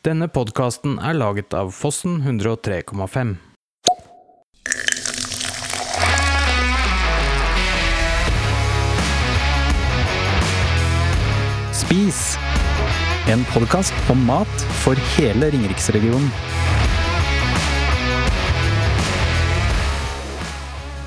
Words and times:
Denne 0.00 0.30
podkasten 0.32 0.94
er 0.96 1.12
laget 1.12 1.52
av 1.52 1.74
Fossen 1.76 2.22
103,5. 2.24 3.34
Spis! 11.76 12.22
En 13.28 13.44
podkast 13.52 13.92
om 14.08 14.24
mat 14.24 14.64
for 14.80 14.96
hele 15.18 15.52
Ringeriksregionen. 15.52 16.32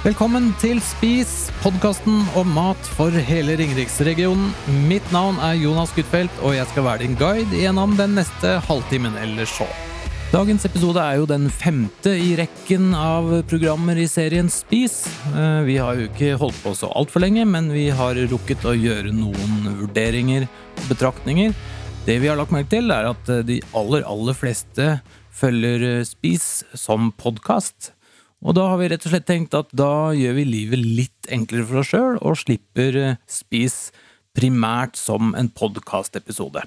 Velkommen 0.03 0.49
til 0.59 0.81
Spis, 0.83 1.29
podkasten 1.63 2.25
om 2.35 2.49
mat 2.51 2.87
for 2.97 3.13
hele 3.23 3.53
Ringeriksregionen. 3.55 4.49
Mitt 4.89 5.05
navn 5.15 5.37
er 5.39 5.55
Jonas 5.55 5.93
Gutfeldt, 5.95 6.41
og 6.43 6.57
jeg 6.57 6.67
skal 6.73 6.83
være 6.83 7.05
din 7.05 7.15
guide 7.15 7.55
gjennom 7.55 7.93
den 7.95 8.17
neste 8.17 8.57
halvtimen 8.67 9.15
eller 9.21 9.47
så. 9.47 9.63
Dagens 10.33 10.67
episode 10.67 10.99
er 10.99 11.21
jo 11.21 11.29
den 11.29 11.47
femte 11.47 12.17
i 12.19 12.33
rekken 12.35 12.91
av 12.99 13.31
programmer 13.47 13.95
i 14.03 14.09
serien 14.11 14.51
Spis. 14.51 15.05
Eh, 15.31 15.63
Vi 15.71 15.79
har 15.79 15.95
jo 15.95 16.09
ikke 16.09 16.35
holdt 16.41 16.59
på 16.65 16.75
så 16.75 16.91
altfor 16.91 17.23
lenge, 17.23 17.47
men 17.47 17.71
vi 17.71 17.87
har 17.87 18.19
rukket 18.27 18.67
å 18.67 18.75
gjøre 18.75 19.15
noen 19.15 19.71
vurderinger 19.85 20.49
og 20.51 20.85
betraktninger. 20.91 21.55
Det 22.03 22.19
vi 22.19 22.27
har 22.27 22.35
lagt 22.35 22.51
merke 22.51 22.75
til, 22.75 22.91
er 22.91 23.13
at 23.13 23.35
de 23.47 23.61
aller, 23.71 24.03
aller 24.03 24.35
fleste 24.35 24.97
følger 25.31 26.03
Spis 26.03 26.65
som 26.75 27.13
podkast. 27.15 27.92
Og 28.43 28.51
da 28.57 28.65
har 28.73 28.79
vi 28.81 28.89
rett 28.91 29.05
og 29.07 29.13
slett 29.13 29.29
tenkt 29.29 29.53
at 29.55 29.69
da 29.75 30.11
gjør 30.15 30.33
vi 30.41 30.45
livet 30.47 30.79
litt 30.83 31.27
enklere 31.31 31.65
for 31.69 31.79
oss 31.79 31.91
sjøl, 31.93 32.17
og 32.19 32.39
slipper 32.41 32.97
eh, 32.99 33.15
Spis 33.29 33.91
primært 34.35 34.97
som 34.99 35.35
en 35.39 35.49
podkastepisode. 35.53 36.63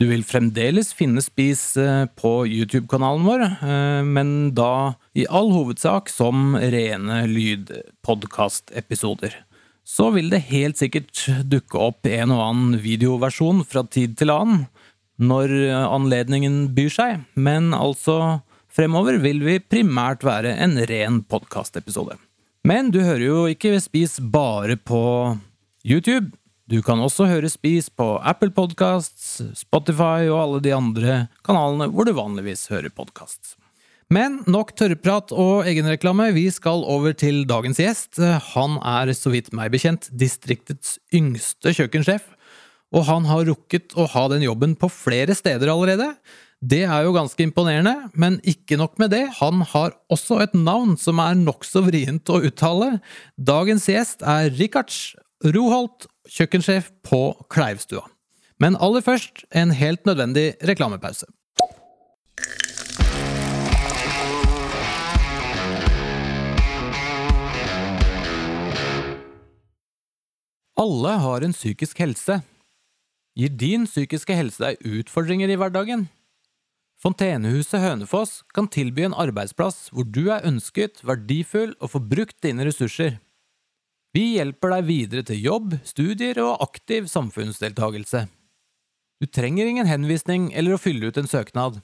Du 0.00 0.06
vil 0.08 0.24
fremdeles 0.26 0.94
finne 0.96 1.20
Spis 1.22 1.76
eh, 1.78 2.06
på 2.18 2.46
YouTube-kanalen 2.48 3.26
vår, 3.28 3.44
eh, 3.46 4.02
men 4.02 4.54
da 4.58 4.94
i 5.14 5.26
all 5.30 5.52
hovedsak 5.54 6.10
som 6.10 6.56
rene 6.58 7.26
lydpodkastepisoder. 7.30 9.30
Så 9.86 10.10
vil 10.14 10.30
det 10.34 10.50
helt 10.50 10.78
sikkert 10.82 11.30
dukke 11.46 11.78
opp 11.78 12.06
en 12.10 12.30
og 12.34 12.42
annen 12.48 12.82
videoversjon 12.82 13.62
fra 13.66 13.82
tid 13.86 14.18
til 14.18 14.30
annen, 14.34 14.66
når 15.20 15.52
anledningen 15.84 16.72
byr 16.72 16.88
seg, 16.94 17.18
men 17.36 17.74
altså 17.76 18.40
Fremover 18.80 19.18
vil 19.20 19.42
vi 19.44 19.58
primært 19.60 20.22
være 20.24 20.54
en 20.64 20.78
ren 20.88 21.18
podkastepisode. 21.28 22.14
Men 22.64 22.86
du 22.88 23.02
hører 23.04 23.24
jo 23.26 23.42
ikke 23.52 23.74
Spis 23.84 24.14
bare 24.32 24.78
på 24.80 25.00
YouTube. 25.84 26.30
Du 26.64 26.78
kan 26.80 27.02
også 27.04 27.26
høre 27.28 27.50
Spis 27.52 27.90
på 27.92 28.06
Apple 28.24 28.48
Podcasts, 28.56 29.42
Spotify 29.52 30.30
og 30.30 30.38
alle 30.38 30.64
de 30.64 30.72
andre 30.72 31.18
kanalene 31.44 31.90
hvor 31.92 32.08
du 32.08 32.14
vanligvis 32.16 32.70
hører 32.72 32.88
podkast. 32.88 33.58
Men 34.08 34.40
nok 34.48 34.72
tørrprat 34.72 35.36
og 35.36 35.68
egenreklame, 35.68 36.30
vi 36.32 36.48
skal 36.48 36.80
over 36.80 37.12
til 37.12 37.44
dagens 37.44 37.84
gjest. 37.84 38.16
Han 38.54 38.80
er, 38.80 39.12
så 39.12 39.36
vidt 39.36 39.52
meg 39.52 39.76
bekjent, 39.76 40.08
distriktets 40.08 40.96
yngste 41.12 41.76
kjøkkensjef, 41.76 42.32
og 42.96 43.10
han 43.12 43.28
har 43.28 43.44
rukket 43.52 43.92
å 43.92 44.08
ha 44.16 44.30
den 44.32 44.48
jobben 44.48 44.72
på 44.72 44.88
flere 44.88 45.36
steder 45.36 45.68
allerede. 45.68 46.14
Det 46.60 46.82
er 46.84 47.06
jo 47.06 47.14
ganske 47.16 47.40
imponerende, 47.40 47.94
men 48.12 48.34
ikke 48.44 48.76
nok 48.76 48.98
med 49.00 49.14
det, 49.14 49.22
han 49.38 49.62
har 49.64 49.94
også 50.12 50.42
et 50.44 50.52
navn 50.52 50.92
som 51.00 51.16
er 51.24 51.38
nokså 51.40 51.80
vrient 51.86 52.28
å 52.28 52.42
uttale. 52.44 52.98
Dagens 53.40 53.86
gjest 53.88 54.20
er 54.20 54.50
Rikards 54.58 55.14
Roholt, 55.40 56.04
kjøkkensjef 56.28 56.90
på 57.08 57.22
Kleivstua. 57.48 58.04
Men 58.60 58.76
aller 58.76 59.00
først 59.00 59.46
en 59.56 59.72
helt 59.72 60.04
nødvendig 60.04 60.52
reklamepause. 60.60 61.24
Alle 70.76 71.18
har 71.24 71.40
en 71.40 71.56
psykisk 71.56 72.04
helse. 72.04 72.42
Gir 73.32 73.48
din 73.48 73.88
psykiske 73.88 74.36
helse 74.36 74.60
deg 74.60 74.90
utfordringer 75.00 75.48
i 75.48 75.56
hverdagen? 75.56 76.10
Fontenehuset 77.00 77.80
Hønefoss 77.80 78.42
kan 78.52 78.66
tilby 78.68 79.06
en 79.06 79.16
arbeidsplass 79.16 79.88
hvor 79.94 80.04
du 80.04 80.26
er 80.34 80.44
ønsket, 80.44 81.00
verdifull 81.00 81.72
og 81.80 81.94
får 81.94 82.02
brukt 82.10 82.36
dine 82.44 82.66
ressurser. 82.68 83.16
Vi 84.12 84.34
hjelper 84.34 84.74
deg 84.74 84.88
videre 84.88 85.24
til 85.24 85.40
jobb, 85.40 85.78
studier 85.86 86.42
og 86.44 86.60
aktiv 86.66 87.08
samfunnsdeltagelse. 87.08 88.26
Du 89.20 89.26
trenger 89.32 89.70
ingen 89.70 89.88
henvisning 89.88 90.50
eller 90.52 90.76
å 90.76 90.82
fylle 90.82 91.08
ut 91.08 91.20
en 91.20 91.30
søknad. 91.30 91.80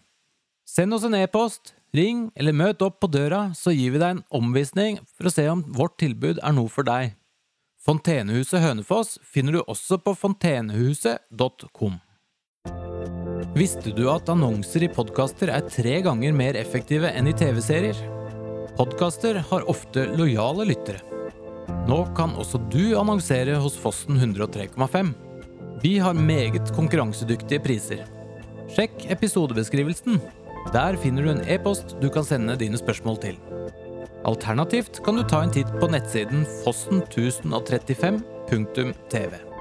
Send 0.69 0.93
oss 0.93 1.07
en 1.07 1.17
e-post, 1.17 1.73
ring 1.97 2.27
eller 2.37 2.53
møt 2.53 2.85
opp 2.85 2.99
på 3.01 3.09
døra, 3.09 3.55
så 3.57 3.73
gir 3.73 3.95
vi 3.95 4.03
deg 4.03 4.19
en 4.19 4.25
omvisning 4.37 4.99
for 5.15 5.31
å 5.31 5.33
se 5.33 5.47
om 5.49 5.63
vårt 5.79 5.97
tilbud 6.03 6.43
er 6.43 6.57
noe 6.57 6.69
for 6.73 6.85
deg. 6.85 7.15
Fontenehuset 7.87 8.61
Hønefoss 8.61 9.17
finner 9.25 9.57
du 9.57 9.63
også 9.65 9.97
på 10.03 10.13
fontenehuset.com. 10.19 12.01
Visste 13.57 13.89
du 13.97 14.03
at 14.13 14.29
annonser 14.29 14.83
i 14.85 14.89
podkaster 14.93 15.49
er 15.49 15.63
tre 15.73 16.05
ganger 16.05 16.35
mer 16.37 16.53
effektive 16.61 17.09
enn 17.09 17.25
i 17.31 17.33
TV-serier? 17.33 17.97
Podkaster 18.77 19.39
har 19.49 19.65
ofte 19.73 20.05
lojale 20.13 20.67
lyttere. 20.69 21.01
Nå 21.89 22.05
kan 22.19 22.35
også 22.37 22.61
du 22.69 22.93
annonsere 23.01 23.57
hos 23.63 23.73
Fossen 23.81 24.21
103,5. 24.21 25.09
Vi 25.81 25.97
har 26.05 26.13
meget 26.13 26.69
konkurransedyktige 26.77 27.65
priser. 27.65 28.05
Sjekk 28.77 29.09
episodebeskrivelsen. 29.17 30.21
Der 30.77 30.93
finner 31.01 31.25
du 31.25 31.33
en 31.33 31.41
e-post 31.49 31.97
du 32.03 32.13
kan 32.13 32.29
sende 32.29 32.61
dine 32.61 32.77
spørsmål 32.77 33.17
til. 33.25 33.41
Alternativt 34.29 35.01
kan 35.07 35.17
du 35.17 35.23
ta 35.25 35.41
en 35.41 35.55
titt 35.57 35.73
på 35.81 35.89
nettsiden 35.89 36.45
fossen1035.tv. 36.61 39.56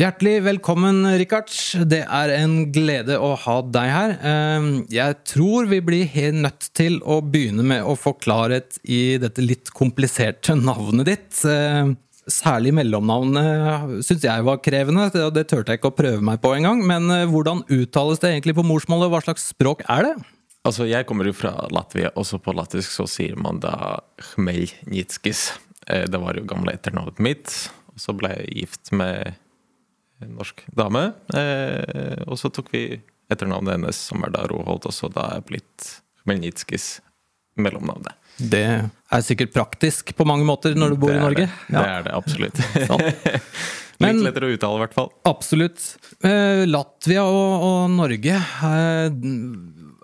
Hjertelig 0.00 0.38
velkommen, 0.46 1.02
Richard. 1.20 1.50
Det 1.90 1.98
er 2.00 2.30
en 2.38 2.70
glede 2.72 3.18
å 3.20 3.34
ha 3.36 3.56
deg 3.60 3.88
her. 3.92 4.12
Ehm, 4.24 4.68
Jeg 4.88 5.16
tror 5.28 5.66
vi 5.68 5.80
blir 5.84 6.06
helt 6.08 6.40
nødt 6.40 6.68
til 6.72 7.02
å 7.04 7.18
begynne 7.20 7.60
med 7.62 7.84
å 7.84 7.98
få 8.00 8.14
klarhet 8.16 8.78
i 8.88 9.18
dette 9.20 9.44
litt 9.44 9.68
kompliserte 9.76 10.56
navnet 10.56 11.04
ditt. 11.04 11.44
Ehm, 11.44 11.98
Særlig 12.30 12.72
mellomnavnet 12.72 14.04
syns 14.06 14.22
jeg 14.22 14.44
var 14.44 14.58
krevende, 14.62 15.10
og 15.26 15.34
det 15.34 15.48
turte 15.48 15.72
jeg 15.72 15.80
ikke 15.80 15.90
å 15.90 15.96
prøve 15.98 16.22
meg 16.22 16.40
på 16.40 16.54
engang. 16.54 16.80
Men 16.86 17.10
eh, 17.10 17.26
hvordan 17.26 17.64
uttales 17.68 18.20
det 18.20 18.30
egentlig 18.30 18.54
på 18.54 18.64
morsmålet, 18.64 19.08
og 19.08 19.16
hva 19.16 19.22
slags 19.24 19.48
språk 19.52 19.82
er 19.88 20.02
det? 20.02 20.14
Altså, 20.64 20.88
Jeg 20.88 21.06
kommer 21.06 21.26
jo 21.26 21.32
fra 21.32 21.66
Latvia, 21.72 22.12
også 22.14 22.38
på 22.40 22.54
latvisk 22.54 22.88
så 22.92 23.08
sier 23.08 23.36
man 23.36 23.58
da 23.58 24.00
Khmelnytskis. 24.16 25.58
Eh, 25.88 26.06
Det 26.06 26.20
var 26.20 26.36
jo 26.36 26.46
gamle 26.46 26.72
etternavnet 26.72 27.18
mitt. 27.18 27.68
Og 27.92 27.98
så 27.98 28.16
ble 28.16 28.28
jeg 28.28 28.62
gift 28.62 28.92
med 28.92 29.34
en 30.22 30.34
norsk 30.38 30.56
dame. 30.76 31.04
eh, 31.34 32.22
Og 32.26 32.36
så 32.40 32.48
tok 32.52 32.68
vi 32.74 32.82
etternavnet 33.30 33.72
hennes, 33.78 33.96
som 34.10 34.24
er 34.26 34.30
da 34.34 34.42
Roholt, 34.50 34.86
og 34.86 34.92
så 34.96 35.08
da 35.12 35.22
er 35.36 35.40
blitt 35.46 35.80
Melnitskis 36.26 37.00
mellomnavnet. 37.56 38.12
Det 38.40 38.64
er 39.12 39.20
sikkert 39.26 39.52
praktisk 39.52 40.14
på 40.16 40.24
mange 40.26 40.44
måter 40.48 40.74
når 40.78 40.88
du 40.94 40.98
bor 41.02 41.12
i 41.12 41.18
Norge. 41.20 41.46
Det. 41.68 41.76
det 41.76 41.88
er 41.90 42.02
det 42.06 42.12
absolutt. 42.16 42.56
Sånn. 42.88 43.02
Men- 44.00 44.16
Litt 44.16 44.24
lettere 44.30 44.46
å 44.48 44.52
uttale, 44.56 44.76
i 44.78 44.80
hvert 44.86 44.96
fall. 44.96 45.10
Absolutt. 45.28 45.80
Eh, 46.24 46.62
Latvia 46.70 47.22
og, 47.28 47.52
og 47.66 47.90
Norge, 47.92 48.36
eh, 48.38 49.08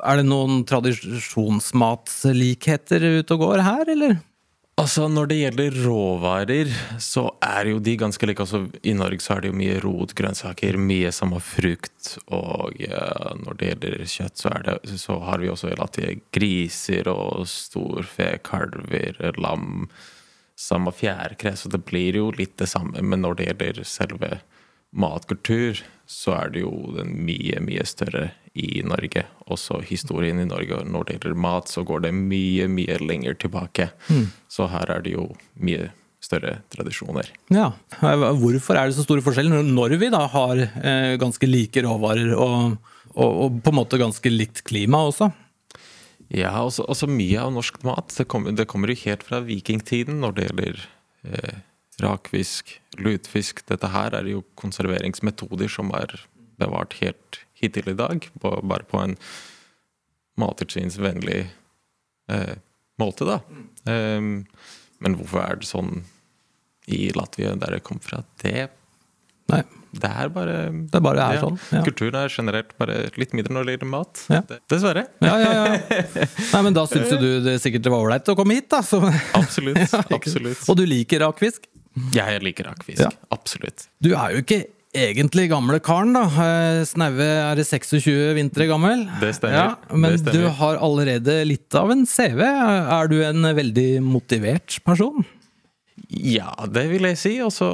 er 0.06 0.15
det 0.21 0.26
noen 0.28 0.60
tradisjonsmatslikheter 0.69 3.00
ute 3.21 3.31
og 3.37 3.41
går 3.47 3.59
her, 3.65 3.84
eller? 3.94 4.12
Altså, 4.76 5.06
Når 5.09 5.28
det 5.31 5.37
gjelder 5.38 5.76
råvarer, 5.87 6.73
så 7.00 7.31
er 7.40 7.70
jo 7.70 7.78
de 7.81 7.94
ganske 7.96 8.26
like. 8.28 8.44
Altså, 8.44 8.67
I 8.84 8.93
Norge 8.93 9.25
så 9.25 9.32
er 9.32 9.40
det 9.40 9.49
jo 9.49 9.56
mye 9.56 9.78
rot, 9.81 10.12
grønnsaker, 10.19 10.76
mye 10.76 11.12
samme 11.17 11.40
frukt. 11.40 12.11
Og 12.28 12.76
uh, 12.84 13.31
når 13.40 13.56
det 13.56 13.70
gjelder 13.70 14.05
kjøtt, 14.05 14.43
så, 14.43 14.52
det, 14.67 14.76
så 15.00 15.17
har 15.25 15.40
vi 15.40 15.49
også 15.49 15.73
relativt 15.73 16.26
griser 16.37 17.08
og 17.08 17.49
storfe, 17.49 18.34
kalver, 18.44 19.17
lam. 19.40 19.88
Samme 20.61 20.93
fjærkre, 20.93 21.55
så 21.56 21.72
det 21.72 21.82
blir 21.88 22.20
jo 22.20 22.29
litt 22.37 22.58
det 22.61 22.69
samme. 22.69 23.00
Men 23.00 23.25
når 23.25 23.40
det 23.40 23.49
gjelder 23.49 23.81
selve 23.88 24.31
matkultur, 24.93 25.81
så 26.05 26.37
er 26.37 26.52
det 26.52 26.67
jo 26.67 26.93
den 26.96 27.17
mye, 27.25 27.64
mye 27.64 27.84
større 27.88 28.31
i 28.56 28.81
Norge. 28.87 29.26
Også 29.53 29.82
historien 29.85 30.41
i 30.41 30.49
Norge. 30.49 30.81
Når 30.88 31.06
det 31.06 31.19
gjelder 31.19 31.38
mat, 31.47 31.70
så 31.70 31.85
går 31.87 32.06
det 32.06 32.14
mye, 32.17 32.67
mye 32.73 32.99
lenger 33.03 33.37
tilbake. 33.47 33.91
Så 34.49 34.69
her 34.73 34.91
er 34.97 35.05
det 35.05 35.14
jo 35.14 35.29
mye 35.61 35.91
større 36.26 36.58
tradisjoner. 36.73 37.29
Ja. 37.55 37.70
Hvorfor 38.00 38.79
er 38.79 38.88
det 38.88 38.97
så 38.97 39.05
store 39.06 39.25
forskjeller 39.25 39.67
når 39.67 39.97
vi 40.00 40.11
da 40.12 40.25
har 40.32 40.62
eh, 40.64 41.14
ganske 41.20 41.49
like 41.49 41.82
råvarer 41.85 42.32
og, 42.35 42.79
og, 43.14 43.31
og 43.44 43.61
på 43.62 43.73
en 43.73 43.79
måte 43.79 44.00
ganske 44.00 44.32
likt 44.32 44.64
klima 44.67 45.05
også? 45.06 45.31
Ja, 46.35 46.56
også, 46.58 46.82
også 46.91 47.06
mye 47.11 47.38
av 47.38 47.53
norsk 47.55 47.79
mat. 47.87 48.11
Det 48.17 48.26
kommer, 48.31 48.56
det 48.56 48.67
kommer 48.70 48.91
jo 48.91 48.99
helt 49.05 49.23
fra 49.26 49.43
vikingtiden 49.47 50.19
når 50.25 50.37
det 50.37 50.49
gjelder 50.49 50.81
eh, 51.31 51.58
rakfisk, 52.03 52.81
lutfisk. 52.99 53.62
Dette 53.70 53.93
her 53.93 54.17
er 54.19 54.32
jo 54.32 54.43
konserveringsmetoder 54.58 55.70
som 55.70 55.93
er 55.94 56.19
bevart 56.58 56.97
helt 57.03 57.44
hittil 57.61 57.93
i 57.93 57.97
dag. 57.99 58.26
På, 58.43 58.56
bare 58.62 58.87
på 58.88 59.00
en 59.03 59.17
mattilsynsvennlig 60.41 61.47
eh, 62.32 62.56
måte, 63.00 63.29
da. 63.29 63.41
Um, 63.88 64.44
men 65.00 65.17
hvorfor 65.19 65.44
er 65.44 65.61
det 65.61 65.69
sånn 65.69 66.03
i 66.93 67.08
Latvia, 67.17 67.55
der 67.58 67.79
jeg 67.79 67.87
kom 67.87 68.00
fra? 68.03 68.23
Det 68.43 68.69
Nei, 69.47 69.61
det 69.94 70.08
er 70.11 70.31
bare 70.35 70.55
det 70.91 71.00
bare 71.05 71.23
er 71.23 71.37
ja, 71.37 71.43
sånn. 71.44 71.58
Ja. 71.70 71.81
Kulturen 71.87 72.17
er 72.19 72.32
generelt 72.35 72.73
bare 72.81 72.97
litt 73.14 73.35
mindre 73.37 73.55
når 73.55 73.69
det 73.69 73.75
gjelder 73.76 73.91
mat. 73.93 74.23
Ja. 74.32 74.41
Det- 74.49 74.58
Dessverre. 74.73 75.05
Ja, 75.23 75.37
ja, 75.38 75.53
ja. 75.55 76.00
Nei, 76.56 76.62
men 76.67 76.75
da 76.75 76.82
syns 76.91 77.12
jo 77.14 77.19
du 77.20 77.29
det 77.44 77.55
sikkert 77.62 77.85
det 77.87 77.93
var 77.94 78.03
ålreit 78.03 78.32
å 78.32 78.35
komme 78.38 78.56
hit, 78.58 78.67
da. 78.75 78.82
Så. 78.82 78.99
Absolutt. 79.38 79.94
Absolutt. 80.19 80.64
Og 80.67 80.81
du 80.81 80.82
liker 80.91 81.23
rakfisk? 81.23 81.70
Jeg 82.12 82.43
liker 82.43 82.67
rakfisk. 82.73 83.06
Absolutt. 83.32 83.87
Du 84.03 84.11
er 84.17 84.35
jo 84.35 84.43
ikke 84.43 84.64
egentlig 84.96 85.48
gamle 85.52 85.78
karen, 85.84 86.12
da. 86.16 86.25
Eh, 86.26 86.82
Snaue 86.88 87.22
er 87.52 87.56
26 87.62 88.34
vintre 88.38 88.66
gammel. 88.70 89.04
Det 89.20 89.34
stemmer. 89.37 89.56
Ja, 89.56 89.76
men 89.96 90.10
Det 90.16 90.20
stemmer. 90.25 90.32
du 90.32 90.48
har 90.60 90.76
allerede 90.82 91.38
litt 91.46 91.75
av 91.78 91.90
en 91.94 92.06
CV. 92.06 92.40
Er 92.43 93.08
du 93.12 93.20
en 93.25 93.43
veldig 93.56 93.90
motivert 94.02 94.81
person? 94.84 95.25
Ja, 96.08 96.52
det 96.70 96.84
vil 96.90 97.02
jeg 97.08 97.16
si. 97.19 97.32
Altså, 97.43 97.66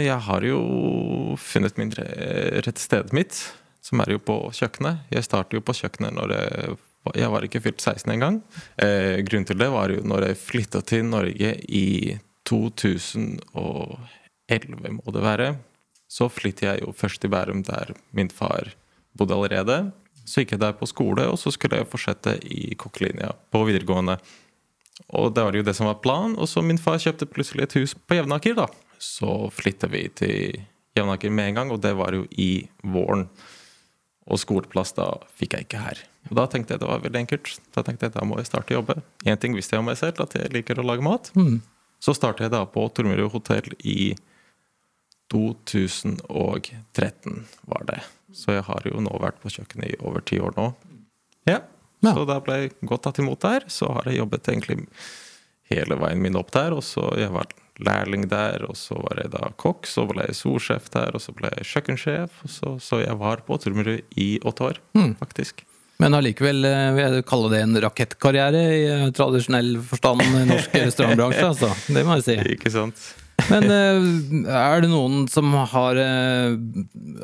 jeg 0.00 0.18
har 0.26 0.40
jo 0.42 1.36
funnet 1.38 1.76
min 1.78 1.90
rette 1.96 2.78
stedet 2.82 3.12
mitt, 3.12 3.36
som 3.84 4.00
er 4.02 4.10
jo 4.16 4.18
på 4.18 4.38
kjøkkenet. 4.56 4.98
Jeg 5.12 5.24
startet 5.28 5.52
jo 5.58 5.62
på 5.62 5.72
kjøkkenet 5.76 6.12
når 6.16 6.28
jeg, 6.34 6.76
var- 7.06 7.16
jeg 7.20 7.30
var 7.30 7.42
ikke 7.46 7.60
fylt 7.62 7.80
16 7.84 8.10
engang. 8.16 8.40
Eh, 8.78 9.20
grunnen 9.22 9.46
til 9.46 9.56
det 9.60 9.70
var 9.70 9.88
jo 9.94 10.00
når 10.02 10.26
jeg 10.30 10.36
flytta 10.42 10.82
til 10.84 11.04
Norge 11.04 11.52
i 11.68 12.18
2011, 12.46 13.38
må 14.98 15.12
det 15.12 15.22
være. 15.22 15.52
Så 16.08 16.28
flyttet 16.30 16.68
jeg 16.68 16.82
jo 16.84 16.94
først 16.94 17.20
til 17.22 17.32
Bærum, 17.32 17.64
der 17.66 17.94
min 18.14 18.30
far 18.30 18.72
bodde 19.16 19.34
allerede. 19.34 19.78
Så 20.26 20.42
gikk 20.42 20.56
jeg 20.56 20.62
der 20.62 20.74
på 20.78 20.88
skole, 20.90 21.26
og 21.30 21.38
så 21.38 21.52
skulle 21.54 21.78
jeg 21.80 21.88
fortsette 21.90 22.36
i 22.46 22.74
kokkelinja 22.78 23.32
på 23.54 23.62
videregående. 23.66 24.18
Og 25.14 25.34
det 25.34 25.44
var 25.44 25.54
jo 25.54 25.66
det 25.66 25.76
som 25.76 25.90
var 25.90 26.00
planen. 26.02 26.38
Og 26.38 26.48
så 26.50 26.62
min 26.64 26.80
far 26.80 26.98
kjøpte 27.02 27.28
plutselig 27.30 27.66
et 27.66 27.76
hus 27.78 27.94
på 27.94 28.18
Jevnaker, 28.18 28.56
da. 28.58 28.66
Så 29.02 29.50
flytta 29.54 29.90
vi 29.92 30.06
til 30.16 30.56
Jevnaker 30.96 31.30
med 31.30 31.50
en 31.50 31.60
gang, 31.60 31.70
og 31.74 31.82
det 31.84 31.94
var 31.98 32.16
jo 32.16 32.24
i 32.32 32.66
våren. 32.82 33.26
Og 34.26 34.40
skoleplass 34.42 34.96
da 34.96 35.12
fikk 35.38 35.54
jeg 35.54 35.68
ikke 35.68 35.82
her. 35.84 36.00
Og 36.30 36.38
da 36.40 36.46
tenkte 36.50 36.74
jeg 36.74 36.82
det 36.82 36.88
var 36.90 37.02
veldig 37.04 37.20
enkelt. 37.22 37.52
Da 37.76 37.84
tenkte 37.86 38.08
jeg 38.08 38.16
da 38.16 38.24
må 38.26 38.40
jeg 38.40 38.48
starte 38.48 38.74
å 38.74 38.80
jobbe. 38.80 38.96
Én 39.28 39.38
ting 39.38 39.54
visste 39.54 39.76
jeg 39.76 39.84
om 39.84 39.86
meg 39.86 40.00
selv, 40.00 40.18
at 40.24 40.34
jeg 40.34 40.50
liker 40.54 40.80
å 40.82 40.86
lage 40.86 41.04
mat. 41.06 41.30
Så 42.02 42.16
startet 42.16 42.48
jeg 42.48 42.54
da 42.56 42.64
på 42.66 42.82
Tormrud 42.96 43.30
hotell 43.32 43.70
i 43.86 44.16
2013, 45.32 47.38
var 47.70 47.86
det. 47.88 48.00
Så 48.36 48.56
jeg 48.56 48.66
har 48.66 48.86
jo 48.86 49.02
nå 49.02 49.14
vært 49.22 49.40
på 49.42 49.52
kjøkkenet 49.52 49.94
i 49.94 50.00
over 50.04 50.24
ti 50.26 50.40
år 50.42 50.56
nå. 50.58 50.70
Ja. 51.48 51.62
Ja. 52.04 52.12
Så 52.12 52.26
da 52.28 52.40
ble 52.44 52.58
jeg 52.60 52.74
godt 52.86 53.06
tatt 53.06 53.20
imot 53.22 53.44
der. 53.44 53.66
Så 53.72 53.88
har 53.96 54.08
jeg 54.08 54.20
jobbet 54.20 54.50
egentlig 54.50 54.82
hele 55.70 55.98
veien 55.98 56.22
min 56.22 56.38
opp 56.38 56.52
der. 56.54 56.76
Og 56.76 56.84
så 56.86 57.08
jeg 57.18 57.32
var 57.34 57.50
lærling 57.82 58.28
der, 58.30 58.64
og 58.68 58.76
så 58.78 58.96
var 59.00 59.20
jeg 59.20 59.32
da 59.34 59.50
kokk, 59.60 59.88
så 59.88 60.06
ble 60.08 60.24
jeg 60.30 60.38
solsjef 60.38 60.88
der, 60.94 61.16
og 61.16 61.20
så 61.20 61.34
ble 61.36 61.50
jeg 61.58 61.68
kjøkkensjef. 61.72 62.42
Så, 62.48 62.76
så 62.82 63.02
jeg 63.02 63.16
var 63.20 63.42
på 63.48 63.58
Tormrud 63.60 64.04
i 64.16 64.30
åtte 64.46 64.70
år, 64.70 64.80
faktisk. 65.20 65.64
Men 66.00 66.12
allikevel 66.12 66.64
eh, 66.68 66.90
vil 66.92 67.18
jeg 67.18 67.24
kalle 67.28 67.50
det 67.54 67.60
en 67.64 67.78
rakettkarriere 67.80 68.64
i 68.68 68.80
eh, 68.84 69.04
tradisjonell 69.16 69.78
forstand 69.84 70.24
i 70.26 70.42
norsk 70.50 70.74
restaurantbransje, 70.86 71.46
altså. 71.46 71.70
Det 71.88 72.02
må 72.04 72.18
jeg 72.18 72.26
si. 72.26 72.36
Ikke 72.56 72.72
sant? 72.72 73.06
Men 73.50 73.66
eh, 73.70 74.06
er 74.52 74.82
det 74.82 74.90
noen 74.90 75.26
som 75.30 75.52
har, 75.70 75.98
eh, 76.00 76.56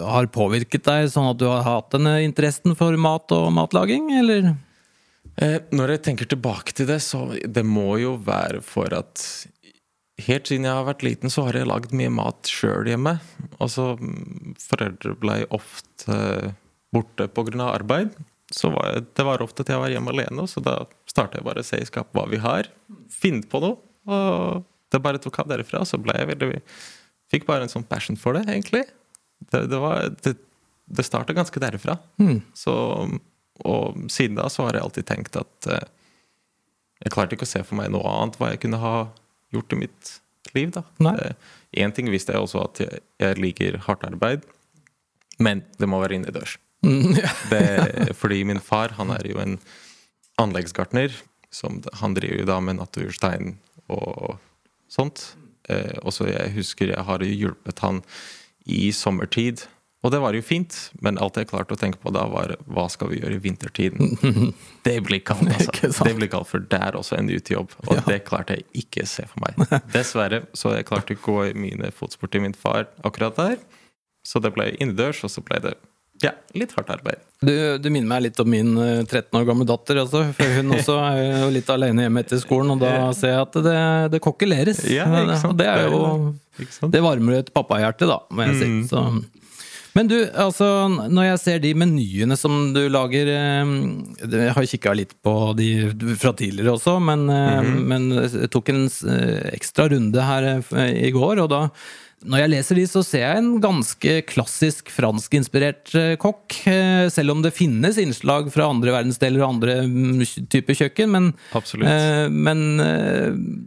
har 0.03 0.29
påvirket 0.35 0.85
deg, 0.87 1.09
sånn 1.13 1.31
at 1.33 1.41
du 1.41 1.49
har 1.51 1.65
hatt 1.67 1.91
denne 1.95 2.19
interessen 2.27 2.77
for 2.79 2.97
mat 3.01 3.33
og 3.35 3.51
matlaging, 3.57 4.11
eller? 4.21 4.53
Eh, 5.41 5.59
når 5.73 5.97
jeg 5.97 6.05
tenker 6.09 6.29
tilbake 6.29 6.75
til 6.77 6.91
det, 6.91 7.01
så 7.05 7.25
det 7.43 7.65
må 7.67 7.97
jo 8.03 8.17
være 8.21 8.63
for 8.65 8.93
at 8.97 9.27
Helt 10.23 10.47
siden 10.47 10.67
jeg 10.69 10.77
har 10.77 10.85
vært 10.87 11.03
liten, 11.03 11.33
så 11.33 11.47
har 11.47 11.57
jeg 11.57 11.67
lagd 11.67 11.95
mye 11.97 12.11
mat 12.13 12.47
sjøl 12.47 12.87
hjemme. 12.87 13.15
Altså, 13.65 13.95
foreldre 14.61 15.15
ble 15.19 15.39
ofte 15.57 16.53
borte 16.93 17.27
pga. 17.33 17.65
arbeid. 17.73 18.13
Så 18.53 18.69
var 18.71 18.91
jeg, 18.93 19.07
det 19.17 19.25
var 19.27 19.43
ofte 19.43 19.65
at 19.65 19.73
jeg 19.73 19.81
var 19.81 19.91
hjemme 19.91 20.13
alene, 20.13 20.45
så 20.47 20.61
da 20.63 20.77
starta 21.09 21.41
jeg 21.41 21.47
bare 21.49 21.65
å 21.65 21.67
se 21.67 21.81
i 21.81 21.89
skapet 21.89 22.15
hva 22.15 22.27
vi 22.29 22.39
har. 22.45 22.69
Finne 23.11 23.49
på 23.49 23.63
noe. 23.65 23.81
Og 24.07 24.69
det 24.93 25.01
bare 25.05 25.21
tok 25.23 25.39
av 25.43 25.49
derifra. 25.53 25.83
Så 25.89 25.99
ble 26.03 26.15
jeg 26.19 26.29
veldig 26.35 26.51
Fikk 27.33 27.47
bare 27.49 27.65
en 27.65 27.71
sånn 27.73 27.87
passion 27.89 28.17
for 28.21 28.37
det, 28.37 28.43
egentlig. 28.53 28.83
Det, 29.49 29.63
det, 29.73 29.79
var, 29.81 30.11
det, 30.21 30.35
det 30.93 31.05
starta 31.07 31.33
ganske 31.33 31.61
derifra. 31.63 31.95
Så, 32.53 32.75
og 33.65 34.03
siden 34.13 34.37
da 34.37 34.51
så 34.53 34.67
har 34.67 34.77
jeg 34.77 34.85
alltid 34.85 35.07
tenkt 35.09 35.39
at 35.41 35.69
eh, 35.73 35.87
jeg 37.07 37.15
klarte 37.15 37.39
ikke 37.39 37.49
å 37.49 37.53
se 37.55 37.63
for 37.65 37.79
meg 37.81 37.89
noe 37.95 38.05
annet 38.11 38.37
hva 38.37 38.51
jeg 38.53 38.61
kunne 38.67 38.83
ha 38.83 38.93
gjort 39.57 39.73
i 39.73 39.81
mitt 39.81 40.13
liv. 40.53 40.75
da. 40.77 40.85
Én 41.73 41.95
ting 41.97 42.13
visste 42.13 42.37
jeg 42.37 42.45
også, 42.45 42.67
at 42.69 42.83
jeg, 42.85 43.01
jeg 43.25 43.41
liker 43.41 43.81
hardt 43.89 44.05
arbeid, 44.11 44.45
men 45.41 45.65
det 45.81 45.89
må 45.89 46.03
være 46.05 46.19
innendørs. 46.21 46.59
Mm, 46.85 47.17
ja. 47.23 47.33
Det- 47.49 48.13
Fordi 48.21 48.43
min 48.45 48.61
far 48.61 48.93
han 49.01 49.09
er 49.17 49.25
jo 49.33 49.41
en 49.41 49.57
anleggsgartner. 50.43 51.17
Som, 51.53 51.81
han 52.01 52.15
driver 52.17 52.45
jo 52.45 52.49
da 52.49 52.61
med 52.65 52.79
naturstein 52.81 53.57
og 53.93 54.37
sånt. 54.93 55.31
Eh, 55.73 55.97
og 56.03 56.13
så 56.15 56.29
jeg 56.31 56.53
husker 56.57 56.93
jeg 56.95 57.07
har 57.09 57.23
hjulpet 57.25 57.81
han 57.85 58.03
i 58.69 58.91
sommertid. 58.95 59.65
Og 60.03 60.11
det 60.11 60.19
var 60.19 60.35
jo 60.35 60.43
fint, 60.43 60.75
men 60.99 61.15
alt 61.23 61.37
jeg 61.39 61.47
klarte 61.47 61.77
å 61.77 61.79
tenke 61.79 62.01
på 62.03 62.11
da, 62.11 62.25
var 62.27 62.57
hva 62.67 62.89
skal 62.91 63.13
vi 63.13 63.21
gjøre 63.21 63.37
i 63.37 63.43
vintertiden? 63.45 64.17
Det 64.87 64.97
blir 65.07 65.21
kaldt, 65.23 65.47
altså. 65.55 66.03
Det 66.09 66.17
blir 66.19 66.27
kaldt, 66.33 66.49
for 66.51 66.65
det 66.67 66.81
er 66.83 66.97
også 66.99 67.15
en 67.21 67.29
utejobb. 67.31 67.77
Og 67.87 67.93
Ja. 67.95 68.03
det 68.09 68.17
klarte 68.27 68.57
jeg 68.59 68.65
ikke 68.83 69.05
se 69.07 69.23
for 69.31 69.45
meg. 69.45 69.61
Dessverre. 69.95 70.41
Så 70.59 70.73
jeg 70.75 70.89
klarte 70.89 71.15
ikke 71.15 71.31
å 71.31 71.37
gå 71.37 71.45
i 71.53 71.55
mine 71.69 71.93
fotspor 71.95 72.33
til 72.35 72.43
min 72.43 72.57
far 72.59 72.89
akkurat 73.07 73.39
der. 73.39 73.61
Så 74.27 74.43
det 74.43 74.51
ble 74.57 74.73
innendørs, 74.75 75.23
og 75.23 75.31
så 75.31 75.45
ble 75.47 75.61
det 75.63 75.77
ja, 76.27 76.35
litt 76.59 76.75
hardt 76.75 76.91
arbeid. 76.91 77.23
Du, 77.43 77.53
du 77.83 77.89
minner 77.91 78.09
meg 78.09 78.23
litt 78.29 78.41
om 78.43 78.49
min 78.49 78.73
eh, 78.79 79.03
13 79.03 79.35
år 79.41 79.47
gamle 79.49 79.67
datter, 79.67 79.99
altså, 80.05 80.25
for 80.37 80.57
hun 80.59 80.73
også 80.79 80.97
er 81.03 81.23
jo 81.43 81.51
litt 81.57 81.71
alene 81.75 82.07
hjemme 82.07 82.23
etter 82.23 82.43
skolen, 82.43 82.71
og 82.77 82.83
da 82.83 83.11
ser 83.19 83.35
jeg 83.35 83.45
at 83.49 83.61
det, 83.67 83.79
det 84.15 84.23
kokkeleres. 84.23 84.85
Ja. 84.91 85.09
Og 85.51 85.57
det 85.59 85.69
er 85.69 85.89
jo? 85.91 86.03
Det 86.93 87.03
varmer 87.03 87.41
et 87.41 87.53
pappahjerte, 87.55 88.07
da, 88.11 88.23
må 88.31 88.47
jeg 88.47 88.61
si. 88.61 88.71
Mm. 88.71 88.83
Så. 88.91 89.07
Men 89.93 90.09
du, 90.09 90.17
altså, 90.41 90.67
når 90.89 91.27
jeg 91.27 91.41
ser 91.43 91.59
de 91.61 91.73
menyene 91.77 92.37
som 92.41 92.71
du 92.73 92.81
lager 92.89 93.29
eh, 93.29 93.73
Jeg 94.23 94.55
har 94.57 94.69
kikka 94.69 94.95
litt 94.97 95.13
på 95.25 95.35
de 95.59 95.69
fra 96.21 96.33
tidligere 96.37 96.79
også, 96.79 96.97
men, 96.99 97.27
mm 97.27 97.67
-hmm. 97.67 97.83
men 97.91 98.11
jeg 98.13 98.51
tok 98.51 98.69
en 98.73 98.87
eh, 98.87 99.53
ekstra 99.53 99.89
runde 99.89 100.21
her 100.21 100.63
eh, 100.63 101.09
i 101.09 101.11
går, 101.11 101.43
og 101.45 101.51
da 101.51 101.69
når 102.23 102.43
jeg 102.43 102.51
leser 102.53 102.79
de, 102.79 102.85
så 102.89 103.03
ser 103.07 103.23
jeg 103.25 103.41
en 103.41 103.51
ganske 103.63 104.13
klassisk 104.29 104.91
franskinspirert 104.93 105.93
eh, 105.99 106.13
kokk. 106.21 106.57
eh, 106.71 107.07
Selv 107.13 107.35
om 107.35 107.43
det 107.45 107.55
finnes 107.57 107.99
innslag 108.01 108.51
fra 108.55 108.69
andre 108.71 108.95
verdensdeler 108.95 109.43
og 109.43 109.57
andre 109.57 109.77
mm, 109.89 110.23
typer 110.53 110.79
kjøkken. 110.79 111.13
Men, 111.13 111.31
eh, 111.53 112.27
men 112.31 112.63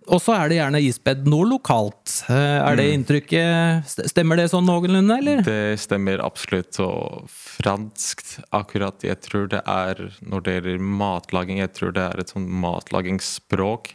også 0.05 0.35
er 0.37 0.51
det 0.51 0.59
gjerne 0.59 0.83
isbedd 0.85 1.27
noe 1.29 1.49
lokalt. 1.55 2.15
Er 2.31 2.79
det 2.79 2.87
inntrykket 2.93 3.95
Stemmer 4.09 4.39
det 4.39 4.47
sånn 4.51 4.65
noenlunde, 4.67 5.19
eller? 5.19 5.43
Det 5.45 5.75
stemmer 5.81 6.23
absolutt. 6.23 6.79
Og 6.83 7.27
franskt, 7.31 8.39
akkurat 8.55 9.03
jeg 9.05 9.19
tror 9.25 9.49
det 9.51 9.61
er 9.65 10.07
Når 10.25 10.45
det 10.45 10.57
gjelder 10.57 10.89
matlaging, 11.03 11.61
jeg 11.63 11.73
tror 11.75 11.93
det 11.95 12.07
er 12.07 12.23
et 12.23 12.33
sånn 12.33 12.47
matlagingsspråk 12.63 13.93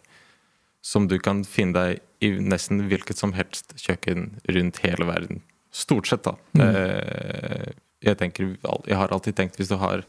som 0.80 1.08
du 1.10 1.18
kan 1.20 1.42
finne 1.44 1.76
deg 1.76 2.06
i 2.20 2.32
nesten 2.40 2.84
hvilket 2.90 3.20
som 3.20 3.32
helst 3.36 3.74
kjøkken 3.80 4.34
rundt 4.48 4.80
hele 4.84 5.06
verden. 5.08 5.40
Stort 5.72 6.10
sett, 6.10 6.26
da. 6.26 6.34
Mm. 6.58 7.76
Jeg, 8.04 8.16
tenker, 8.20 8.50
jeg 8.88 8.98
har 8.98 9.12
alltid 9.14 9.36
tenkt 9.38 9.60
hvis 9.60 9.70
du 9.70 9.76
har 9.80 10.02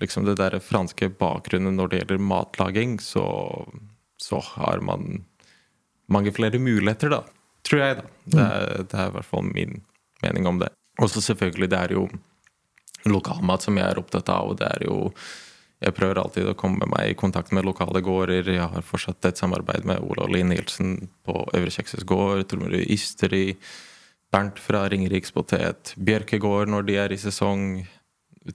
liksom 0.00 0.26
det 0.26 0.38
der 0.40 0.56
franske 0.64 1.10
bakgrunnen 1.20 1.76
når 1.78 1.92
det 1.92 2.00
gjelder 2.00 2.24
matlaging, 2.32 2.96
så, 3.02 3.24
så 4.16 4.40
har 4.54 4.82
man 4.82 5.24
mange 6.12 6.32
flere 6.34 6.58
muligheter, 6.58 7.12
da. 7.12 7.22
Tror 7.66 7.84
jeg, 7.84 8.00
da. 8.00 8.06
Det 8.24 8.42
er, 8.42 8.84
det 8.88 8.98
er 8.98 9.10
i 9.10 9.16
hvert 9.18 9.30
fall 9.30 9.48
min 9.52 9.82
mening 10.24 10.48
om 10.50 10.58
det. 10.62 10.72
Og 11.00 11.10
så 11.10 11.22
selvfølgelig, 11.22 11.70
det 11.72 11.78
er 11.78 11.94
jo 11.96 12.08
lokalmat 13.08 13.64
som 13.64 13.78
jeg 13.78 13.88
er 13.88 14.00
opptatt 14.00 14.30
av, 14.32 14.52
og 14.52 14.60
det 14.60 14.68
er 14.68 14.86
jo 14.86 14.98
jeg 15.82 15.94
prøver 15.96 16.20
alltid 16.22 16.50
å 16.50 16.58
komme 16.58 16.86
meg 16.90 17.12
i 17.12 17.16
kontakt 17.18 17.52
med 17.54 17.66
lokale 17.66 18.02
gårder. 18.04 18.50
Jeg 18.54 18.68
har 18.74 18.84
fortsatt 18.86 19.24
et 19.28 19.40
samarbeid 19.40 19.86
med 19.88 20.02
Ola 20.04 20.28
Lien 20.30 20.52
Nielsen 20.52 21.08
på 21.26 21.42
Øvre 21.50 21.72
Kjekses 21.74 22.06
gård, 22.08 22.44
Tormod 22.50 22.76
Ysteri, 22.82 23.56
Bernt 24.32 24.60
fra 24.62 24.86
Ringeriks 24.88 25.34
Potet, 25.34 25.92
Bjørkegård 26.00 26.70
når 26.72 26.86
de 26.88 26.96
er 27.02 27.12
i 27.12 27.20
sesong. 27.20 27.84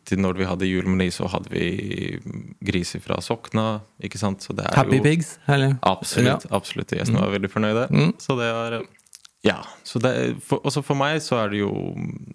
til 0.04 0.20
når 0.20 0.36
vi 0.36 0.48
hadde 0.50 0.68
julemeny, 0.68 1.06
så 1.16 1.30
hadde 1.32 1.48
vi 1.48 2.20
griser 2.60 3.00
fra 3.00 3.22
Sokna. 3.24 3.80
ikke 4.04 4.20
sant? 4.20 4.44
Så 4.44 4.52
det 4.54 4.66
er 4.68 4.76
Happy 4.76 4.98
jo, 4.98 5.04
Pigs, 5.04 5.38
eller? 5.48 5.78
Absolutt. 5.82 6.44
Ja. 6.44 6.56
absolutt. 6.58 6.92
Gjestene 6.92 7.22
var 7.22 7.32
veldig 7.32 7.52
fornøyde. 7.54 7.88
Mm. 7.92 8.14
Så 8.20 8.36
det 8.36 8.50
er... 8.52 8.82
Ja. 9.46 9.62
Så 9.84 10.00
det, 10.04 10.42
for, 10.44 10.60
også 10.68 10.82
for 10.84 11.00
meg 11.00 11.22
så 11.24 11.38
er 11.44 11.52
det 11.54 11.60
jo 11.62 11.70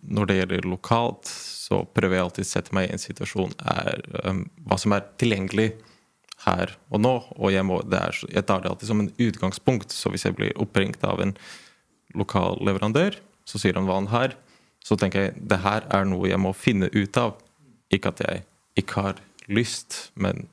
Når 0.02 0.28
det 0.28 0.37
gjelder 0.38 0.68
lokalt, 0.70 1.28
så 1.73 1.81
prøver 1.97 2.19
jeg 2.19 2.26
alltid 2.26 2.45
å 2.45 2.50
sette 2.50 2.76
meg 2.76 2.91
i 2.91 2.93
en 2.93 3.00
situasjon 3.00 3.57
er 3.73 4.02
um, 4.29 4.45
hva 4.69 4.76
som 4.81 4.93
er 4.93 5.07
tilgjengelig 5.21 5.71
her 6.45 6.75
og 6.93 7.00
nå. 7.00 7.12
Og 7.38 7.52
jeg, 7.55 7.64
må, 7.64 7.81
er, 7.87 8.19
jeg 8.29 8.47
tar 8.49 8.62
det 8.62 8.73
alltid 8.73 8.91
som 8.91 9.02
en 9.02 9.12
utgangspunkt. 9.17 9.95
Så 9.95 10.12
hvis 10.12 10.26
jeg 10.26 10.37
blir 10.37 10.57
oppringt 10.61 11.05
av 11.07 11.23
en 11.25 11.37
lokal 12.19 12.61
leverandør, 12.67 13.17
så 13.49 13.61
sier 13.61 13.79
han 13.79 13.88
hva 13.88 14.00
han 14.00 14.11
har. 14.12 14.37
Så 14.85 14.99
tenker 15.00 15.29
jeg 15.29 15.47
det 15.49 15.62
her 15.62 15.87
er 15.95 16.09
noe 16.09 16.29
jeg 16.29 16.43
må 16.43 16.52
finne 16.57 16.91
ut 16.93 17.21
av. 17.21 17.38
Ikke 17.95 18.12
at 18.12 18.21
jeg 18.25 18.45
ikke 18.83 19.07
har 19.07 19.23
lyst, 19.52 20.11
men 20.14 20.47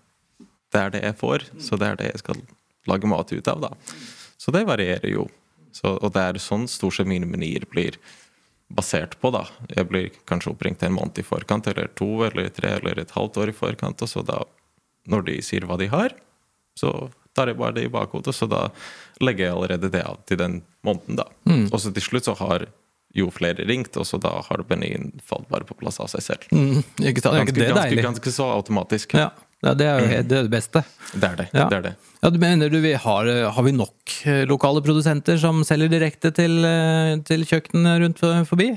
det 0.69 0.79
er 0.79 0.93
det 0.93 1.03
jeg 1.03 1.17
får, 1.19 1.49
så 1.61 1.77
det 1.81 1.87
er 1.87 1.99
det 1.99 2.09
jeg 2.11 2.21
skal 2.21 2.41
lage 2.89 3.09
mat 3.09 3.31
ut 3.33 3.49
av, 3.49 3.63
da. 3.63 3.99
Så 4.39 4.53
det 4.53 4.67
varierer 4.69 5.09
jo. 5.11 5.27
Så, 5.73 5.95
og 5.97 6.13
det 6.13 6.21
er 6.23 6.41
sånn 6.41 6.67
stort 6.69 6.97
sett 6.97 7.09
mine 7.09 7.27
menyer 7.29 7.65
blir 7.69 7.97
basert 8.69 9.15
på, 9.21 9.31
da. 9.33 9.45
Jeg 9.73 9.89
blir 9.89 10.09
kanskje 10.29 10.53
oppringt 10.53 10.83
en 10.85 10.93
måned 10.93 11.17
i 11.19 11.25
forkant, 11.25 11.67
eller 11.71 11.89
to, 11.97 12.09
eller 12.27 12.49
tre, 12.53 12.75
eller 12.77 13.01
et 13.01 13.13
halvt 13.15 13.39
år 13.41 13.51
i 13.53 13.55
forkant, 13.57 14.01
og 14.05 14.11
så 14.11 14.23
da, 14.25 14.43
når 15.09 15.25
de 15.29 15.39
sier 15.45 15.65
hva 15.65 15.79
de 15.81 15.89
har, 15.89 16.13
så 16.77 17.09
tar 17.35 17.49
jeg 17.51 17.57
bare 17.59 17.75
det 17.77 17.87
i 17.87 17.93
bakhodet, 17.93 18.33
så 18.35 18.47
da 18.49 18.67
legger 19.23 19.47
jeg 19.47 19.55
allerede 19.55 19.89
det 19.93 20.03
av 20.05 20.21
til 20.29 20.39
den 20.41 20.61
måneden, 20.85 21.17
da. 21.21 21.25
Og 21.73 21.81
så 21.81 21.91
til 21.95 22.05
slutt 22.05 22.29
så 22.29 22.37
har 22.39 22.67
jo 23.17 23.29
flere 23.33 23.65
ringt, 23.65 23.97
og 23.97 24.05
så 24.05 24.19
da 24.21 24.35
har 24.45 24.61
menyen 24.69 25.11
falt 25.25 25.49
bare 25.49 25.65
på 25.65 25.73
plass 25.79 25.97
av 25.99 26.11
seg 26.13 26.21
selv. 26.21 26.49
Mm, 26.53 26.83
ikke 27.01 27.23
Ganske, 27.25 27.55
det 27.57 27.71
ganske, 27.73 28.01
ganske 28.05 28.33
så 28.35 28.51
automatisk. 28.53 29.15
Ja, 29.17 29.31
ja 29.65 29.73
det 29.75 29.87
er 29.89 29.99
jo 29.99 30.07
det, 30.07 30.37
er 30.37 30.45
det 30.47 30.51
beste. 30.53 30.83
Det 31.13 31.25
er 31.27 31.35
det. 31.41 31.47
Ja. 31.53 31.65
det 31.71 31.77
er 31.79 31.85
det. 31.89 31.93
Ja, 32.23 32.29
du 32.31 32.39
mener 32.39 32.69
du 32.71 32.77
vi 32.83 32.93
har, 32.93 33.27
har 33.55 33.63
vi 33.65 33.73
nok 33.75 34.13
eh, 34.27 34.45
lokale 34.47 34.81
produsenter 34.85 35.37
som 35.41 35.61
selger 35.67 35.91
direkte 35.91 36.31
til, 36.35 36.59
eh, 36.67 37.17
til 37.27 37.43
kjøkkenene 37.47 37.97
rundt 38.05 38.23
forbi? 38.47 38.69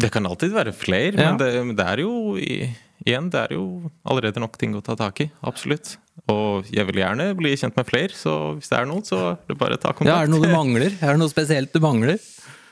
Det 0.00 0.10
kan 0.14 0.26
alltid 0.26 0.52
være 0.54 0.72
flere, 0.74 1.14
Ja. 1.18 1.32
men 1.32 1.38
det, 1.42 1.50
men 1.66 1.76
det 1.78 1.86
er 1.86 2.02
jo 2.04 2.36
igjen, 2.38 3.30
det 3.32 3.40
er 3.46 3.54
jo 3.56 3.90
allerede 4.06 4.40
nok 4.42 4.58
ting 4.60 4.74
å 4.78 4.82
ta 4.84 4.94
tak 4.98 5.20
i. 5.24 5.30
Absolutt. 5.46 5.96
Og 6.30 6.66
jeg 6.70 6.86
vil 6.86 7.00
gjerne 7.00 7.30
bli 7.38 7.54
kjent 7.58 7.76
med 7.78 7.86
flere, 7.88 8.14
så 8.14 8.54
hvis 8.58 8.68
det 8.70 8.78
er 8.78 8.86
noen, 8.90 9.02
så 9.06 9.18
er 9.32 9.38
det 9.48 9.58
bare 9.58 9.78
å 9.78 9.80
ta 9.82 9.90
kontakt. 9.94 10.10
Ja, 10.12 10.20
Er 10.22 10.28
det 10.28 10.34
noe 10.34 10.46
du 10.46 10.52
mangler? 10.52 10.94
Er 11.00 11.14
det 11.16 11.22
noe 11.22 11.32
spesielt 11.32 11.72
du 11.74 11.80
mangler? 11.82 12.18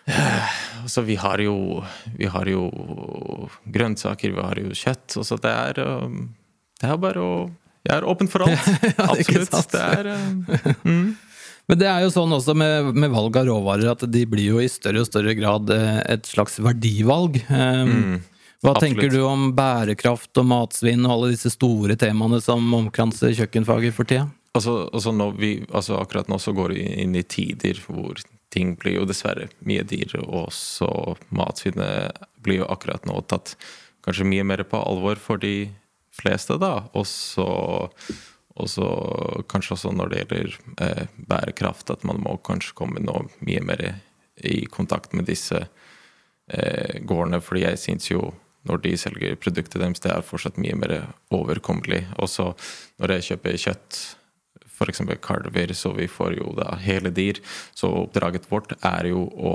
Altså, 0.78 1.02
vi 1.04 1.16
har 1.21 1.40
jo 1.42 1.83
Vi 2.16 2.28
har 2.30 2.47
jo 2.49 2.62
grønnsaker, 3.68 4.33
vi 4.33 4.45
har 4.47 4.61
jo 4.62 4.71
kjøtt, 4.76 5.16
og 5.21 5.26
så 5.26 5.37
det 5.42 5.50
er 5.52 5.80
um, 6.04 6.28
Det 6.78 6.90
er 6.90 7.00
bare 7.02 7.23
å 7.23 7.32
Jeg 7.88 7.97
er 7.97 8.06
åpen 8.06 8.28
for 8.30 8.44
alt. 8.47 8.68
Absolutt. 8.99 9.73
Det 9.73 9.82
er 9.82 10.12
mm. 10.88 11.08
Men 11.68 11.80
det 11.82 11.88
er 11.90 12.00
jo 12.06 12.12
sånn 12.14 12.32
også 12.32 12.54
med, 12.56 12.94
med 12.97 13.12
valg 13.12 13.37
av 13.37 13.49
råvarer 13.50 13.90
at 13.92 14.06
de 14.08 14.25
blir 14.28 14.54
jo 14.54 14.61
i 14.62 14.70
større 14.73 15.02
og 15.04 15.08
større 15.11 15.35
grad 15.37 15.68
eh, 15.75 15.99
et 16.14 16.25
slags 16.25 16.56
verdivalg. 16.64 17.37
Um, 17.50 18.23
Hva 18.64 18.73
absolutt. 18.73 18.80
tenker 18.87 19.12
du 19.12 19.18
om 19.28 19.50
bærekraft 19.56 20.40
og 20.40 20.49
matsvinn 20.49 21.04
og 21.04 21.12
alle 21.12 21.35
disse 21.35 21.52
store 21.52 21.99
temaene 22.00 22.40
som 22.40 22.64
omkranser 22.78 23.37
kjøkkenfaget 23.37 23.97
for 23.97 24.08
tida? 24.08 24.30
Altså, 24.56 24.88
altså, 24.97 25.12
vi, 25.37 25.52
altså 25.68 25.99
akkurat 26.00 26.32
nå 26.32 26.40
så 26.40 26.54
går 26.56 26.73
vi 26.73 26.87
inn 27.04 27.12
i 27.20 27.23
tider 27.23 27.78
hvor 27.85 28.16
ting 28.50 28.73
blir 28.80 28.97
jo 28.97 29.04
dessverre 29.06 29.50
mye 29.68 29.85
dyrere, 29.87 30.25
og 30.25 30.49
så 30.56 30.88
matsvinnet 31.28 32.16
blir 32.42 32.62
jo 32.62 32.70
akkurat 32.73 33.04
nå 33.06 33.20
tatt 33.28 33.58
kanskje 34.06 34.26
mye 34.26 34.47
mer 34.49 34.64
på 34.64 34.80
alvor 34.80 35.20
for 35.20 35.40
de 35.42 35.68
fleste, 36.18 36.58
da. 36.60 36.88
Og 36.98 37.06
så, 37.06 37.48
kanskje 39.50 39.76
også 39.76 39.94
når 39.94 40.12
det 40.12 40.20
gjelder 40.22 40.58
eh, 40.84 41.06
bærekraft, 41.30 41.90
at 41.94 42.04
man 42.08 42.20
må 42.25 42.37
kanskje 42.44 42.76
komme 42.78 43.02
nå 43.04 43.22
mye 43.46 43.62
mer 43.64 43.84
i 44.38 44.66
kontakt 44.70 45.14
med 45.14 45.28
disse 45.30 45.64
eh, 45.64 46.98
gårdene, 47.02 47.42
fordi 47.44 47.64
jeg 47.66 47.82
syns 47.84 48.10
jo 48.10 48.32
når 48.68 48.82
de 48.84 48.94
selger 49.00 49.37
produktet 49.40 49.80
deres, 49.80 50.00
det 50.04 50.12
er 50.12 50.25
fortsatt 50.26 50.58
mye 50.60 50.76
mer 50.76 50.94
overkommelig. 51.34 52.02
Også 52.20 52.50
når 53.00 53.16
jeg 53.16 53.28
kjøper 53.30 53.60
kjøtt, 53.64 54.00
f.eks. 54.78 55.02
kalver, 55.25 55.72
så 55.75 55.92
vi 55.96 56.08
får 56.10 56.38
jo 56.38 56.52
da 56.58 56.75
hele 56.82 57.10
dyr, 57.14 57.40
så 57.75 57.90
oppdraget 58.04 58.48
vårt 58.50 58.75
er 58.78 59.10
jo 59.10 59.25
å, 59.26 59.54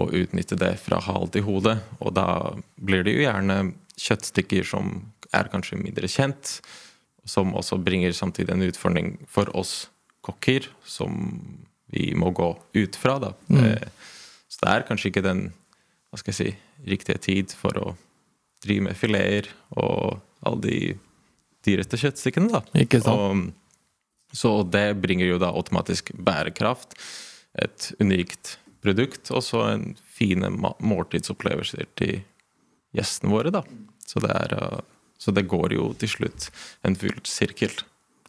å 0.00 0.08
utnytte 0.08 0.58
det 0.58 0.74
fra 0.82 1.00
hal 1.04 1.30
til 1.32 1.46
hode. 1.46 1.78
Og 2.00 2.16
da 2.16 2.56
blir 2.76 3.06
det 3.06 3.16
jo 3.16 3.24
gjerne 3.24 3.60
kjøttstykker 3.98 4.66
som 4.68 4.98
er 5.36 5.50
kanskje 5.52 5.80
mindre 5.80 6.08
kjent, 6.10 6.58
som 7.28 7.54
også 7.58 7.78
bringer 7.84 8.14
samtidig 8.16 8.54
en 8.54 8.66
utfordring 8.68 9.16
for 9.28 9.50
oss 9.56 9.88
kokker, 10.24 10.68
som 10.88 11.18
vi 11.92 12.12
må 12.16 12.30
gå 12.36 12.50
ut 12.76 12.96
fra, 12.96 13.18
da. 13.22 13.32
Mm. 13.48 13.76
Så 14.48 14.62
det 14.62 14.72
er 14.72 14.86
kanskje 14.88 15.12
ikke 15.12 15.24
den 15.24 15.48
hva 16.08 16.20
skal 16.20 16.32
jeg 16.32 16.38
si, 16.38 16.52
riktige 16.88 17.20
tid 17.20 17.52
for 17.52 17.76
å 17.76 17.88
drive 18.64 18.86
med 18.88 18.96
fileter 18.96 19.50
og 19.76 20.22
alle 20.46 20.62
de 20.64 20.78
dyreste 21.66 21.98
kjøttstykkene, 22.00 22.52
da. 22.54 22.62
Ikke 22.80 23.02
sant? 23.04 23.18
Og, 23.52 24.34
så 24.36 24.52
det 24.68 24.92
bringer 25.00 25.28
jo 25.28 25.40
da 25.40 25.52
automatisk 25.56 26.12
bærekraft, 26.16 26.96
et 27.58 27.90
unikt 28.00 28.56
produkt, 28.84 29.30
og 29.32 29.42
så 29.44 29.64
en 29.72 29.86
fine 30.16 30.50
måltidsopplevelser 30.52 31.88
til 31.98 32.20
gjestene 32.96 33.32
våre, 33.32 33.52
da. 33.52 33.64
Så 34.08 34.20
det, 34.24 34.32
er, 34.32 34.54
uh, 34.56 34.80
så 35.18 35.34
det 35.34 35.48
går 35.50 35.76
jo 35.76 35.92
til 35.98 36.14
slutt 36.16 36.50
en 36.86 36.96
full 36.98 37.20
sirkel. 37.28 37.74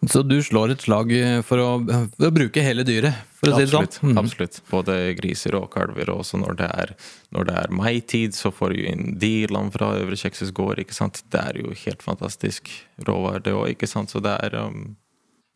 Så 0.08 0.22
du 0.24 0.38
slår 0.44 0.72
et 0.72 0.84
slag 0.86 1.10
for 1.44 1.60
å, 1.60 1.72
for 2.16 2.30
å 2.30 2.32
bruke 2.32 2.62
hele 2.64 2.86
dyret, 2.88 3.18
for 3.36 3.52
å 3.52 3.58
si 3.58 3.66
det 3.66 3.72
sånn? 3.74 3.88
Absolutt. 3.90 4.20
absolutt. 4.22 4.60
Både 4.72 4.96
griser 5.18 5.58
og 5.60 5.68
kalver. 5.74 6.08
Og 6.14 6.24
også 6.24 6.40
når 6.40 6.56
det 6.62 6.70
er, 6.72 6.94
når 7.36 7.50
det 7.50 7.58
er 7.60 7.76
maitid, 7.76 8.38
så 8.38 8.52
får 8.56 8.76
du 8.76 8.86
inn 8.94 9.04
de-lam 9.20 9.68
fra 9.76 9.92
Øvre 10.00 10.16
Kjekshus 10.20 10.54
gård. 10.56 10.80
ikke 10.80 10.96
sant? 10.96 11.20
Det 11.28 11.44
er 11.44 11.60
jo 11.60 11.76
helt 11.84 12.06
fantastisk 12.06 12.72
råvare, 13.10 13.44
det 13.44 13.58
òg. 13.60 13.84
Så 13.92 14.24
det 14.24 14.38
er 14.48 14.56
um, 14.64 14.96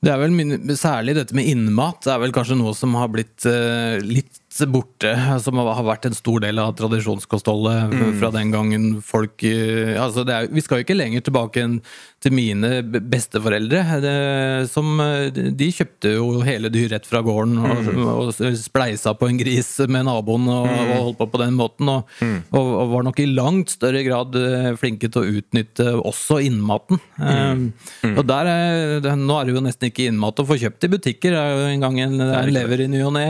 Det 0.03 0.11
er 0.11 0.19
vel 0.19 0.35
min, 0.35 0.57
Særlig 0.75 1.15
dette 1.21 1.39
med 1.39 1.47
innmat 1.47 2.03
det 2.03 2.11
er 2.11 2.23
vel 2.25 2.35
kanskje 2.35 2.59
noe 2.59 2.75
som 2.75 2.99
har 2.99 3.07
blitt 3.15 3.47
uh, 3.47 3.95
litt 4.03 4.42
borte. 4.69 5.11
Som 5.41 5.57
har 5.57 5.83
vært 5.83 6.05
en 6.05 6.13
stor 6.17 6.39
del 6.43 6.59
av 6.61 6.75
tradisjonskostholdet 6.77 7.93
Mm. 7.93 8.19
fra 8.19 8.29
den 8.31 8.51
gangen 8.53 9.01
folk 9.01 9.43
eh, 9.43 9.97
altså 9.99 10.23
det 10.25 10.33
er, 10.33 10.47
Vi 10.53 10.61
skal 10.61 10.77
jo 10.79 10.83
ikke 10.85 10.97
lenger 10.97 11.21
tilbake 11.25 11.61
enn 11.63 11.79
til 12.23 12.31
mine 12.31 12.69
besteforeldre. 13.11 13.81
Det, 14.03 14.69
som, 14.71 14.99
eh, 15.03 15.29
de 15.29 15.67
kjøpte 15.75 16.13
jo 16.15 16.41
hele 16.45 16.69
dyr 16.71 16.89
rett 16.93 17.05
fra 17.09 17.21
gården 17.25 17.57
og, 17.59 17.81
Mm. 17.83 18.07
og 18.07 18.33
spleisa 18.55 19.13
på 19.17 19.27
en 19.29 19.37
gris 19.37 19.79
med 19.89 20.05
naboen 20.07 20.47
og, 20.47 20.67
og 20.69 20.93
holdt 21.03 21.17
på 21.19 21.27
på 21.33 21.41
den 21.43 21.53
måten. 21.59 21.89
Og, 21.89 22.05
Mm. 22.21 22.43
og, 22.53 22.67
og 22.83 22.89
var 22.93 23.03
nok 23.03 23.19
i 23.19 23.25
langt 23.33 23.69
større 23.73 24.03
grad 24.05 24.35
eh, 24.35 24.75
flinke 24.79 25.09
til 25.11 25.21
å 25.23 25.41
utnytte 25.41 25.89
også 25.99 26.39
innmaten. 26.45 26.99
Mm. 27.19 27.73
Eh, 28.03 28.17
Og 28.17 28.25
der 28.27 28.45
er, 28.47 29.15
Nå 29.17 29.35
er 29.41 29.45
det 29.45 29.55
jo 29.55 29.61
nesten 29.61 29.89
ikke 29.91 30.07
innmat 30.11 30.39
å 30.39 30.45
få 30.47 30.55
kjøpt 30.59 30.83
i 30.85 30.91
butikker. 30.93 31.31
Det 31.31 31.39
er 31.41 31.51
jo 31.57 31.67
en 31.73 31.79
gang 31.83 31.99
en, 31.99 32.21
er 32.21 32.47
lever 32.51 32.81
i 32.85 32.87
ny 32.87 33.01
og 33.03 33.13
ne, 33.13 33.23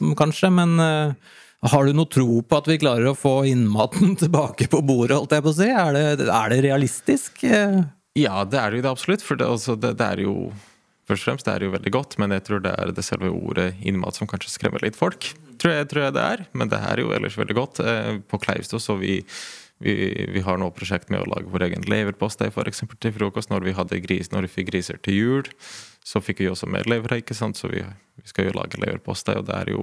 Mm. 0.00 0.14
kanskje. 0.16 0.50
Men 0.52 0.59
eh, 0.80 1.36
har 1.70 1.84
du 1.88 1.92
noe 1.96 2.08
tro 2.08 2.40
på 2.42 2.58
at 2.60 2.68
vi 2.70 2.78
klarer 2.80 3.10
å 3.10 3.16
få 3.18 3.34
innmaten 3.50 4.14
tilbake 4.22 4.68
på 4.72 4.80
bordet, 4.86 5.18
holdt 5.18 5.34
jeg 5.36 5.44
på 5.44 5.52
å 5.52 5.58
si? 5.58 5.68
Er 5.68 5.96
det, 5.96 6.28
er 6.28 6.52
det 6.54 6.60
realistisk? 6.68 7.42
Eh, 7.44 7.80
Ja, 8.18 8.44
det 8.44 8.58
er 8.58 8.74
jo 8.74 8.82
det 8.82 8.90
absolutt. 8.90 9.22
For 9.22 9.38
det, 9.38 9.46
altså, 9.46 9.76
det, 9.78 9.94
det 10.00 10.06
er 10.16 10.24
jo 10.26 10.50
Først 11.10 11.24
og 11.24 11.26
fremst 11.32 11.46
det 11.48 11.52
er 11.56 11.62
jo 11.66 11.72
veldig 11.72 11.90
godt, 11.90 12.12
men 12.22 12.30
jeg 12.30 12.42
tror 12.46 12.60
det 12.62 12.70
er 12.78 12.90
det 12.94 13.02
selve 13.02 13.32
ordet 13.34 13.72
innmat 13.82 14.14
som 14.14 14.28
kanskje 14.30 14.52
skremmer 14.52 14.78
litt 14.84 14.94
folk. 14.94 15.26
Tror 15.58 15.72
jeg, 15.74 15.88
tror 15.90 16.04
jeg 16.04 16.14
det 16.14 16.22
er. 16.22 16.42
Men 16.54 16.70
det 16.70 16.78
er 16.86 17.00
jo 17.02 17.08
ellers 17.16 17.34
veldig 17.40 17.56
godt. 17.58 17.80
Eh, 17.82 18.20
På 18.30 18.38
Kleivstad 18.38 18.78
så 18.84 18.94
vi, 19.00 19.16
vi, 19.82 19.94
vi 20.30 20.42
har 20.46 20.60
nå 20.62 20.68
prosjekt 20.76 21.10
med 21.10 21.24
å 21.24 21.30
lage 21.32 21.50
vår 21.50 21.64
egen 21.66 21.82
leverpostei 21.90 22.52
for 22.54 22.70
eksempel, 22.70 23.00
til 23.02 23.16
frokost. 23.16 23.50
Når 23.50 23.66
vi, 23.66 23.74
hadde 23.74 23.98
gris, 24.04 24.30
når 24.30 24.46
vi 24.46 24.52
fikk 24.54 24.70
griser 24.70 25.00
til 25.02 25.18
jul, 25.18 25.50
så 26.06 26.22
fikk 26.22 26.44
vi 26.44 26.50
også 26.52 26.70
mer 26.70 26.86
lever, 26.86 27.16
ikke 27.18 27.34
sant? 27.34 27.58
så 27.58 27.72
vi, 27.74 27.82
vi 27.82 28.30
skal 28.30 28.46
jo 28.46 28.54
lage 28.60 28.78
leverpostei, 28.78 29.34
og 29.40 29.50
det 29.50 29.58
er 29.64 29.74
jo 29.74 29.82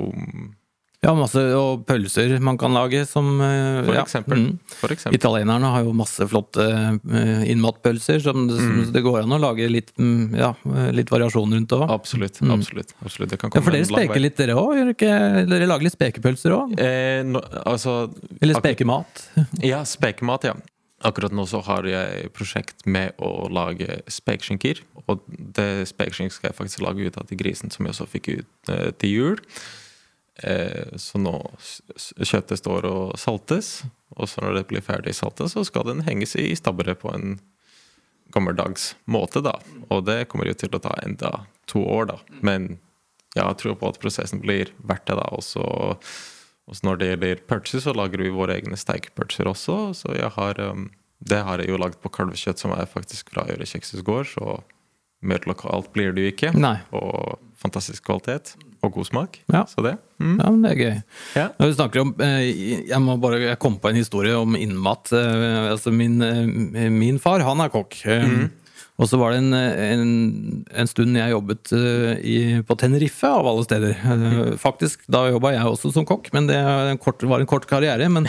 ja, 1.05 1.11
masse 1.13 1.41
og 1.53 1.83
pølser 1.85 2.31
man 2.41 2.57
kan 2.57 2.73
lage 2.73 3.03
som 3.05 3.27
eh, 3.43 3.83
For 3.85 3.93
ja, 3.93 4.03
eksempel. 4.03 4.39
mm. 4.41 4.77
For 4.79 4.93
eksempel. 4.95 5.17
Italienerne 5.19 5.69
har 5.75 5.83
jo 5.85 5.91
masse 5.97 6.25
flotte 6.29 6.65
eh, 6.65 7.43
innmatpølser 7.53 8.23
som 8.23 8.47
det, 8.49 8.57
som 8.57 8.79
det 8.95 9.03
går 9.05 9.19
an 9.21 9.35
å 9.37 9.39
lage 9.43 9.67
litt, 9.69 9.93
mm, 10.01 10.33
ja, 10.39 10.53
eh, 10.73 10.89
litt 10.97 11.13
variasjon 11.13 11.53
rundt 11.53 11.75
òg. 11.77 11.85
Absolutt. 11.93 12.41
absolutt, 12.41 12.95
absolutt. 13.03 13.35
Det 13.35 13.41
kan 13.43 13.53
Ja, 13.53 13.61
for 13.61 13.77
dere 13.77 13.89
speker 13.89 14.23
litt, 14.23 14.37
dere 14.41 14.57
òg? 14.57 14.95
Dere 14.97 15.69
lager 15.69 15.85
litt 15.85 15.97
spekepølser 15.97 16.57
òg? 16.57 16.73
Eh, 16.81 17.21
no, 17.27 17.45
altså, 17.65 18.09
Eller 18.41 18.57
spekemat? 18.57 19.27
Ja, 19.71 19.83
spekemat, 19.85 20.49
ja. 20.49 20.57
Akkurat 21.05 21.29
nå 21.29 21.43
så 21.45 21.59
har 21.61 21.85
jeg 21.85 22.31
prosjekt 22.33 22.87
med 22.89 23.13
å 23.21 23.45
lage 23.53 23.99
spekeskinker. 24.09 24.81
Og 25.05 25.21
det 25.29 25.85
spekeskink 25.91 26.33
skal 26.33 26.49
jeg 26.49 26.57
faktisk 26.57 26.81
lage 26.81 27.05
ut 27.05 27.19
av 27.21 27.27
til 27.29 27.37
grisen, 27.37 27.69
som 27.69 27.85
jeg 27.85 27.93
også 27.93 28.07
fikk 28.09 28.31
ut 28.39 28.71
eh, 28.73 28.89
til 28.97 29.13
jul. 29.13 29.43
Eh, 30.43 30.97
så 31.01 31.19
nå 31.21 31.35
kjøttet 31.97 32.61
står 32.61 32.87
og 32.89 33.17
saltes. 33.19 33.81
Og 34.17 34.29
så 34.29 34.43
når 34.43 34.59
det 34.59 34.65
blir 34.71 34.85
ferdig 34.85 35.15
saltet, 35.17 35.51
så 35.53 35.65
skal 35.67 35.87
den 35.89 36.05
henges 36.07 36.35
i 36.39 36.49
stabberet 36.57 37.01
på 37.01 37.11
en 37.13 37.37
gammeldags 38.35 38.95
måte, 39.05 39.41
da. 39.45 39.55
Og 39.89 40.05
det 40.07 40.25
kommer 40.31 40.49
jo 40.49 40.57
til 40.57 40.73
å 40.75 40.81
ta 40.83 40.93
enda 41.03 41.45
to 41.69 41.83
år, 41.83 42.11
da. 42.11 42.17
Men 42.43 42.75
jeg 43.37 43.59
tror 43.61 43.77
på 43.79 43.91
at 43.91 43.99
prosessen 44.01 44.41
blir 44.43 44.73
verdt 44.77 45.07
det, 45.09 45.17
da. 45.19 45.27
Og 45.35 45.43
så 45.45 45.65
når 46.83 46.99
det 46.99 47.11
gjelder 47.11 47.43
pølser, 47.47 47.83
så 47.83 47.95
lager 47.95 48.21
vi 48.21 48.33
våre 48.33 48.57
egne 48.59 48.77
steikepølser 48.79 49.47
også. 49.47 49.77
Så 49.95 50.15
jeg 50.17 50.31
har, 50.35 50.59
um, 50.59 50.89
det 51.19 51.39
har 51.47 51.61
jeg 51.61 51.71
jo 51.71 51.79
lagd 51.79 52.01
på 52.03 52.11
kalvekjøtt 52.13 52.59
som 52.59 52.73
er 52.75 52.89
faktisk 52.89 53.31
fra 53.33 53.47
Øre 53.47 53.67
Kjekshus 53.67 54.03
gård. 54.05 54.27
Så 54.33 54.59
mer 55.21 55.39
lokalt 55.49 55.91
blir 55.93 56.13
det 56.15 56.23
jo 56.27 56.31
ikke. 56.35 56.53
Nei. 56.57 56.77
Og 56.95 57.37
fantastisk 57.57 58.03
kvalitet 58.05 58.55
og 58.85 58.93
god 58.93 59.07
smak. 59.09 59.39
Ja. 59.51 59.63
Så 59.65 59.81
det. 59.81 59.95
Mm. 60.21 60.35
Ja, 60.37 60.51
men 60.53 60.61
det 60.61 60.71
er 60.75 60.81
gøy. 60.83 60.99
Ja. 61.35 61.47
Når 61.57 61.71
vi 61.71 61.77
snakker 61.79 62.01
om, 62.03 62.13
eh, 62.21 62.85
Jeg 62.87 62.99
må 63.01 63.15
bare, 63.21 63.39
jeg 63.41 63.59
kom 63.59 63.79
på 63.81 63.89
en 63.89 63.95
historie 63.97 64.35
om 64.37 64.55
innmat. 64.55 65.11
eh, 65.13 65.71
Altså 65.71 65.91
min, 65.91 66.21
eh, 66.21 66.89
min 66.89 67.17
far 67.19 67.39
han 67.41 67.59
er 67.61 67.69
kokk. 67.73 67.97
Mm. 68.05 68.51
Og 68.99 69.05
så 69.09 69.17
var 69.21 69.31
det 69.31 69.39
en, 69.43 69.53
en, 69.53 70.65
en 70.73 70.87
stund 70.89 71.13
jeg 71.15 71.29
jobbet 71.29 71.69
i, 72.25 72.61
på 72.65 72.77
Tenerife, 72.81 73.29
av 73.29 73.45
alle 73.45 73.63
steder. 73.63 74.57
Faktisk, 74.57 75.03
Da 75.07 75.27
jobba 75.29 75.51
jeg 75.53 75.65
også 75.69 75.91
som 75.93 76.05
kokk, 76.05 76.31
men 76.33 76.47
det 76.49 76.55
en 76.57 76.97
kort, 76.97 77.21
var 77.29 77.39
en 77.39 77.45
kort 77.45 77.67
karriere. 77.69 78.09
Men 78.09 78.25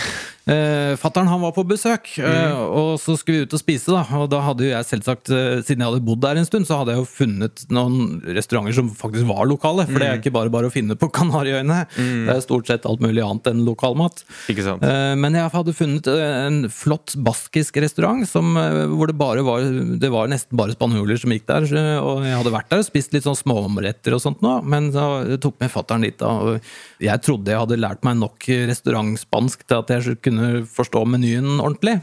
eh, 0.48 0.94
fattern 0.98 1.28
var 1.42 1.52
på 1.56 1.64
besøk, 1.68 2.08
eh, 2.18 2.54
og 2.56 2.96
så 3.02 3.14
skulle 3.20 3.42
vi 3.42 3.46
ut 3.48 3.54
og 3.56 3.60
spise. 3.60 3.92
da, 3.92 4.02
Og 4.18 4.28
da 4.32 4.40
hadde 4.46 4.64
jo 4.64 4.70
jeg 4.72 4.86
selvsagt, 4.88 5.30
eh, 5.30 5.60
siden 5.66 5.82
jeg 5.84 5.90
hadde 5.92 6.04
bodd 6.06 6.22
der 6.24 6.40
en 6.40 6.48
stund, 6.48 6.66
så 6.68 6.78
hadde 6.80 6.94
jeg 6.94 7.02
jo 7.02 7.08
funnet 7.10 7.64
noen 7.70 8.22
restauranter 8.24 8.74
som 8.78 8.88
faktisk 8.90 9.28
var 9.28 9.46
lokale. 9.50 9.86
For 9.88 9.98
det 10.00 10.08
er 10.08 10.18
ikke 10.20 10.32
bare 10.34 10.50
bare 10.50 10.70
å 10.70 10.72
finne 10.74 10.96
på 10.98 11.10
Kanariøyene. 11.18 11.80
Det 11.94 12.34
er 12.36 12.40
stort 12.44 12.66
sett 12.70 12.86
alt 12.88 13.00
mulig 13.04 13.22
annet 13.24 13.50
enn 13.52 13.64
lokalmat. 13.68 14.24
Ikke 14.48 14.64
sant? 14.66 14.82
Eh, 14.82 15.14
Men 15.20 15.34
jeg 15.38 15.52
hadde 15.52 15.74
funnet 15.76 16.06
eh, 16.08 16.46
en 16.48 16.62
flott 16.72 17.14
baskisk 17.16 17.76
restaurant 17.82 18.24
som, 18.28 18.54
hvor 18.96 19.06
det 19.10 19.16
bare 19.18 19.42
var 19.44 19.60
Det 20.00 20.10
var 20.10 20.28
nesten 20.30 20.56
bare 20.58 20.72
spanjoler 20.76 21.18
som 21.20 21.30
gikk 21.34 21.46
der. 21.50 21.68
Og 22.00 22.24
jeg 22.24 22.36
hadde 22.38 22.54
vært 22.54 22.70
der 22.72 22.82
og 22.82 22.88
spist 22.88 23.12
litt 23.12 23.26
sånn 23.26 23.36
småomretter 23.38 24.14
og 24.16 24.22
sånt 24.22 24.40
nå, 24.44 24.58
men 24.64 24.90
så 24.94 25.36
tok 25.42 25.58
med 25.60 25.70
fatter'n 25.72 26.02
dit. 26.06 26.16
da, 26.18 26.28
og 26.28 26.60
Jeg 27.02 27.20
trodde 27.26 27.50
jeg 27.52 27.58
hadde 27.60 27.78
lært 27.80 28.04
meg 28.06 28.16
nok 28.20 28.46
restaurantspansk 28.70 29.64
til 29.68 29.80
at 29.82 29.90
jeg 29.92 30.18
kunne 30.24 30.37
forstå 30.72 31.04
menyen 31.04 31.60
ordentlig. 31.60 31.98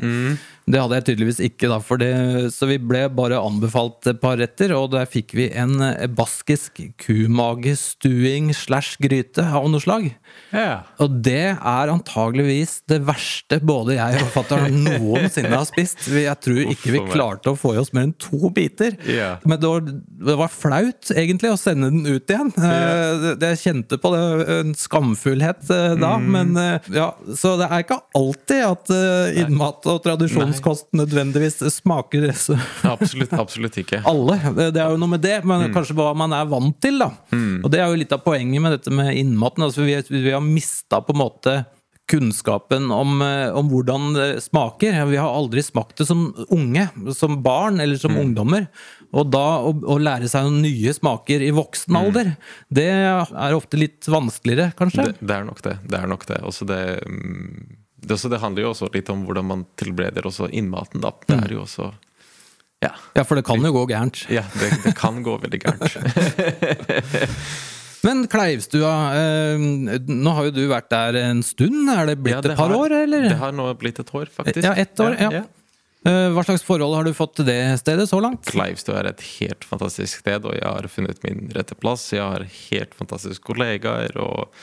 Det 0.66 0.80
hadde 0.82 0.98
jeg 0.98 1.06
tydeligvis 1.12 1.40
ikke, 1.46 1.68
da, 1.70 1.76
for 1.86 2.02
det, 2.02 2.10
så 2.56 2.66
vi 2.66 2.80
ble 2.82 3.04
bare 3.14 3.38
anbefalt 3.38 4.08
et 4.10 4.18
par 4.22 4.40
retter, 4.42 4.72
og 4.74 4.92
der 4.96 5.06
fikk 5.06 5.36
vi 5.38 5.46
en 5.54 5.76
eh, 5.86 6.08
baskisk 6.10 6.82
kumagestuing 7.02 8.50
slash 8.56 8.96
gryte 9.02 9.44
av 9.46 9.68
noe 9.70 9.82
slag. 9.84 10.08
Ja. 10.56 10.82
Og 11.02 11.20
det 11.26 11.54
er 11.54 11.92
antageligvis 11.94 12.80
det 12.90 13.02
verste 13.08 13.60
både 13.64 13.96
jeg 14.00 14.20
og 14.24 14.32
fatter'n 14.34 14.82
noensinne 15.00 15.54
har 15.54 15.68
spist. 15.70 16.08
Jeg 16.12 16.40
tror 16.44 16.62
ikke 16.74 16.96
vi 16.96 17.04
klarte 17.14 17.54
å 17.54 17.60
få 17.60 17.76
i 17.76 17.82
oss 17.84 17.94
mer 17.96 18.08
enn 18.10 18.16
to 18.22 18.50
biter. 18.56 18.98
Ja. 19.10 19.36
Men 19.46 19.62
det 19.62 19.70
var, 19.72 19.86
det 19.86 20.38
var 20.42 20.52
flaut, 20.54 21.12
egentlig, 21.16 21.54
å 21.54 21.60
sende 21.62 21.92
den 21.94 22.06
ut 22.10 22.26
igjen. 22.34 22.52
Eh, 22.58 23.22
det- 23.22 23.36
det- 23.40 23.54
Jeg 23.56 23.62
kjente 23.62 23.98
på 24.02 24.10
det, 24.12 24.24
en 24.60 24.74
skamfullhet 24.76 25.70
eh, 25.70 25.94
da. 26.02 26.16
Mm. 26.18 26.26
Men 26.34 26.58
eh, 26.58 26.80
ja, 26.98 27.12
Så 27.38 27.54
det 27.62 27.70
er 27.70 27.84
ikke 27.86 28.00
alltid 28.18 28.64
at 28.66 28.90
eh, 28.90 29.40
innmat 29.46 29.86
og 29.86 30.02
tradisjonskost 30.56 30.92
nødvendigvis 30.98 31.60
smaker 31.74 32.32
så 32.38 32.58
Absolutt, 32.88 33.34
absolutt 33.34 33.78
ikke. 33.82 34.02
alle. 34.12 34.38
Det 34.72 34.82
er 34.82 34.92
jo 34.92 35.00
noe 35.02 35.16
med 35.16 35.24
det, 35.26 35.40
men 35.48 35.70
kanskje 35.76 35.96
hva 35.98 36.12
man 36.18 36.34
er 36.36 36.50
vant 36.50 36.78
til, 36.82 37.00
da. 37.02 37.12
Og 37.64 37.72
det 37.72 37.82
er 37.82 37.90
jo 37.90 38.02
litt 38.02 38.14
av 38.16 38.24
poenget 38.26 38.64
med 38.64 38.78
dette 38.78 38.94
med 38.94 39.14
innmaten. 39.16 39.66
Altså, 39.66 39.86
vi, 39.86 39.98
vi 40.10 40.34
har 40.34 40.44
mista 40.44 41.02
på 41.04 41.16
en 41.16 41.24
måte 41.26 41.58
kunnskapen 42.06 42.92
om, 42.94 43.22
eh, 43.22 43.50
om 43.50 43.70
hvordan 43.70 44.14
det 44.14 44.44
smaker. 44.44 45.06
Vi 45.10 45.18
har 45.18 45.32
aldri 45.34 45.64
smakt 45.66 45.98
det 45.98 46.06
som 46.06 46.28
unge, 46.54 46.88
som 47.18 47.40
barn 47.44 47.80
eller 47.80 47.98
som 47.98 48.18
ungdommer. 48.18 48.68
Og 49.16 49.32
da 49.34 49.62
å, 49.66 49.72
å 49.74 49.98
lære 49.98 50.30
seg 50.30 50.46
noen 50.46 50.62
nye 50.66 50.94
smaker 50.94 51.42
i 51.42 51.50
voksen 51.56 51.98
alder, 51.98 52.36
det 52.70 52.90
er 52.92 53.58
ofte 53.58 53.80
litt 53.80 54.06
vanskeligere, 54.12 54.76
kanskje. 54.78 55.10
Det, 55.14 55.26
det 55.26 55.40
er 55.40 55.50
nok 55.50 55.64
det. 55.66 55.76
Det 55.90 55.98
er 56.02 56.12
nok 56.12 56.28
det. 56.30 56.40
Også 56.46 56.68
det, 56.70 56.82
mm, 57.10 57.85
det, 58.06 58.16
også, 58.18 58.30
det 58.32 58.40
handler 58.42 58.66
jo 58.68 58.72
også 58.74 58.90
litt 58.94 59.10
om 59.14 59.26
hvordan 59.28 59.48
man 59.50 59.66
tilbereder 59.82 60.28
også 60.30 60.50
innmaten, 60.52 61.02
da. 61.04 61.14
Det 61.28 61.40
er 61.44 61.56
jo 61.58 61.64
også 61.66 61.92
Ja. 62.84 62.92
Ja, 63.16 63.24
for 63.26 63.40
det 63.40 63.46
kan 63.48 63.64
jo 63.64 63.72
gå 63.74 63.86
gærent. 63.90 64.26
ja 64.30 64.44
det, 64.60 64.70
det 64.84 64.92
kan 65.00 65.22
gå 65.26 65.38
veldig 65.42 65.62
gærent. 65.64 65.96
Men 68.06 68.28
Kleivstua, 68.30 68.92
eh, 69.18 69.58
nå 70.06 70.34
har 70.38 70.50
jo 70.50 70.54
du 70.54 70.66
vært 70.70 70.92
der 70.94 71.16
en 71.24 71.40
stund. 71.46 71.88
Er 71.90 72.06
det 72.12 72.20
blitt 72.22 72.36
Ja, 72.36 72.42
det 72.46 72.52
et 72.54 72.58
par 72.60 72.70
har- 72.70 72.78
år, 72.78 72.94
eller? 73.04 73.30
Det 73.32 73.38
har 73.40 73.52
nå 73.56 73.66
blitt 73.82 74.00
et 74.04 74.12
år, 74.14 74.30
faktisk. 74.30 74.64
Ja, 74.68 74.74
ett 74.78 75.00
år, 75.02 75.16
ja. 75.20 75.30
ja. 75.40 75.44
Hva 76.06 76.44
slags 76.46 76.62
forhold 76.62 76.94
har 76.94 77.04
du 77.08 77.16
fått 77.18 77.32
til 77.40 77.48
det 77.48 77.58
stedet 77.82 78.06
så 78.12 78.20
langt? 78.22 78.44
Kleivstua 78.46 79.00
er 79.00 79.08
et 79.10 79.24
helt 79.40 79.64
fantastisk 79.66 80.20
sted, 80.22 80.44
og 80.46 80.54
jeg 80.54 80.68
har 80.70 80.86
funnet 80.94 81.18
min 81.26 81.48
rette 81.56 81.74
plass. 81.82 82.04
Jeg 82.14 82.22
har 82.22 82.46
helt 82.46 82.94
fantastiske 82.94 83.42
kollegaer, 83.42 84.14
og 84.22 84.54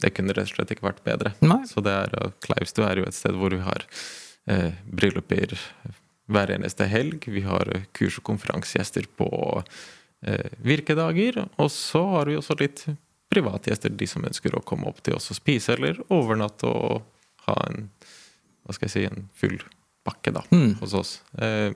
det 0.00 0.12
kunne 0.16 0.32
rett 0.36 0.48
og 0.50 0.54
slett 0.56 0.70
ikke 0.74 0.86
vært 0.88 1.02
bedre. 1.06 1.32
Nei. 1.44 1.62
Så 1.68 1.82
det 1.84 1.92
er, 1.92 2.30
Kleivstø 2.44 2.84
er 2.88 3.00
jo 3.02 3.08
et 3.08 3.16
sted 3.16 3.36
hvor 3.38 3.52
vi 3.54 3.60
har 3.64 3.84
eh, 4.50 4.70
brylluper 4.86 5.56
hver 6.30 6.52
eneste 6.54 6.86
helg. 6.90 7.26
Vi 7.26 7.42
har 7.46 7.68
eh, 7.74 7.84
kurs- 7.96 8.18
og 8.20 8.26
konferansegjester 8.30 9.06
på 9.18 9.28
eh, 10.26 10.50
virkedager. 10.64 11.42
Og 11.60 11.70
så 11.74 12.02
har 12.16 12.30
vi 12.30 12.38
også 12.40 12.56
litt 12.60 12.84
privatgjester, 13.30 13.92
de 13.94 14.06
som 14.10 14.24
ønsker 14.26 14.56
å 14.58 14.62
komme 14.66 14.88
opp 14.90 15.02
til 15.06 15.14
oss 15.14 15.30
og 15.30 15.38
spise, 15.38 15.76
eller 15.76 16.00
overnatte 16.10 16.66
og 16.66 17.04
ha 17.46 17.54
en 17.68 17.90
hva 18.66 18.74
skal 18.76 18.86
jeg 18.88 18.92
si, 18.92 19.04
en 19.08 19.28
full 19.38 19.56
pakke 20.06 20.30
da, 20.34 20.42
Mm. 20.54 20.74
hos 20.80 20.92
oss. 20.94 21.12
Eh, 21.38 21.72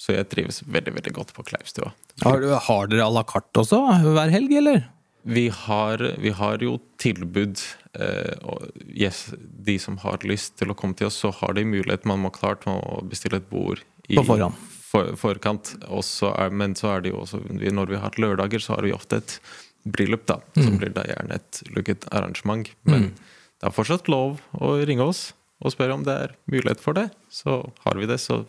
så 0.00 0.12
jeg 0.16 0.26
trives 0.28 0.58
veldig 0.66 0.92
veldig 0.96 1.12
godt 1.16 1.30
på 1.36 1.44
Kleivstua. 1.46 1.92
Har, 2.24 2.42
har 2.66 2.88
dere 2.90 3.04
à 3.06 3.12
la 3.14 3.22
carte 3.24 3.62
også 3.62 3.78
hver 4.02 4.32
helg, 4.34 4.52
eller? 4.58 4.82
Vi 5.24 5.48
har, 5.48 6.02
vi 6.20 6.30
har 6.36 6.60
jo 6.60 6.76
tilbud 7.00 7.60
eh, 7.96 8.52
yes, 8.92 9.30
De 9.40 9.78
som 9.80 9.96
har 10.02 10.24
lyst 10.28 10.58
til 10.60 10.72
å 10.72 10.76
komme 10.76 10.96
til 10.98 11.08
oss, 11.08 11.20
så 11.24 11.32
har 11.40 11.56
de 11.56 11.64
mulighet. 11.64 12.04
Man 12.08 12.20
må 12.24 12.32
klart 12.34 12.66
må 12.68 12.76
bestille 13.08 13.40
et 13.40 13.48
bord 13.48 13.80
i 14.08 14.18
På 14.20 14.26
forhånd. 14.28 14.58
For, 14.84 15.14
forkant. 15.18 15.72
Er, 15.88 16.52
men 16.52 16.76
så 16.78 16.92
er 16.92 17.04
det 17.04 17.14
jo 17.14 17.22
også 17.24 17.40
Når 17.48 17.88
vi 17.90 18.02
har 18.02 18.20
lørdager, 18.20 18.62
så 18.62 18.76
har 18.76 18.86
vi 18.86 18.92
ofte 18.94 19.22
et 19.22 19.38
bryllup, 19.84 20.26
da. 20.28 20.38
Mm. 20.56 20.60
Som 20.66 20.76
blir 20.80 20.92
da 20.96 21.06
gjerne 21.08 21.40
et 21.40 21.62
lukket 21.72 22.04
arrangement. 22.12 22.68
Men 22.88 23.14
det 23.16 23.70
er 23.70 23.74
fortsatt 23.74 24.12
lov 24.12 24.42
å 24.60 24.76
ringe 24.84 25.08
oss 25.08 25.32
og 25.64 25.72
spørre 25.72 25.96
om 25.96 26.04
det 26.04 26.14
er 26.26 26.36
mulighet 26.50 26.82
for 26.84 26.96
det. 26.96 27.08
Så 27.32 27.62
har 27.86 27.96
vi 27.96 28.08
det, 28.10 28.20
så 28.20 28.42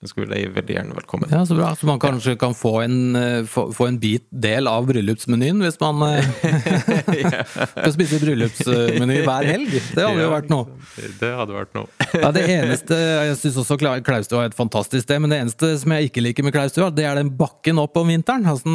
ønsker 0.00 0.14
skulle 0.24 0.32
deg 0.32 0.54
veldig 0.56 0.72
gjerne 0.72 0.94
velkommen. 0.96 1.28
Ja, 1.28 1.42
Så 1.44 1.54
bra. 1.58 1.74
Så 1.76 1.84
man 1.84 1.98
kanskje 2.00 2.32
kan 2.40 2.54
få 2.56 2.80
en, 2.80 3.16
eh, 3.16 3.44
få, 3.44 3.66
få 3.72 3.86
en 3.90 3.98
bit 4.00 4.24
del 4.32 4.66
av 4.66 4.86
bryllupsmenyen 4.88 5.60
hvis 5.60 5.76
man 5.80 6.00
eh, 6.06 6.24
skal 7.74 7.92
spise 7.92 8.20
bryllupsmeny 8.22 9.18
hver 9.26 9.44
helg. 9.44 9.74
Det 9.92 10.06
hadde 10.06 10.22
jo 10.22 10.30
vært 10.32 10.48
noe. 10.48 10.78
Det, 10.96 11.10
det 11.20 11.32
hadde 11.36 11.52
vært 11.52 11.76
noe. 11.76 11.90
Ja, 12.16 12.30
det 12.32 12.46
eneste, 12.48 12.96
Jeg 12.96 13.36
syns 13.42 13.58
også 13.60 13.76
Klaustua 13.80 14.46
er 14.46 14.54
et 14.54 14.56
fantastisk 14.56 15.04
sted, 15.04 15.20
men 15.20 15.34
det 15.34 15.42
eneste 15.44 15.74
som 15.82 15.92
jeg 15.92 16.08
ikke 16.08 16.24
liker 16.24 16.48
med 16.48 16.56
Klaustua, 16.56 16.88
det 16.94 17.04
er 17.04 17.20
den 17.20 17.34
bakken 17.36 17.82
opp 17.82 18.00
om 18.00 18.08
vinteren. 18.08 18.48
Altså, 18.48 18.72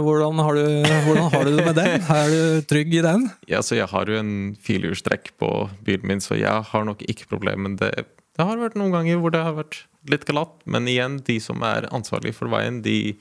hvordan, 0.00 0.40
har 0.40 0.56
du, 0.56 0.64
hvordan 1.04 1.30
har 1.36 1.44
du 1.44 1.52
det 1.52 1.68
med 1.68 1.78
den? 1.82 2.08
Er 2.16 2.32
du 2.32 2.64
trygg 2.72 2.96
i 2.96 3.04
den? 3.04 3.28
Ja, 3.50 3.60
så 3.60 3.76
jeg 3.76 3.90
har 3.92 4.08
jo 4.08 4.16
en 4.24 4.34
firehjulstrekk 4.64 5.34
på 5.36 5.52
bilen 5.84 6.08
min, 6.08 6.24
så 6.24 6.40
jeg 6.40 6.64
har 6.72 6.88
nok 6.88 7.04
ikke 7.04 7.28
problemer. 7.28 7.68
med 7.68 7.78
det, 7.84 8.06
det 8.36 8.46
har 8.48 8.60
vært 8.60 8.78
noen 8.80 8.94
ganger 8.94 9.18
hvor 9.20 9.34
det 9.34 9.42
har 9.44 9.56
vært 9.58 9.82
litt 10.10 10.24
glatt. 10.28 10.54
Men 10.64 10.88
igjen, 10.90 11.18
de 11.26 11.38
som 11.42 11.62
er 11.66 11.88
ansvarlige 11.92 12.36
for 12.38 12.52
veien, 12.52 12.80
de, 12.84 13.14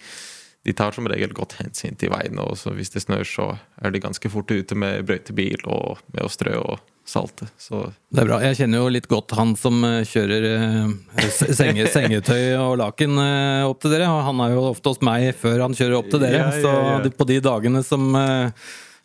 de 0.66 0.76
tar 0.78 0.96
som 0.96 1.10
regel 1.10 1.34
godt 1.36 1.58
hensyn 1.60 1.98
til 2.00 2.14
veien. 2.14 2.40
Og 2.42 2.56
så 2.60 2.74
hvis 2.78 2.94
det 2.94 3.04
snør, 3.04 3.28
så 3.28 3.50
er 3.82 3.94
de 3.94 4.02
ganske 4.04 4.32
fort 4.32 4.52
ute 4.52 4.78
med 4.78 5.04
brøytebil 5.10 5.68
og 5.68 6.00
med 6.14 6.26
å 6.26 6.32
strø 6.32 6.56
og 6.62 6.80
salte. 7.12 7.48
Så 7.60 7.90
Det 8.10 8.22
er 8.24 8.30
bra. 8.30 8.38
Jeg 8.46 8.62
kjenner 8.62 8.84
jo 8.84 8.92
litt 8.94 9.10
godt 9.12 9.34
han 9.36 9.56
som 9.60 9.82
eh, 9.84 10.04
kjører 10.08 10.46
eh, 10.52 11.26
senge, 11.32 11.90
sengetøy 11.96 12.56
og 12.62 12.78
laken 12.80 13.18
eh, 13.20 13.66
opp 13.68 13.82
til 13.84 13.96
dere. 13.96 14.08
Og 14.14 14.24
han 14.30 14.46
er 14.46 14.56
jo 14.56 14.70
ofte 14.70 14.94
hos 14.94 15.04
meg 15.06 15.32
før 15.42 15.66
han 15.66 15.76
kjører 15.76 15.98
opp 15.98 16.12
til 16.14 16.24
dere. 16.24 16.46
Ja, 16.46 16.54
ja, 16.54 16.62
Så 16.64 16.72
ja. 16.72 16.96
Så 17.04 17.14
på 17.18 17.28
de 17.28 17.42
dagene 17.44 17.84
som, 17.84 18.14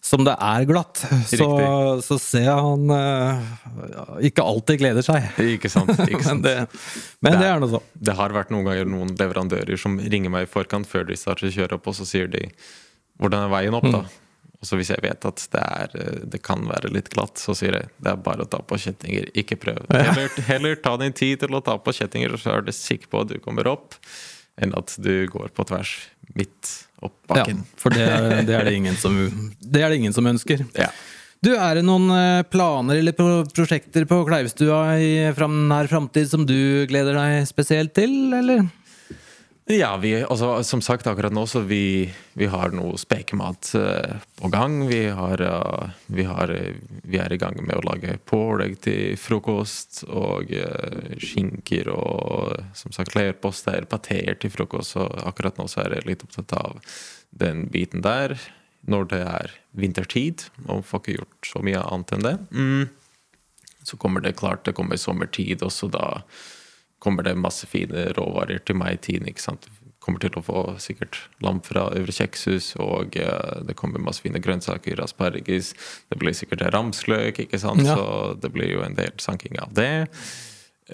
som 0.04 0.22
det 0.26 0.36
er 0.38 0.66
glatt, 0.68 1.00
så, 1.26 1.46
så 2.04 2.18
ser 2.22 2.44
jeg 2.46 2.66
han 2.66 2.90
uh, 2.92 4.18
ikke 4.24 4.44
alltid 4.46 4.78
gleder 4.82 5.06
seg. 5.06 5.24
ikke 5.56 5.70
sant? 5.72 5.90
Ikke 6.06 6.22
Men 6.30 6.42
det, 6.44 6.54
men 7.24 7.38
det 7.40 7.48
er 7.48 7.62
noe 7.62 7.72
så. 7.72 7.80
Det 7.94 8.14
har 8.18 8.34
vært 8.36 8.52
noen 8.54 8.68
ganger 8.68 8.86
noen 8.90 9.16
leverandører 9.18 9.80
som 9.80 9.98
ringer 9.98 10.30
meg 10.32 10.46
i 10.46 10.52
forkant 10.52 10.86
før 10.86 11.08
de 11.08 11.18
starter 11.18 11.50
å 11.50 11.56
kjøre 11.56 11.80
opp, 11.80 11.90
og 11.90 11.98
så 11.98 12.06
sier 12.06 12.30
de 12.30 12.46
'hvordan 13.18 13.46
er 13.46 13.52
veien 13.52 13.74
opp', 13.74 13.90
da? 13.90 14.04
Og 14.56 14.68
så 14.68 14.78
hvis 14.78 14.90
jeg 14.92 15.02
vet 15.04 15.26
at 15.28 15.42
det, 15.52 15.62
er, 15.62 15.96
eh, 16.00 16.22
det 16.32 16.40
kan 16.44 16.64
være 16.68 16.92
litt 16.94 17.10
glatt, 17.12 17.40
så 17.40 17.54
sier 17.56 17.76
jeg 17.76 17.90
det 18.02 18.12
er 18.12 18.22
bare 18.24 18.46
å 18.46 18.50
ta 18.50 18.62
på 18.64 18.78
kjettinger, 18.80 19.28
ikke 19.36 19.58
prøv. 19.60 19.82
Heller, 19.92 20.32
heller 20.48 20.80
ta 20.80 20.96
din 21.00 21.16
tid 21.16 21.42
til 21.44 21.56
å 21.56 21.62
ta 21.64 21.76
på 21.78 21.94
kjettinger, 21.96 22.36
så 22.40 22.56
er 22.56 22.66
du 22.66 22.72
sikker 22.74 23.10
på 23.12 23.24
at 23.24 23.34
du 23.34 23.36
kommer 23.44 23.68
opp, 23.70 23.98
enn 24.62 24.72
at 24.76 24.94
du 25.02 25.26
går 25.30 25.52
på 25.56 25.66
tvers 25.68 25.92
midt 26.36 26.72
opp 27.04 27.16
bakken. 27.28 27.60
Ja, 27.64 27.80
for 27.80 27.94
det 27.94 28.06
det, 28.48 28.56
er 28.56 28.64
det, 28.68 28.74
ingen 28.78 28.96
som, 29.00 29.18
det 29.60 29.82
er 29.82 29.92
det 29.92 30.00
ingen 30.00 30.16
som 30.16 30.28
ønsker. 30.28 30.64
Ja. 30.78 30.88
Du, 31.44 31.52
er 31.52 31.78
det 31.78 31.84
noen 31.86 32.08
eh, 32.10 32.42
planer 32.48 32.98
eller 32.98 33.14
prosjekter 33.52 34.06
på 34.08 34.22
Kleivstua 34.26 34.96
i 34.98 35.10
fram, 35.36 35.66
nær 35.70 35.88
framtid 35.90 36.30
som 36.30 36.46
du 36.48 36.86
gleder 36.88 37.18
deg 37.18 37.46
spesielt 37.48 37.92
til, 37.96 38.16
eller? 38.34 38.64
Ja, 39.68 39.96
vi, 39.96 40.12
altså, 40.22 40.62
som 40.62 40.78
sagt 40.78 41.08
akkurat 41.10 41.34
nå 41.34 41.42
så 41.50 41.64
vi, 41.66 42.06
vi 42.38 42.46
har 42.46 42.70
noe 42.70 42.94
spekemat 43.02 43.72
uh, 43.74 44.12
på 44.38 44.50
gang. 44.54 44.76
Vi, 44.86 45.00
har, 45.10 45.42
uh, 45.42 45.88
vi, 46.06 46.22
har, 46.28 46.52
eh, 46.54 46.76
vi 47.02 47.18
er 47.18 47.34
i 47.34 47.38
gang 47.42 47.58
med 47.58 47.80
å 47.80 47.82
lage 47.88 48.14
pålegg 48.30 48.76
til 48.86 49.16
frokost 49.18 50.04
og 50.06 50.54
skinker 51.18 51.90
og 51.90 52.54
som 52.78 52.94
sagt 52.94 53.18
leirposter, 53.18 53.88
pateer 53.90 54.38
til 54.38 54.54
frokost. 54.54 54.94
Så 54.94 55.08
akkurat 55.26 55.58
nå 55.58 55.66
så 55.66 55.82
er 55.82 55.96
jeg 55.96 56.10
litt 56.12 56.22
opptatt 56.22 56.54
av 56.62 56.78
den 57.34 57.66
biten 57.74 58.06
der. 58.06 58.36
Når 58.86 59.10
det 59.10 59.22
er 59.26 59.56
vintertid 59.74 60.46
og 60.68 60.86
får 60.86 61.02
ikke 61.02 61.16
gjort 61.16 61.50
så 61.50 61.66
mye 61.66 61.82
annet 61.82 62.14
enn 62.14 62.28
det. 62.28 62.36
Mm. 62.54 62.86
Så 63.82 63.98
kommer 63.98 64.22
det 64.22 64.38
klart, 64.38 64.62
det 64.62 64.78
kommer 64.78 64.94
sommertid 64.94 65.66
også 65.66 65.90
da 65.90 66.06
kommer 67.06 67.26
det 67.26 67.36
masse 67.38 67.68
fine 67.70 68.08
råvarer 68.18 68.62
til 68.66 68.78
meg 68.80 68.98
i 68.98 69.02
tiden. 69.08 69.30
ikke 69.30 69.44
sant? 69.44 69.68
Kommer 70.02 70.22
til 70.22 70.34
å 70.38 70.42
få 70.44 70.64
sikkert 70.82 71.18
lam 71.42 71.58
fra 71.66 71.88
Øvre 71.98 72.14
Kjekshus, 72.14 72.72
og 72.82 73.16
uh, 73.18 73.62
det 73.66 73.74
kommer 73.78 74.02
masse 74.02 74.22
fine 74.22 74.42
grønnsaker, 74.42 75.00
asparges. 75.02 75.72
Det 76.10 76.18
blir 76.20 76.36
sikkert 76.36 76.66
ramsløk, 76.74 77.40
ikke 77.46 77.62
sant? 77.62 77.86
Ja. 77.86 77.96
så 77.98 78.36
det 78.42 78.52
blir 78.54 78.70
jo 78.74 78.84
en 78.86 78.98
del 78.98 79.14
sanking 79.22 79.58
av 79.62 79.74
det. 79.78 80.06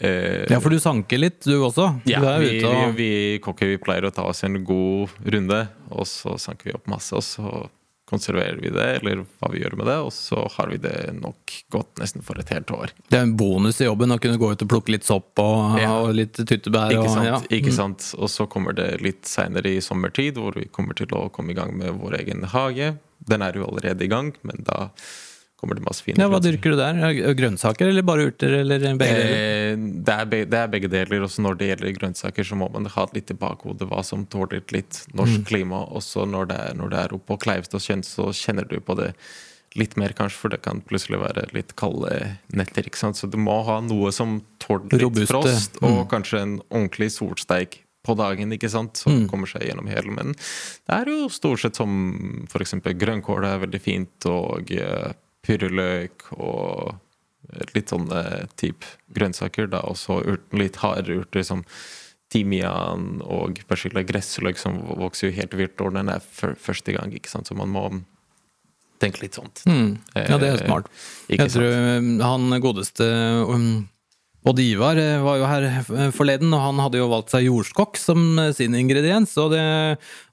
Uh, 0.01 0.48
Ja, 0.48 0.62
for 0.64 0.72
du 0.72 0.81
sanker 0.81 1.20
litt, 1.20 1.42
du 1.44 1.59
også? 1.59 1.90
ja, 2.09 2.22
du 2.22 2.31
er 2.31 2.40
vi, 2.40 2.55
og... 2.64 2.96
vi, 2.96 3.03
vi 3.03 3.38
kokker 3.44 3.75
vi 3.75 3.81
pleier 3.83 4.09
å 4.09 4.14
ta 4.14 4.25
oss 4.31 4.40
en 4.48 4.62
god 4.64 5.12
runde, 5.29 5.61
og 5.92 6.09
så 6.09 6.38
sanker 6.40 6.70
vi 6.70 6.77
opp 6.79 6.88
masse, 6.88 7.12
og 7.12 7.27
så 7.27 7.66
konserverer 8.12 8.61
vi 8.62 8.70
det, 8.75 8.87
eller 9.01 9.25
hva 9.40 9.51
vi 9.53 9.62
gjør 9.64 9.75
med 9.81 9.88
det, 9.90 9.96
og 10.05 10.12
så 10.14 10.44
har 10.59 10.68
vi 10.70 10.79
det 10.85 10.94
nok 11.18 11.55
gått 11.72 11.96
nesten 12.03 12.22
for 12.27 12.38
et 12.38 12.53
helt 12.53 12.70
år. 12.77 12.92
Det 13.09 13.18
er 13.18 13.25
en 13.27 13.35
bonus 13.40 13.81
i 13.83 13.88
jobben 13.88 14.12
å 14.14 14.20
kunne 14.22 14.38
gå 14.40 14.53
ut 14.53 14.62
og 14.66 14.70
plukke 14.70 14.92
litt 14.94 15.09
sopp 15.09 15.40
og, 15.42 15.81
Ja. 15.81 15.90
og 16.05 16.12
litt 16.14 16.37
tyttebær. 16.38 16.92
Ikke 16.92 17.09
og, 17.09 17.11
sant? 17.16 17.27
ja. 17.33 17.40
ikke 17.59 17.72
Mm. 17.72 17.79
sant? 17.81 18.11
Og 18.20 18.29
så 18.31 18.46
kommer 18.53 18.77
det 18.77 19.01
litt 19.03 19.25
seinere 19.29 19.72
i 19.72 19.81
sommertid, 19.81 20.37
hvor 20.38 20.55
vi 20.55 20.68
kommer 20.70 20.94
til 20.94 21.09
å 21.16 21.31
komme 21.33 21.51
i 21.51 21.59
gang 21.59 21.72
med 21.77 21.96
vår 21.98 22.20
egen 22.20 22.44
hage. 22.53 22.92
Den 23.27 23.42
er 23.42 23.53
jo 23.59 23.64
allerede 23.66 24.03
i 24.05 24.09
gang, 24.12 24.33
men 24.42 24.62
da 24.66 24.90
kommer 25.62 25.79
det 25.79 25.85
masse 25.87 26.03
fine 26.03 26.18
Ja, 26.18 26.27
Hva 26.29 26.40
grønnsaker. 26.40 26.59
dyrker 26.59 26.75
du 26.75 26.77
der? 26.83 27.35
Grønnsaker 27.38 27.88
eller 27.92 28.03
bare 28.09 28.27
urter? 28.33 28.57
Eller 28.61 28.83
begge 28.98 29.14
deler? 29.14 29.37
Eh, 29.38 29.77
det, 30.03 30.16
er 30.18 30.27
begge, 30.33 30.48
det 30.51 30.59
er 30.59 30.72
begge 30.75 30.90
deler. 30.90 31.22
Også 31.29 31.44
når 31.46 31.57
det 31.61 31.68
gjelder 31.70 31.94
grønnsaker, 32.01 32.44
så 32.51 32.59
må 32.59 32.68
man 32.75 32.90
ha 32.90 33.07
litt 33.14 33.31
i 33.31 33.38
bakhodet 33.38 33.87
hva 33.88 34.03
som 34.05 34.27
tåler 34.27 34.61
litt 34.75 35.05
norsk 35.14 35.38
Mm. 35.40 35.46
klima. 35.46 35.81
Også 35.94 36.27
når 36.29 36.48
det 36.51 36.59
er, 36.66 36.75
når 36.75 36.90
det 36.90 36.98
er 37.05 37.14
oppe 37.16 37.27
på 37.33 37.38
Kleivstad, 37.46 37.81
så 38.05 38.29
kjenner 38.35 38.68
du 38.68 38.81
på 38.81 38.96
det 38.98 39.14
litt 39.75 39.96
mer, 39.96 40.12
kanskje, 40.12 40.37
for 40.37 40.48
det 40.53 40.61
kan 40.61 40.83
plutselig 40.85 41.16
være 41.22 41.46
litt 41.55 41.75
kalde 41.81 42.37
netter. 42.53 42.83
ikke 42.85 42.98
sant? 43.01 43.16
Så 43.16 43.31
du 43.31 43.38
må 43.38 43.64
ha 43.64 43.81
noe 43.81 44.11
som 44.12 44.42
tåler 44.61 44.90
litt 44.92 45.01
Robuste. 45.01 45.29
frost, 45.33 45.79
Mm. 45.81 45.88
og 46.01 46.09
kanskje 46.11 46.42
en 46.42 46.61
ordentlig 46.70 47.09
solsteik 47.11 47.79
på 48.05 48.16
dagen, 48.18 48.51
ikke 48.53 48.68
sant? 48.68 48.96
som 48.96 49.12
Mm. 49.12 49.29
kommer 49.31 49.46
seg 49.46 49.62
gjennom 49.62 49.87
hele. 49.88 50.11
Men 50.12 50.33
det 50.35 50.90
er 50.90 51.05
jo 51.07 51.29
stort 51.29 51.61
sett 51.61 51.77
som 51.77 52.44
f.eks. 52.51 52.72
grønnkål 52.98 53.44
er 53.46 53.59
veldig 53.66 53.81
fint, 53.81 54.27
og 54.27 54.70
eh, 54.72 55.12
purreløk 55.46 56.28
og 56.38 56.94
litt 57.74 57.90
sånne 57.92 58.22
type 58.61 58.87
grønnsaker. 59.16 59.66
Da 59.72 59.81
også 59.88 60.20
urten, 60.22 60.59
litt 60.62 60.78
harde 60.83 61.18
urter 61.22 61.44
som 61.46 61.64
timian 62.33 63.20
og 63.26 63.59
persille. 63.68 64.05
Gressløk 64.09 64.57
som 64.61 64.78
vokser 65.00 65.28
jo 65.28 65.37
helt 65.37 65.57
vilt 65.59 65.78
når 65.83 65.96
den 65.98 66.12
er 66.14 66.22
første 66.57 66.94
gang, 66.96 67.12
ikke 67.12 67.28
sant? 67.33 67.50
så 67.50 67.57
man 67.59 67.68
må 67.74 67.85
tenke 69.02 69.24
litt 69.24 69.35
sånt. 69.37 69.64
Mm. 69.66 69.96
Ja, 70.14 70.38
det 70.38 70.48
er 70.52 70.61
Eh, 70.62 70.66
smart. 70.66 70.87
Ikke 71.28 71.48
Jeg 71.48 71.50
tror 71.57 71.72
sant? 71.74 72.07
um, 72.07 72.20
han 72.22 72.61
godeste 72.62 73.09
um, 73.50 73.88
Odd 74.42 74.59
Ivar 74.59 74.98
eh, 74.98 75.22
var 75.22 75.38
jo 75.38 75.46
her 75.46 75.64
eh, 75.68 76.09
forleden, 76.14 76.50
og 76.57 76.62
han 76.64 76.81
hadde 76.83 76.98
jo 76.98 77.07
valgt 77.12 77.31
seg 77.31 77.44
jordskokk 77.46 77.98
som 78.00 78.40
eh, 78.42 78.50
sin 78.57 78.74
ingrediens. 78.74 79.37
Og, 79.38 79.52
det, 79.55 79.62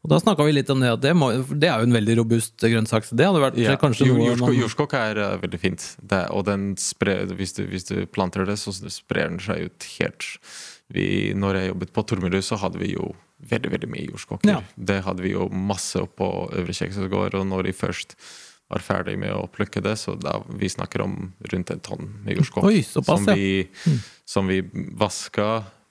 og 0.01 0.09
da 0.09 0.17
snakka 0.23 0.47
vi 0.47 0.55
litt 0.57 0.71
om 0.73 0.81
det, 0.81 0.95
at 0.95 1.03
det, 1.03 1.13
må, 1.17 1.29
det 1.51 1.69
er 1.69 1.83
jo 1.83 1.89
en 1.91 1.97
veldig 1.99 2.15
robust 2.23 2.65
grønnsak. 2.65 3.05
Så 3.05 3.19
det 3.19 3.27
hadde 3.29 3.43
vært 3.43 3.61
Ja, 3.61 3.77
kanskje 3.81 4.09
noe 4.09 4.31
jordskokk, 4.31 4.47
man 4.47 4.59
jordskokk 4.63 4.97
er 4.97 5.21
uh, 5.21 5.37
veldig 5.43 5.61
fint. 5.61 5.85
Det, 6.01 6.23
og 6.33 6.47
den 6.49 6.71
sprer, 6.81 7.29
hvis, 7.37 7.53
du, 7.59 7.63
hvis 7.69 7.85
du 7.91 7.95
planter 8.09 8.49
det, 8.49 8.57
så 8.57 8.73
sprer 8.73 9.29
den 9.29 9.41
seg 9.45 9.69
ut 9.69 9.89
helt 9.99 10.31
vi, 10.89 11.07
Når 11.37 11.59
jeg 11.59 11.73
jobbet 11.75 11.93
på 11.93 12.07
Tormerud, 12.09 12.41
så 12.45 12.57
hadde 12.63 12.81
vi 12.81 12.95
jo 12.95 13.11
veldig 13.49 13.75
veldig 13.77 13.93
mye 13.93 14.09
jordskokker. 14.09 14.49
Ja. 14.49 14.63
Det 14.75 15.03
hadde 15.05 15.23
vi 15.23 15.35
jo 15.35 15.45
masse 15.53 16.01
opp 16.01 16.17
på 16.17 16.27
Øvre 16.49 16.75
Kjeksøy 16.75 17.05
gård, 17.11 17.37
og 17.37 17.45
når 17.47 17.69
de 17.69 17.77
først 17.77 18.17
var 18.69 18.83
ferdig 18.85 19.17
med 19.19 19.33
å 19.33 19.47
plukke 19.49 19.81
det, 19.81 19.95
så 19.97 20.13
da 20.19 20.39
vi 20.49 20.69
snakker 20.69 21.01
om 21.01 21.31
rundt 21.51 21.73
en 21.73 21.81
tonn 21.83 22.09
med 22.25 22.37
jordskokk. 22.37 22.67
Oi, 22.69 22.83
såpass, 22.85 23.25
som, 23.25 23.31
ja. 23.33 23.35
vi, 23.35 23.97
som 24.29 24.49
vi 24.51 24.61
vaska, 24.99 25.49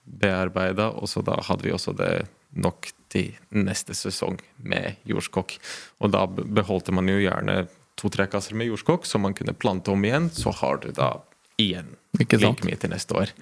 bearbeida, 0.09 0.91
og 0.97 1.11
så 1.11 1.23
da 1.27 1.37
hadde 1.49 1.67
vi 1.67 1.75
også 1.75 1.93
det 1.99 2.13
nok 2.57 2.89
til 3.13 3.35
neste 3.53 3.97
sesong 3.97 4.39
med 4.57 5.03
jordskokk. 5.09 5.59
Og 6.01 6.13
da 6.15 6.25
beholdte 6.29 6.95
man 6.97 7.11
jo 7.11 7.19
gjerne 7.21 7.67
to-tre 7.99 8.29
kasser 8.31 8.57
med 8.57 8.71
jordskokk, 8.71 9.09
som 9.09 9.27
man 9.27 9.35
kunne 9.37 9.57
plante 9.59 9.93
om 9.93 10.05
igjen. 10.05 10.31
Så 10.33 10.55
har 10.63 10.81
du 10.85 10.93
da 10.95 11.17
igjen 11.59 11.97
like 12.19 12.39
mye 12.65 12.79
til 12.79 12.95
neste 12.95 13.17
år. 13.19 13.35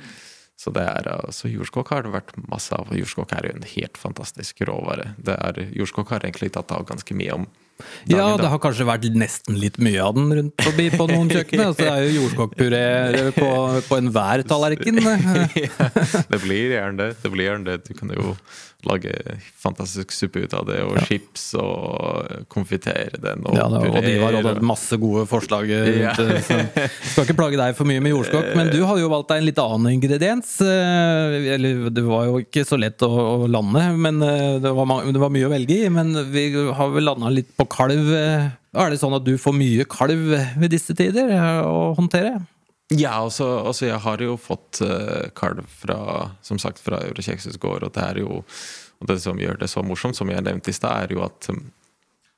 Så 0.57 0.73
det 0.73 0.87
er, 0.89 1.11
altså 1.13 1.51
jordskokk 1.53 1.93
har 1.93 2.07
det 2.07 2.15
vært 2.15 2.33
masse 2.49 2.73
av. 2.73 2.89
og 2.89 2.97
Jordskokk 2.97 3.35
er 3.37 3.51
jo 3.51 3.57
en 3.59 3.69
helt 3.75 3.99
fantastisk 4.01 4.63
råvare. 4.65 5.11
Det 5.21 5.37
er, 5.37 5.61
jordskokk 5.77 6.15
har 6.15 6.25
egentlig 6.25 6.55
tatt 6.57 6.73
av 6.73 6.87
ganske 6.89 7.17
mye 7.19 7.35
om 7.43 7.45
dagen. 7.77 8.17
Ja, 8.17 8.37
det 8.41 8.51
har 8.53 8.61
kanskje 8.63 8.87
vært 8.89 9.09
nesten 9.17 9.59
litt 9.61 9.79
mye 9.83 10.03
av 10.05 10.15
den 10.19 10.31
rundt 10.41 10.67
forbi 10.67 10.89
på 10.95 11.09
noen 11.11 11.29
kjøkken. 11.33 11.65
Altså, 11.69 11.83
det 11.85 11.91
er 11.93 12.07
jo 12.07 12.21
jordskokkpuré 12.23 12.85
på, 13.37 13.51
på 13.89 13.99
enhver 14.03 14.45
tallerken. 14.49 15.03
ja, 15.05 15.91
det 16.31 16.41
blir 16.45 16.77
gjerne 16.79 16.97
det. 17.03 17.11
Det 17.23 17.33
blir 17.35 17.51
gjerne 17.51 17.69
det. 17.73 17.81
Du 17.89 17.95
kan 17.99 18.13
jo 18.17 18.37
lage 18.87 19.11
fantastisk 19.59 20.13
suppe 20.15 20.45
ut 20.45 20.53
av 20.55 20.67
det, 20.69 20.77
og 20.85 20.99
chips, 21.09 21.49
og 21.59 22.45
konfitere 22.53 23.19
den. 23.19 23.41
Og, 23.49 23.57
Ja, 23.59 23.65
da, 23.73 23.81
og 23.89 23.97
de 24.05 24.13
har 24.21 24.37
hadde 24.37 24.63
masse 24.63 24.95
gode 25.03 25.25
forslag. 25.27 25.67
rundt, 25.73 25.97
Ja. 26.05 26.13
eh, 26.13 26.87
Skal 27.09 27.25
ikke 27.27 27.35
plage 27.41 27.59
deg 27.59 27.75
for 27.75 27.89
mye 27.89 28.03
med 28.05 28.13
jordskokk, 28.13 28.53
men 28.55 28.71
du 28.71 28.79
har 28.87 29.01
jo 29.01 29.09
valgt 29.11 29.33
deg 29.33 29.41
en 29.43 29.49
litt 29.49 29.59
annen 29.59 29.91
ingrediens. 29.97 30.53
eh, 30.63 31.49
Eller 31.57 31.91
det 31.91 32.05
var 32.07 32.29
jo 32.29 32.39
ikke 32.45 32.63
så 32.69 32.79
lett 32.79 33.03
å, 33.03 33.11
å 33.11 33.49
lande, 33.51 33.83
men 33.99 34.23
eh, 34.23 34.61
det 34.63 34.71
var, 34.77 34.93
det 35.09 35.25
var 35.25 35.35
mye 35.35 35.49
å 35.49 35.55
velge 35.57 35.81
i. 35.81 35.91
Men 35.91 36.15
vi 36.31 36.47
har 36.55 36.93
vel 36.95 37.09
landa 37.11 37.33
litt 37.33 37.51
på 37.59 37.66
kalv. 37.71 38.13
eh. 38.15 38.51
Er 38.77 38.93
det 38.93 39.01
sånn 39.01 39.17
at 39.17 39.25
du 39.25 39.37
får 39.41 39.55
mye 39.57 39.87
kalv 39.89 40.33
ved 40.33 40.71
disse 40.73 40.95
tider 40.97 41.33
eh, 41.33 41.63
å 41.65 41.95
håndtere? 41.97 42.39
Ja, 42.95 43.17
altså, 43.25 43.49
altså 43.67 43.89
jeg 43.89 43.99
har 43.99 44.21
jo 44.23 44.37
fått 44.39 44.79
uh, 44.85 45.27
kalv 45.35 45.65
fra, 45.67 45.97
som 46.47 46.61
sagt, 46.63 46.79
fra 46.79 47.01
Øvre 47.03 47.25
Kjeksøys 47.25 47.59
gård, 47.59 47.83
og 47.83 47.97
det 47.97 48.05
er 48.05 48.21
jo 48.23 48.45
og 49.01 49.11
det 49.11 49.19
som 49.21 49.41
gjør 49.41 49.59
det 49.61 49.69
så 49.69 49.83
morsomt, 49.85 50.17
som 50.17 50.31
jeg 50.33 50.45
nevnte 50.45 50.73
i 50.73 50.77
stad, 50.77 51.05
er 51.05 51.17
jo 51.17 51.25
at 51.27 51.51
um, 51.53 51.67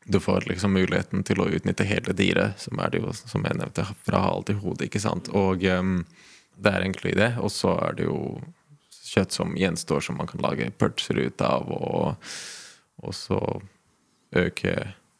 du 0.08 0.18
får 0.22 0.48
liksom 0.48 0.74
muligheten 0.74 1.22
til 1.26 1.42
å 1.42 1.48
utnytte 1.54 1.86
hele 1.86 2.14
dyret, 2.16 2.58
som 2.58 2.80
er 2.82 2.92
det 2.92 3.02
jo, 3.02 3.12
som 3.14 3.44
jeg 3.46 3.58
nevnte, 3.60 3.84
fra 4.06 4.22
hale 4.24 4.46
til 4.48 4.58
hode, 4.62 4.88
ikke 4.88 5.02
sant. 5.02 5.30
Og 5.36 5.62
um, 5.68 6.00
det 6.58 6.72
er 6.72 6.86
egentlig 6.86 7.14
det. 7.18 7.34
Og 7.44 7.52
så 7.54 7.76
er 7.84 7.98
det 7.98 8.08
jo 8.08 8.18
kjøtt 9.08 9.36
som 9.36 9.54
gjenstår, 9.58 10.02
som 10.04 10.18
man 10.18 10.30
kan 10.30 10.42
lage 10.42 10.70
pølser 10.80 11.20
ut 11.28 11.44
av, 11.44 11.70
og, 11.70 12.32
og 13.04 13.14
så 13.14 13.38
øke 14.36 14.74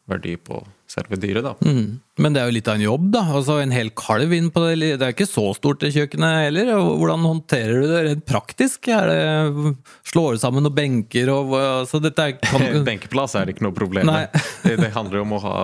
verdi 0.09 0.35
på 0.41 0.59
selve 0.89 1.19
dyret, 1.21 1.45
da. 1.45 1.51
Mm. 1.61 1.99
Men 2.19 2.33
det 2.33 2.41
er 2.41 2.49
jo 2.49 2.55
litt 2.55 2.67
av 2.71 2.79
en 2.79 2.83
jobb, 2.87 3.03
da. 3.13 3.21
Altså 3.37 3.59
En 3.61 3.71
hel 3.75 3.91
kalv 3.97 4.33
inn 4.33 4.49
på 4.51 4.63
det. 4.65 4.77
Det 4.97 5.05
er 5.05 5.13
ikke 5.13 5.27
så 5.29 5.43
stort 5.55 5.83
det 5.83 5.91
kjøkkenet 5.93 6.39
heller. 6.47 6.71
Hvordan 6.81 7.27
håndterer 7.29 7.77
du 7.83 7.87
det 7.91 8.01
rent 8.07 8.25
praktisk? 8.29 8.89
Er 8.89 9.11
det 9.11 9.75
Slår 10.09 10.33
du 10.35 10.41
sammen 10.41 10.65
noen 10.65 10.75
benker 10.75 11.29
og 11.33 11.53
altså, 11.59 12.01
dette 12.01 12.25
er 12.31 12.35
kan, 12.41 12.65
Benkeplass 12.89 13.37
er 13.37 13.53
ikke 13.53 13.67
noe 13.67 13.77
problem. 13.77 14.09
Nei. 14.09 14.25
det, 14.65 14.79
det 14.81 14.91
handler 14.97 15.21
om 15.23 15.37
å 15.37 15.43
ha 15.45 15.55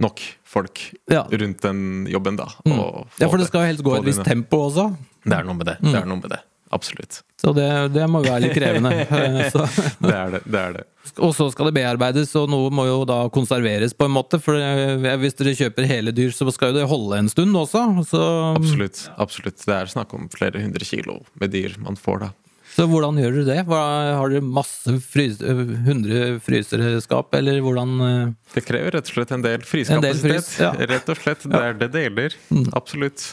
nok 0.00 0.20
folk 0.48 0.80
Ja. 1.12 1.24
rundt 1.28 1.60
den 1.64 2.06
jobben, 2.08 2.36
da. 2.40 2.46
Mm. 2.66 2.76
Ja, 3.20 3.28
for 3.28 3.36
det 3.38 3.44
det- 3.46 3.50
skal 3.50 3.64
jo 3.64 3.70
helst 3.72 3.84
gå 3.86 3.96
i 3.96 3.98
et 4.00 4.08
visst 4.12 4.24
tempo 4.28 4.66
også. 4.68 4.90
Det 5.24 5.36
er 5.36 5.44
noe 5.44 5.56
med 5.56 5.68
det. 5.68 5.78
Det 5.84 5.96
er 5.98 6.08
noe 6.08 6.20
med 6.20 6.30
det. 6.32 6.40
Absolutt. 6.70 7.20
Så 7.40 7.50
det, 7.56 7.66
det 7.94 8.04
må 8.10 8.20
være 8.22 8.44
litt 8.46 8.54
krevende. 8.54 8.92
Eh, 9.10 9.38
Det 10.00 10.14
er 10.14 10.30
det. 10.36 10.40
det, 10.46 10.60
er 10.60 10.74
det. 10.76 10.84
Og 11.24 11.32
så 11.34 11.48
skal 11.50 11.70
det 11.70 11.74
bearbeides, 11.80 12.30
og 12.38 12.50
noe 12.52 12.68
må 12.74 12.84
jo 12.86 13.00
da 13.08 13.24
konserveres 13.32 13.94
på 13.96 14.06
en 14.06 14.14
måte. 14.14 14.38
For 14.42 14.54
eh, 14.60 15.16
hvis 15.22 15.34
dere 15.38 15.56
kjøper 15.58 15.88
hele 15.90 16.12
dyr, 16.14 16.30
så 16.36 16.46
skal 16.54 16.70
jo 16.70 16.78
det 16.78 16.90
holde 16.90 17.18
en 17.18 17.30
stund 17.32 17.56
også. 17.58 17.82
Så, 18.06 18.20
Absolutt. 18.60 19.02
absolutt. 19.18 19.64
Det 19.66 19.74
er 19.80 19.90
snakk 19.90 20.14
om 20.14 20.28
flere 20.32 20.62
hundre 20.62 20.86
kilo 20.86 21.20
med 21.40 21.50
dyr 21.56 21.74
man 21.82 21.98
får 21.98 22.22
da. 22.26 22.30
så 22.76 22.86
hvordan 22.86 23.18
gjør 23.18 23.40
dere 23.40 23.48
det? 23.50 23.66
Har 24.20 24.30
dere 24.30 24.46
masse 24.46 24.94
frys, 25.10 25.40
100 25.42 26.38
fryserskap, 26.46 27.34
eller 27.40 27.58
hvordan 27.66 27.96
eh, 28.06 28.32
Det 28.54 28.62
krever 28.68 28.94
rett 29.00 29.10
og 29.10 29.16
slett 29.16 29.34
en 29.34 29.42
del 29.48 29.66
En 29.96 30.04
del 30.06 30.22
frys, 30.22 30.52
ja. 30.62 30.70
Rett 30.78 31.10
og 31.10 31.18
slett. 31.24 31.48
Det 31.50 31.64
er 31.66 31.80
det 31.82 31.90
det 31.96 32.06
gjelder. 32.06 32.38
Absolutt. 32.78 33.32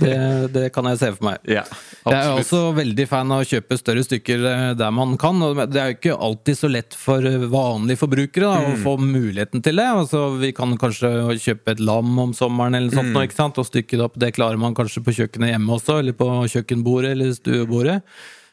Det, 0.00 0.48
det 0.54 0.64
kan 0.72 0.86
jeg 0.88 0.98
se 1.00 1.08
for 1.16 1.26
meg. 1.28 1.40
Ja, 1.48 1.62
Jeg 2.06 2.16
er 2.16 2.38
også 2.38 2.60
veldig 2.76 3.04
fan 3.10 3.32
av 3.34 3.42
å 3.42 3.46
kjøpe 3.48 3.76
større 3.80 4.04
stykker 4.06 4.44
eh, 4.50 4.70
der 4.78 4.92
man 4.94 5.16
kan. 5.20 5.40
og 5.44 5.58
Det 5.72 5.80
er 5.80 5.90
jo 5.92 5.96
ikke 5.98 6.16
alltid 6.28 6.58
så 6.58 6.70
lett 6.72 6.96
for 6.96 7.24
eh, 7.28 7.44
vanlige 7.52 8.00
forbrukere 8.00 8.48
da, 8.48 8.60
Mm. 8.66 8.72
å 8.72 8.82
få 8.84 8.94
muligheten 9.00 9.62
til 9.64 9.76
det. 9.80 9.86
Altså, 10.00 10.22
vi 10.40 10.52
kan 10.56 10.72
kanskje 10.80 11.10
kjøpe 11.44 11.74
et 11.76 11.80
lam 11.84 12.14
om 12.24 12.32
sommeren 12.36 12.74
eller 12.78 12.90
sånt, 12.94 13.10
Mm. 13.12 13.16
nå, 13.18 13.24
ikke 13.28 13.36
sant? 13.40 13.58
og 13.60 13.68
stykke 13.68 13.96
det 14.00 14.04
opp. 14.06 14.16
Det 14.18 14.32
klarer 14.36 14.58
man 14.58 14.74
kanskje 14.74 15.04
på 15.04 15.14
kjøkkenet 15.18 15.52
hjemme 15.54 15.76
også, 15.76 15.98
eller 16.00 16.12
på 16.16 16.30
kjøkkenbordet 16.56 17.10
eller 17.16 17.32
stuebordet. 17.36 18.00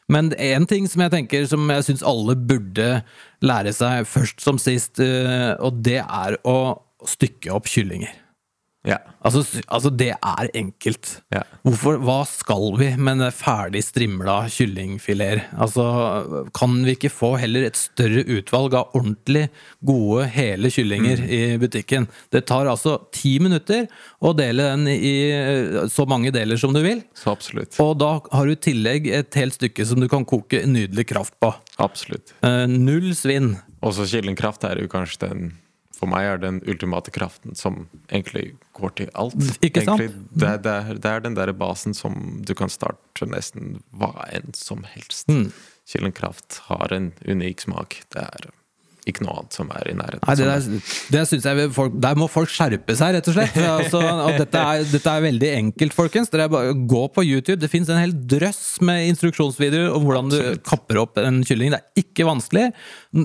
Men 0.08 0.28
én 0.36 0.66
ting 0.68 0.86
som 0.86 1.00
jeg 1.00 1.10
tenker 1.14 1.46
som 1.48 1.64
jeg 1.72 1.86
syns 1.86 2.02
alle 2.04 2.34
burde 2.36 3.02
lære 3.42 3.72
seg 3.72 4.04
først 4.04 4.40
som 4.44 4.58
sist, 4.60 5.00
eh, 5.00 5.54
og 5.60 5.80
det 5.82 6.02
er 6.04 6.36
å 6.44 6.58
stykke 7.08 7.52
opp 7.56 7.64
kyllinger. 7.72 8.12
Ja. 8.84 8.98
Altså, 9.24 9.40
altså 9.72 9.88
det 9.96 10.10
er 10.12 10.48
enkelt. 10.54 11.22
Ja. 11.32 11.40
Hvorfor, 11.64 11.96
hva 12.04 12.18
skal 12.28 12.74
vi 12.76 12.90
med 13.00 13.22
ferdig 13.32 13.80
strimla 13.86 14.42
kyllingfileter? 14.52 15.46
Altså, 15.56 15.84
kan 16.52 16.74
vi 16.84 16.92
ikke 16.98 17.08
få 17.12 17.30
heller 17.40 17.64
et 17.64 17.78
større 17.80 18.26
utvalg 18.28 18.76
av 18.76 18.92
ordentlig 18.98 19.46
gode, 19.80 20.26
hele 20.34 20.68
kyllinger 20.68 21.22
Mm. 21.24 21.30
i 21.32 21.40
butikken? 21.62 22.08
Det 22.30 22.44
tar 22.46 22.66
altså 22.68 22.98
ti 23.12 23.38
minutter 23.40 23.88
å 24.20 24.34
dele 24.36 24.68
den 24.74 24.86
i 24.92 25.88
så 25.88 26.04
mange 26.06 26.30
deler 26.34 26.60
som 26.60 26.74
du 26.76 26.82
vil. 26.84 27.00
Så 27.16 27.32
absolutt. 27.32 27.80
Og 27.80 27.96
da 27.98 28.18
har 28.32 28.46
du 28.46 28.52
i 28.52 28.60
tillegg 28.68 29.08
et 29.08 29.34
helt 29.40 29.54
stykke 29.56 29.86
som 29.88 30.00
du 30.00 30.08
kan 30.12 30.24
koke 30.28 30.60
nydelig 30.66 31.06
kraft 31.08 31.34
på. 31.40 31.54
Absolutt. 31.80 32.34
Eh, 32.44 32.66
null 32.68 33.14
svinn. 33.16 33.54
Også 33.84 34.04
kyllingkraft 34.08 34.64
er 34.68 34.80
jo 34.84 34.88
kanskje 34.92 35.28
den 35.28 35.52
For 35.94 36.10
meg 36.10 36.24
er 36.26 36.38
den 36.42 36.56
ultimate 36.66 37.12
kraften 37.14 37.54
som 37.56 37.84
egentlig 38.10 38.56
går 38.74 38.94
til 38.98 39.12
alt. 39.14 39.38
Ikke 39.64 39.84
sant? 39.86 40.02
Det, 40.02 40.50
det, 40.64 40.72
er, 40.72 40.98
det 40.98 41.10
er 41.10 41.24
den 41.24 41.38
der 41.38 41.52
basen 41.56 41.94
som 41.96 42.42
du 42.46 42.54
kan 42.58 42.72
starte 42.72 43.28
nesten 43.30 43.78
hva 43.94 44.28
enn 44.34 44.54
som 44.58 44.84
helst. 44.94 45.30
Mm. 45.30 45.48
Kyllingkraft 45.90 46.62
har 46.68 46.92
en 46.96 47.12
unik 47.28 47.66
smak. 47.66 48.00
Det 48.14 48.24
er 48.24 48.50
ikke 49.10 49.26
noe 49.26 49.40
annet 49.40 49.56
som 49.56 49.70
er 49.74 49.90
i 49.90 49.96
nærheten. 49.98 50.24
Nei, 50.24 50.36
det, 50.38 50.46
der, 50.48 50.92
det 51.12 51.24
synes 51.28 51.48
jeg 51.48 51.68
folk, 51.76 51.96
Der 52.00 52.16
må 52.18 52.28
folk 52.32 52.52
skjerpe 52.52 52.96
seg, 52.96 53.16
rett 53.18 53.28
og 53.28 53.36
slett. 53.36 53.58
Altså, 53.74 54.00
og 54.00 54.38
dette, 54.38 54.60
er, 54.60 54.84
dette 54.88 55.12
er 55.12 55.24
veldig 55.24 55.50
enkelt, 55.58 55.96
folkens. 55.96 56.30
Dere 56.32 56.48
bare 56.52 56.72
Gå 56.94 57.02
på 57.12 57.24
YouTube. 57.26 57.58
Det 57.60 57.70
fins 57.72 57.90
en 57.92 58.00
hel 58.00 58.14
drøss 58.14 58.80
med 58.84 59.08
instruksjonsvideoer 59.10 59.92
om 59.96 60.06
hvordan 60.06 60.30
du 60.32 60.38
Absolutt. 60.38 60.64
kapper 60.68 61.00
opp 61.02 61.20
en 61.20 61.42
kylling. 61.46 61.74
Det 61.74 61.80
er 61.80 62.04
ikke 62.04 62.28
vanskelig. 62.28 62.68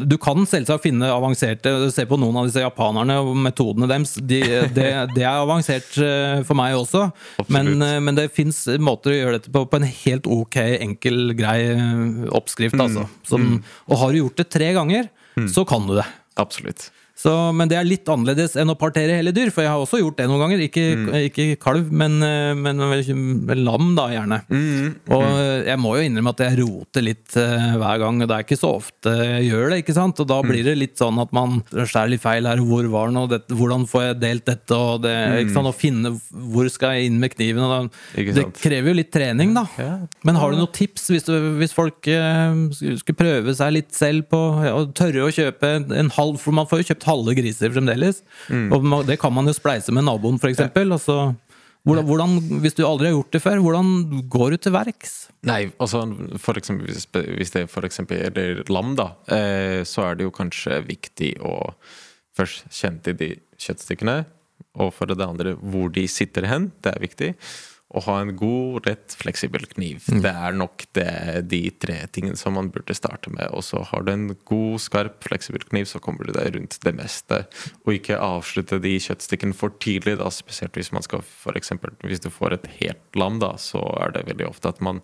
Du 0.09 0.17
kan 0.21 0.43
selvsagt 0.49 0.83
finne 0.85 1.09
avanserte 1.13 1.71
Se 1.93 2.05
på 2.09 2.17
noen 2.19 2.41
av 2.41 2.49
disse 2.49 2.61
japanerne 2.61 3.19
og 3.23 3.31
metodene 3.39 3.87
deres. 3.89 4.17
De, 4.19 4.41
det, 4.75 4.89
det 5.15 5.23
er 5.23 5.39
avansert 5.39 5.95
eh, 6.03 6.41
for 6.47 6.59
meg 6.59 6.75
også. 6.77 7.07
Men, 7.51 7.71
eh, 7.85 7.97
men 8.03 8.17
det 8.17 8.29
fins 8.35 8.65
måter 8.81 9.13
å 9.13 9.17
gjøre 9.17 9.39
dette 9.39 9.53
på 9.53 9.63
på 9.69 9.79
en 9.79 9.87
helt 9.87 10.27
ok, 10.29 10.57
enkel, 10.79 11.33
grei 11.37 11.59
eh, 11.71 12.27
oppskrift, 12.35 12.77
altså. 12.79 13.05
Som, 13.27 13.59
og 13.89 14.01
har 14.01 14.13
du 14.13 14.21
gjort 14.23 14.41
det 14.41 14.49
tre 14.51 14.71
ganger, 14.77 15.09
så 15.47 15.65
kan 15.65 15.87
du 15.87 15.95
det. 15.95 16.05
Absolutt. 16.35 16.91
Så, 17.19 17.33
men 17.51 17.67
det 17.67 17.75
er 17.75 17.87
litt 17.87 18.07
annerledes 18.07 18.55
enn 18.59 18.71
å 18.71 18.77
partere 18.79 19.17
hele 19.17 19.33
dyr, 19.35 19.49
for 19.51 19.65
jeg 19.65 19.73
har 19.73 19.81
også 19.83 19.99
gjort 19.99 20.21
det 20.21 20.27
noen 20.29 20.43
ganger. 20.45 20.61
Ikke, 20.63 20.85
ikke 21.27 21.47
kalv, 21.59 21.89
men, 21.91 22.15
men, 22.63 22.79
men 22.79 23.63
lam, 23.65 23.89
da, 23.97 24.05
gjerne. 24.13 24.37
Og 25.11 25.25
eh, 25.25 25.65
jeg 25.67 25.81
må 25.83 25.95
jo 25.97 26.05
innrømme 26.07 26.31
at 26.31 26.43
jeg 26.45 26.59
roter 26.61 27.03
litt 27.03 27.35
uh, 27.35 27.75
hver 27.81 27.99
gang, 28.03 28.21
det 28.23 28.35
er 28.35 28.45
ikke 28.45 28.59
så 28.59 28.71
ofte 28.77 29.13
jeg 29.19 29.49
gjør 29.49 29.73
det. 29.73 29.81
ikke 29.83 29.95
sant? 29.97 30.21
Og 30.23 30.29
da 30.29 30.39
blir 30.45 30.63
det 30.65 30.77
litt 30.77 30.95
sånn 30.99 31.19
at 31.21 31.33
man 31.35 31.59
skjærer 31.73 32.13
litt 32.13 32.23
feil 32.23 32.47
her, 32.47 32.63
hvor 32.63 32.87
var 32.93 33.11
den, 33.11 33.19
og 33.21 33.33
det, 33.33 33.41
hvordan 33.51 33.83
får 33.89 34.05
jeg 34.05 34.19
delt 34.23 34.47
dette, 34.47 34.79
og 34.79 35.03
det, 35.03 35.15
ikke 35.43 35.57
sant? 35.57 35.71
Å 35.73 35.75
finne 35.75 36.13
hvor 36.53 36.71
skal 36.71 36.95
jeg 36.97 37.09
inn 37.09 37.19
med 37.21 37.35
kniven. 37.35 37.65
Og 37.65 37.91
da, 37.91 38.23
det 38.39 38.47
krever 38.61 38.93
jo 38.93 38.99
litt 39.01 39.11
trening, 39.13 39.53
da. 39.57 39.65
Ja. 39.79 39.91
Men 40.27 40.39
har 40.39 40.53
du 40.53 40.61
noen 40.61 40.71
tips 40.75 41.09
hvis, 41.11 41.27
du, 41.27 41.35
hvis 41.59 41.75
folk 41.75 42.07
uh, 42.07 42.55
skulle 42.71 43.19
prøve 43.19 43.55
seg 43.59 43.75
litt 43.75 43.91
selv 43.97 44.29
på 44.31 44.39
å 44.71 44.85
tørre 44.95 45.27
å 45.27 45.33
kjøpe 45.33 45.75
en, 45.79 45.89
en 45.99 46.11
halv 46.15 46.39
For 46.39 46.55
man 46.55 46.67
får 46.69 46.83
jo 46.83 46.89
kjøpt 46.91 47.08
halve 47.09 47.35
griser 47.37 47.73
fremdeles. 47.75 48.23
Mm. 48.47 48.69
Og 48.75 49.05
det 49.09 49.19
kan 49.21 49.33
man 49.35 49.49
jo 49.49 49.55
spleise 49.57 49.93
med 49.95 50.07
naboen, 50.07 50.39
f.eks. 50.39 50.61
Altså, 50.69 51.19
hvordan, 51.87 52.05
hvordan, 52.05 52.35
hvis 52.63 52.75
du 52.75 52.83
aldri 52.85 53.09
har 53.09 53.15
gjort 53.15 53.33
det 53.33 53.41
før, 53.43 53.61
hvordan 53.63 53.91
går 54.31 54.53
du 54.53 54.57
til 54.65 54.75
verks? 54.75 55.13
Nei, 55.47 55.61
altså 55.79 56.03
for 56.41 56.59
eksempel, 56.59 56.91
hvis, 56.91 57.53
det 57.55 57.65
eksempel 57.87 58.19
gjelder 58.19 58.63
lam, 58.69 58.93
da, 58.99 59.13
eh, 59.31 59.81
så 59.87 60.09
er 60.09 60.19
det 60.19 60.27
jo 60.27 60.35
kanskje 60.35 60.81
viktig 60.89 61.37
å 61.45 61.55
først 62.37 62.67
kjenne 62.75 63.03
til 63.05 63.17
de 63.19 63.29
kjøttstykkene, 63.59 64.17
og 64.79 64.91
for 64.95 65.09
det 65.09 65.25
andre 65.25 65.55
hvor 65.59 65.89
de 65.95 66.05
sitter 66.11 66.47
hen. 66.51 66.69
Det 66.83 66.93
er 66.93 67.03
viktig. 67.03 67.31
Å 67.89 68.03
ha 68.05 68.19
en 68.21 68.35
god, 68.37 68.83
rett, 68.85 69.15
fleksibel 69.17 69.63
kniv. 69.71 70.03
Det 70.21 70.29
er 70.29 70.53
nok 70.53 70.83
det, 70.93 71.09
de 71.49 71.61
tre 71.81 71.95
tingene 72.13 72.37
som 72.37 72.53
man 72.53 72.69
burde 72.69 72.93
starte 72.93 73.31
med. 73.33 73.49
Og 73.49 73.65
så 73.65 73.81
har 73.89 74.05
du 74.05 74.11
en 74.13 74.27
god, 74.45 74.75
skarp, 74.83 75.17
fleksibel 75.25 75.65
kniv, 75.65 75.87
så 75.89 76.01
kommer 76.03 76.29
du 76.29 76.35
deg 76.35 76.51
rundt 76.53 76.77
det 76.85 76.93
meste. 76.99 77.41
Og 77.87 77.95
ikke 77.95 78.19
avslutte 78.21 78.77
de 78.83 78.93
kjøttstykkene 79.01 79.57
for 79.57 79.73
tidlig, 79.81 80.19
da, 80.21 80.29
spesielt 80.33 80.77
hvis 80.77 80.93
man 80.93 81.05
skal 81.05 81.25
for 81.25 81.57
eksempel, 81.57 81.95
Hvis 82.05 82.21
du 82.21 82.29
får 82.29 82.59
et 82.59 82.69
helt 82.77 83.17
lam, 83.17 83.41
da, 83.41 83.55
så 83.57 83.81
er 84.03 84.13
det 84.13 84.27
veldig 84.29 84.51
ofte 84.51 84.69
at 84.69 84.85
man 84.85 85.01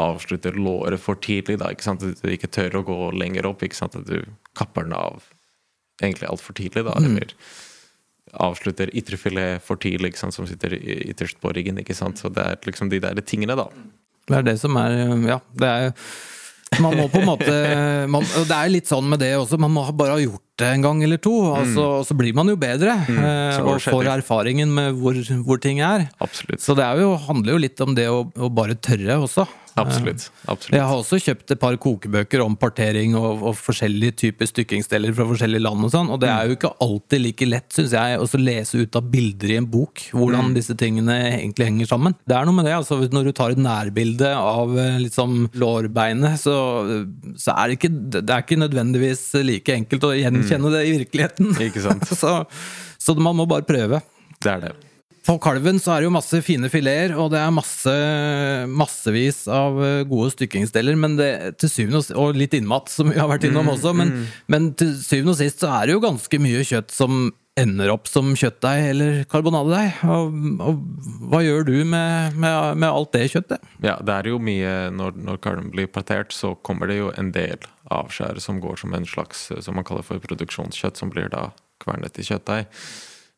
avslutter 0.00 0.56
låret 0.56 1.00
for 1.02 1.20
tidlig. 1.20 1.58
Da, 1.60 1.72
ikke 1.74 1.90
sant? 1.90 2.02
At 2.06 2.22
du 2.22 2.32
ikke 2.32 2.48
tør 2.48 2.80
å 2.80 2.86
gå 2.86 2.98
lenger 3.18 3.50
opp. 3.50 3.64
Ikke 3.66 3.76
sant? 3.76 3.98
At 3.98 4.08
du 4.08 4.24
kapper 4.56 4.86
den 4.88 4.96
av 4.96 5.28
egentlig 6.00 6.30
altfor 6.30 6.56
tidlig. 6.56 6.86
Da, 6.88 6.96
eller 7.02 7.34
avslutter 8.32 8.90
ytrefilet 8.96 9.64
for 9.64 9.80
tidlig, 9.80 10.16
sant? 10.20 10.36
som 10.36 10.48
sitter 10.48 10.74
ytterst 10.78 11.40
på 11.42 11.52
ryggen. 11.54 11.80
Ikke 11.82 11.96
sant? 11.96 12.20
Så 12.20 12.32
det 12.32 12.44
er 12.44 12.58
liksom 12.68 12.92
de 12.92 13.00
der 13.04 13.22
tingene, 13.24 13.58
da. 13.58 13.68
Det 14.28 14.42
er 14.42 14.50
det 14.50 14.58
som 14.60 14.76
er 14.76 14.98
Ja, 15.28 15.40
det 15.56 15.68
er 15.68 15.94
man 16.82 16.98
må 16.98 17.06
på 17.08 17.22
en 17.22 17.28
måte 17.28 17.54
man, 18.12 18.26
Det 18.26 18.52
er 18.54 18.70
litt 18.70 18.88
sånn 18.90 19.06
med 19.08 19.22
det 19.22 19.32
også, 19.38 19.58
man 19.60 19.72
må 19.72 19.86
bare 19.96 20.18
ha 20.18 20.20
gjort 20.20 20.44
det 20.60 20.68
en 20.74 20.84
gang 20.84 21.00
eller 21.06 21.20
to, 21.22 21.32
og 21.52 21.68
så, 21.70 21.84
og 22.00 22.06
så 22.06 22.16
blir 22.18 22.34
man 22.34 22.50
jo 22.50 22.56
bedre. 22.58 22.96
Mm. 23.06 23.62
og 23.62 23.76
får 23.78 24.08
erfaringen 24.16 24.72
med 24.74 24.96
hvor, 24.98 25.14
hvor 25.46 25.60
ting 25.62 25.78
er. 25.86 26.08
Absolutt. 26.18 26.64
Så 26.64 26.74
det 26.74 26.88
jo, 26.98 27.12
handler 27.28 27.54
jo 27.54 27.60
litt 27.62 27.82
om 27.84 27.94
det 27.94 28.08
å, 28.10 28.24
å 28.26 28.50
bare 28.50 28.74
tørre 28.74 29.20
også. 29.22 29.46
Absolutt. 30.48 30.72
Jeg 30.74 30.84
har 30.84 30.94
også 30.96 31.20
kjøpt 31.22 31.54
et 31.54 31.60
par 31.62 31.76
kokebøker 31.80 32.42
om 32.44 32.56
partering 32.58 33.16
og, 33.18 33.44
og 33.50 33.56
forskjellige 33.58 34.16
typer 34.24 34.50
stykkingsdeler 34.50 35.14
fra 35.16 35.26
forskjellige 35.28 35.64
land 35.64 35.86
og 35.88 35.92
sånn, 35.94 36.10
og 36.14 36.20
det 36.22 36.30
er 36.32 36.48
jo 36.48 36.58
ikke 36.58 36.72
alltid 36.84 37.24
like 37.24 37.48
lett, 37.48 37.68
syns 37.74 37.94
jeg, 37.96 38.18
å 38.18 38.42
lese 38.42 38.82
ut 38.82 38.98
av 38.98 39.10
bilder 39.12 39.54
i 39.54 39.58
en 39.60 39.68
bok 39.68 40.08
hvordan 40.16 40.54
disse 40.56 40.76
tingene 40.78 41.16
egentlig 41.38 41.68
henger 41.68 41.90
sammen. 41.90 42.16
Det 42.28 42.36
er 42.36 42.48
noe 42.48 42.56
med 42.56 42.68
det, 42.68 42.76
altså 42.78 43.00
når 43.12 43.30
du 43.30 43.32
tar 43.36 43.54
et 43.54 43.62
nærbilde 43.62 44.32
av 44.34 44.74
eh, 44.78 44.98
liksom 45.04 45.48
lårbeinet, 45.58 46.40
så, 46.40 46.56
så 47.38 47.54
er 47.54 47.68
det 47.68 47.78
ikke 47.78 47.94
Det 48.18 48.24
er 48.24 48.44
ikke 48.44 48.60
nødvendigvis 48.60 49.22
like 49.46 49.74
enkelt 49.74 50.06
å 50.08 50.14
gjenkjenne 50.16 50.74
det 50.74 50.84
i 50.86 50.94
virkeligheten. 50.98 51.54
Ikke 51.68 51.84
sant. 51.84 52.08
så, 52.20 52.40
så 52.98 53.16
man 53.18 53.38
må 53.38 53.48
bare 53.50 53.66
prøve. 53.68 54.02
Det 54.38 54.52
er 54.52 54.68
det. 54.68 54.76
På 55.28 55.34
kalven 55.44 55.76
så 55.76 55.92
er 55.92 56.00
det 56.00 56.06
jo 56.08 56.14
masse 56.14 56.38
fine 56.40 56.70
fileter, 56.72 57.12
og 57.20 57.34
det 57.34 57.40
er 57.42 57.50
masse, 57.52 57.92
massevis 58.72 59.42
av 59.52 59.76
eh, 59.84 60.04
gode 60.08 60.30
stykkingsdeler, 60.32 60.96
men 60.96 61.18
det, 61.18 61.32
til 61.60 61.68
syvende 61.68 62.00
og, 62.00 62.06
sist, 62.06 62.14
og 62.16 62.38
litt 62.38 62.54
innmat, 62.56 62.88
som 62.88 63.10
vi 63.12 63.18
har 63.20 63.28
vært 63.28 63.44
innom 63.44 63.68
også, 63.74 63.92
men, 63.98 64.14
men 64.48 64.70
til 64.78 64.94
syvende 64.96 65.34
og 65.34 65.42
sist 65.42 65.60
så 65.60 65.74
er 65.76 65.84
det 65.84 65.98
jo 65.98 66.04
ganske 66.06 66.40
mye 66.40 66.62
kjøtt 66.64 66.94
som 66.96 67.28
ender 67.58 67.90
opp 67.92 68.08
som 68.08 68.30
kjøttdeig 68.38 68.86
eller 68.94 69.18
karbonadedeig. 69.28 69.98
Og, 70.08 70.38
og 70.64 71.28
hva 71.28 71.42
gjør 71.44 71.66
du 71.68 71.74
med, 71.82 72.38
med, 72.38 72.78
med 72.78 72.88
alt 72.88 73.12
det 73.16 73.26
kjøttet? 73.34 73.68
Ja, 73.84 73.98
det 74.00 74.14
er 74.14 74.30
jo 74.30 74.38
mye 74.40 74.74
Når, 74.94 75.18
når 75.26 75.40
kalven 75.44 75.68
blir 75.74 75.90
partert, 75.92 76.32
så 76.32 76.54
kommer 76.64 76.88
det 76.88 77.00
jo 77.00 77.12
en 77.18 77.32
del 77.34 77.68
avskjær 77.92 78.40
som 78.40 78.62
går 78.62 78.80
som 78.80 78.94
en 78.96 79.08
slags 79.08 79.48
som 79.64 79.76
man 79.76 79.84
kaller 79.88 80.06
for 80.06 80.22
produksjonskjøtt, 80.22 81.00
som 81.00 81.12
blir 81.12 81.28
da 81.34 81.48
kvernet 81.82 82.16
i 82.16 82.26
kjøttdeig. 82.30 82.70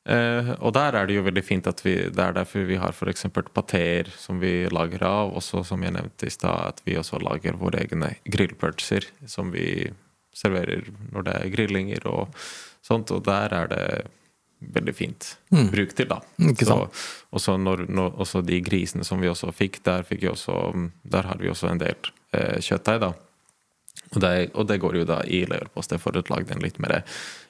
Eh, 0.09 0.53
og 0.65 0.73
der 0.73 0.97
er 0.97 1.07
det 1.07 1.19
jo 1.19 1.25
veldig 1.27 1.43
fint 1.45 1.67
at 1.69 1.83
vi 1.85 1.93
Det 2.09 2.23
er 2.25 2.33
derfor 2.33 2.65
vi 2.65 2.79
har 2.81 2.95
f.eks. 2.97 3.27
pateer 3.53 4.09
som 4.17 4.41
vi 4.41 4.69
lager 4.73 5.05
av. 5.05 5.35
Også 5.37 5.65
som 5.67 5.83
jeg 5.83 5.97
nevnte 5.97 6.27
i 6.27 6.35
stad, 6.35 6.75
at 6.75 6.81
vi 6.87 6.97
også 6.97 7.21
lager 7.23 7.59
våre 7.61 7.85
egne 7.85 8.15
grillpølser 8.25 9.11
som 9.29 9.53
vi 9.53 9.91
serverer 10.33 10.89
når 11.13 11.27
det 11.27 11.37
er 11.37 11.53
grillinger 11.53 12.07
og 12.09 12.35
sånt. 12.87 13.13
Og 13.13 13.25
der 13.27 13.55
er 13.55 13.71
det 13.71 13.85
veldig 14.61 14.95
fint 14.95 15.35
bruk 15.73 15.95
til, 15.97 16.09
da. 16.11 16.21
Mm. 16.37 16.55
Så, 16.57 16.77
også, 17.33 17.57
når, 17.57 17.87
når, 17.89 18.17
også 18.21 18.43
de 18.45 18.61
grisene 18.65 19.07
som 19.09 19.21
vi 19.21 19.29
også 19.31 19.53
fikk, 19.57 19.81
der, 19.87 20.05
fikk 20.05 20.25
vi 20.25 20.33
også, 20.33 20.57
der 21.03 21.29
har 21.29 21.41
vi 21.41 21.49
også 21.49 21.71
en 21.71 21.81
del 21.81 21.97
eh, 22.37 22.59
kjøttdeig, 22.61 23.01
da. 23.07 23.15
Og 24.11 24.23
det, 24.23 24.33
og 24.59 24.67
det 24.67 24.81
går 24.83 25.01
jo 25.01 25.07
da 25.07 25.21
i 25.29 25.45
leverpostei 25.47 26.01
for 26.03 26.17
å 26.19 26.25
lage 26.33 26.49
den 26.51 26.63
litt 26.65 26.81
mer 26.83 27.01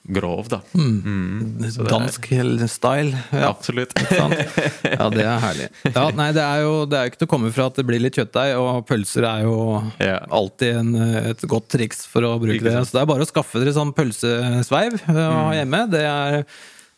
grov, 0.09 0.49
da. 0.49 0.61
Mm. 0.75 1.61
Er- 1.65 1.89
Dansk 1.91 2.27
style? 2.73 3.19
Ja. 3.33 3.51
Absolutt. 3.51 3.93
Ja, 4.01 5.09
det 5.13 5.25
er 5.25 5.39
herlig. 5.43 5.69
Ja, 5.95 6.09
nei, 6.17 6.31
det 6.37 6.43
er 6.43 6.65
jo 6.65 6.73
det 6.89 6.99
er 6.99 7.11
ikke 7.11 7.21
til 7.23 7.29
å 7.29 7.33
komme 7.35 7.53
fra 7.55 7.69
at 7.71 7.79
det 7.79 7.87
blir 7.89 8.03
litt 8.03 8.17
kjøttdeig, 8.19 8.57
og 8.59 8.83
pølser 8.89 9.27
er 9.29 9.47
jo 9.47 9.57
Ja. 10.01 10.19
alltid 10.31 10.81
en, 10.81 10.91
et 11.35 11.47
godt 11.49 11.71
triks 11.77 12.05
for 12.11 12.27
å 12.27 12.35
bruke 12.43 12.63
det. 12.65 12.75
Så 12.89 12.97
det 12.97 13.05
er 13.05 13.11
bare 13.13 13.27
å 13.27 13.31
skaffe 13.31 13.63
dere 13.63 13.77
sånn 13.77 13.95
pølsesveiv 13.97 15.01
mm. 15.07 15.57
hjemme. 15.61 15.87
Det 15.93 16.05
er 16.09 16.45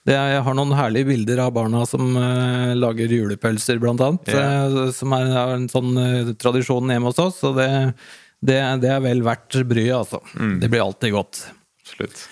Det 0.02 0.16
er, 0.18 0.32
jeg 0.34 0.42
har 0.42 0.54
noen 0.58 0.72
herlige 0.74 1.06
bilder 1.12 1.44
av 1.44 1.52
barna 1.54 1.84
som 1.86 2.16
uh, 2.18 2.72
lager 2.74 3.06
julepølser, 3.06 3.78
blant 3.78 4.02
annet. 4.02 4.32
Eh, 4.34 4.90
som 4.96 5.14
er, 5.14 5.28
er 5.30 5.52
en 5.54 5.68
sånn 5.70 5.92
uh, 5.94 6.32
tradisjon 6.42 6.90
hjemme 6.90 7.12
hos 7.12 7.20
oss. 7.22 7.38
Og 7.46 7.54
det, 7.60 7.68
det, 8.42 8.56
det 8.82 8.90
er 8.90 8.98
vel 9.04 9.22
verdt 9.22 9.60
bryet, 9.62 9.94
altså. 10.00 10.18
Mm. 10.34 10.56
Det 10.58 10.72
blir 10.72 10.82
alltid 10.82 11.14
godt. 11.14 11.44
Absolutt. 11.84 12.24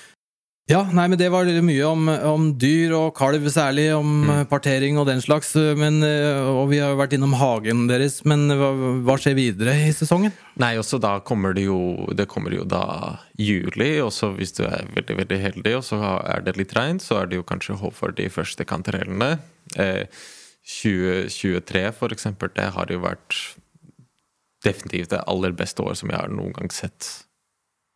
Ja, 0.71 0.85
nei, 0.95 1.09
men 1.11 1.19
det 1.19 1.27
var 1.35 1.49
mye 1.67 1.87
om, 1.89 2.05
om 2.31 2.45
dyr 2.61 2.93
og 2.95 3.09
kalv 3.19 3.43
særlig, 3.51 3.89
om 3.97 4.11
Mm. 4.23 4.31
eh, 4.31 4.45
partering 4.47 4.99
og 5.01 5.07
den 5.09 5.19
slags. 5.21 5.55
Men, 5.77 5.97
eh, 6.07 6.39
og 6.47 6.69
vi 6.71 6.79
har 6.79 6.93
jo 6.93 6.99
vært 7.01 7.17
innom 7.17 7.35
hagen 7.35 7.89
deres, 7.89 8.21
men 8.25 8.47
hva, 8.55 8.69
hva 9.03 9.17
skjer 9.19 9.35
videre 9.35 9.75
i 9.89 9.91
sesongen? 9.91 10.31
Nei, 10.63 10.77
også 10.79 11.01
da 11.03 11.19
kommer 11.27 11.55
det 11.57 11.65
jo 11.65 12.07
Det 12.15 12.29
kommer 12.29 12.55
jo 12.55 12.63
da 12.65 13.19
juli, 13.37 13.99
og 14.01 14.13
så 14.15 14.31
hvis 14.37 14.53
du 14.55 14.63
er 14.69 14.87
veldig 14.95 15.17
veldig 15.25 15.41
heldig, 15.43 15.75
og 15.81 15.83
så 15.89 15.99
er 16.23 16.41
det 16.47 16.57
litt 16.61 16.73
regn, 16.79 17.01
så 17.03 17.23
er 17.23 17.27
det 17.27 17.41
jo 17.41 17.43
kanskje 17.51 17.79
håp 17.81 17.95
for 17.95 18.13
de 18.15 18.29
første 18.29 18.65
kantarellene. 18.65 19.41
Eh, 19.77 20.07
2023 20.63 21.91
for 21.99 22.09
eksempel, 22.15 22.49
det 22.55 22.71
har 22.77 22.87
jo 22.87 23.01
vært 23.03 23.57
definitivt 24.63 25.11
det 25.11 25.25
aller 25.27 25.51
beste 25.57 25.83
år 25.83 25.97
som 25.97 26.11
jeg 26.13 26.21
har 26.21 26.29
noen 26.31 26.53
gang 26.55 26.71
sett 26.71 27.25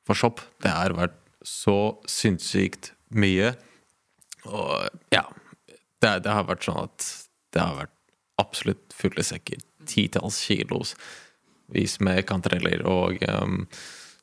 for 0.07 0.17
sopp. 0.19 0.41
Det 0.65 0.73
har 0.75 0.91
vært 0.97 1.21
så 1.45 1.79
sinnssykt 2.09 2.93
mye. 3.15 3.53
Og 4.49 4.89
ja, 5.15 5.25
det, 6.03 6.19
det 6.25 6.33
har 6.33 6.49
vært 6.49 6.67
sånn 6.67 6.83
at 6.87 7.11
det 7.55 7.63
har 7.63 7.79
vært 7.85 7.95
absolutt 8.41 8.97
fulle 8.97 9.25
sekker. 9.25 9.63
Titalls 9.89 10.41
kilos 10.49 10.95
vis 11.73 11.99
med 12.01 12.25
kantareller. 12.29 12.83
Og, 12.89 13.23
um, 13.29 13.65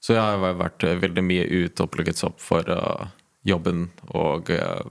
så 0.02 0.18
jeg 0.18 0.42
har 0.44 0.60
vært 0.60 0.86
veldig 1.02 1.24
mye 1.26 1.48
ute 1.48 1.86
og 1.86 1.92
plukket 1.94 2.20
sopp 2.20 2.42
for 2.42 2.68
uh, 2.68 3.10
jobben. 3.48 3.88
Og 4.18 4.52
uh, 4.54 4.84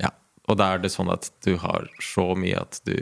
ja, 0.00 0.12
og 0.46 0.60
da 0.60 0.72
er 0.72 0.82
det 0.82 0.94
sånn 0.94 1.12
at 1.12 1.30
du 1.46 1.56
har 1.62 1.90
så 2.02 2.32
mye 2.38 2.62
at 2.62 2.80
du 2.88 2.96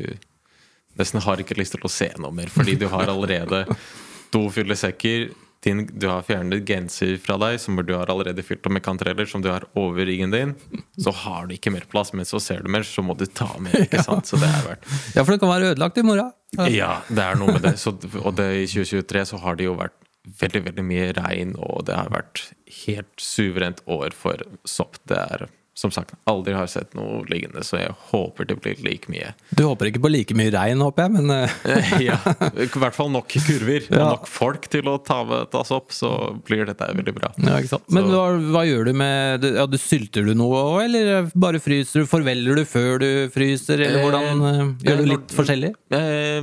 nesten 0.99 1.23
har 1.25 1.41
ikke 1.43 1.57
lyst 1.59 1.75
til 1.75 1.87
å 1.87 1.91
se 1.91 2.07
noe 2.23 2.35
mer, 2.35 2.51
fordi 2.55 2.77
du 2.79 2.87
har 2.93 3.11
allerede 3.11 3.65
to 4.35 4.47
fulle 4.55 4.77
sekker. 4.79 5.33
Din, 5.65 5.85
du 5.89 6.07
har 6.11 6.23
fjernet 6.27 6.67
genser 6.69 7.15
fra 7.23 7.39
deg 7.41 7.57
som 7.63 7.79
du 7.81 7.95
har 7.97 8.11
allerede 8.13 8.43
fylt 8.45 8.67
opp 8.69 8.75
med 8.77 8.85
kantareller, 8.85 9.25
som 9.31 9.41
du 9.45 9.49
har 9.49 9.65
over 9.81 10.05
ryggen 10.05 10.31
din. 10.35 10.53
Så 11.01 11.13
har 11.25 11.47
du 11.49 11.55
ikke 11.57 11.73
mer 11.73 11.87
plass, 11.91 12.13
men 12.13 12.29
så 12.29 12.41
ser 12.43 12.61
du 12.65 12.69
mer, 12.73 12.85
så 12.85 13.01
må 13.05 13.17
du 13.17 13.25
ta 13.27 13.49
mer. 13.65 13.75
ikke 13.87 14.03
sant? 14.07 14.29
Så 14.29 14.37
det 14.43 14.51
har 14.53 14.67
vært 14.75 14.85
Ja, 15.17 15.25
for 15.25 15.33
det 15.35 15.41
kan 15.43 15.53
være 15.55 15.73
ødelagt 15.73 15.99
i 16.01 16.05
morgen. 16.07 16.33
ja, 16.71 16.99
det 17.09 17.25
er 17.25 17.41
noe 17.41 17.57
med 17.57 17.65
det. 17.65 17.75
Så, 17.81 17.95
og 18.23 18.35
det, 18.39 18.51
i 18.63 18.67
2023 18.71 19.25
så 19.33 19.41
har 19.43 19.57
det 19.59 19.67
jo 19.71 19.77
vært 19.81 19.97
veldig 20.41 20.63
veldig 20.71 20.85
mye 20.89 21.09
regn, 21.19 21.51
og 21.61 21.83
det 21.89 21.97
har 21.99 22.09
vært 22.13 22.47
helt 22.85 23.13
suverent 23.21 23.83
år 23.91 24.15
for 24.17 24.41
sopp. 24.69 24.97
Det 25.09 25.19
er 25.21 25.49
som 25.75 25.91
sagt 25.91 26.13
aldri 26.31 26.53
har 26.55 26.69
sett 26.71 26.93
noe 26.95 27.25
liggende, 27.27 27.65
så 27.67 27.81
jeg 27.81 27.95
håper 28.13 28.47
det 28.47 28.57
blir 28.63 28.79
like 28.87 29.11
mye. 29.11 29.33
Du 29.59 29.65
håper 29.67 29.89
ikke 29.91 30.03
på 30.05 30.11
like 30.13 30.37
mye 30.39 30.53
regn, 30.55 30.83
håper 30.87 31.09
jeg, 31.09 31.15
men 31.17 31.33
eh, 31.35 31.97
ja, 32.09 32.19
I 32.55 32.69
hvert 32.71 32.95
fall 32.95 33.11
nok 33.11 33.27
kurver 33.35 33.89
og 33.91 33.97
nok 33.99 34.29
folk 34.31 34.69
til 34.71 34.87
å 34.93 34.97
ta, 35.03 35.19
tas 35.51 35.73
opp, 35.75 35.91
så 35.95 36.13
blir 36.47 36.63
dette 36.71 36.87
veldig 36.95 37.15
bra. 37.17 37.33
Ja, 37.43 37.57
ikke 37.59 37.73
sant. 37.75 37.89
Men 37.95 38.07
hva, 38.13 38.23
hva 38.55 38.63
gjør 38.69 38.87
du 38.87 38.93
med 39.03 39.49
ja, 39.51 39.67
du 39.67 39.75
Sylter 39.83 40.25
du 40.31 40.33
noe 40.39 40.63
òg, 40.63 40.79
eller 40.87 41.27
bare 41.35 41.59
fryser 41.63 42.05
du? 42.05 42.09
Forveller 42.11 42.63
du 42.63 42.65
før 42.69 43.03
du 43.03 43.11
fryser, 43.35 43.83
eller 43.83 43.99
Eh, 43.99 44.07
hvordan 44.07 44.41
eh, 44.47 44.63
Gjør 44.87 44.97
du 44.99 45.03
når- 45.05 45.11
litt 45.11 45.35
forskjellig? 45.35 45.69
Eh, 45.99 46.41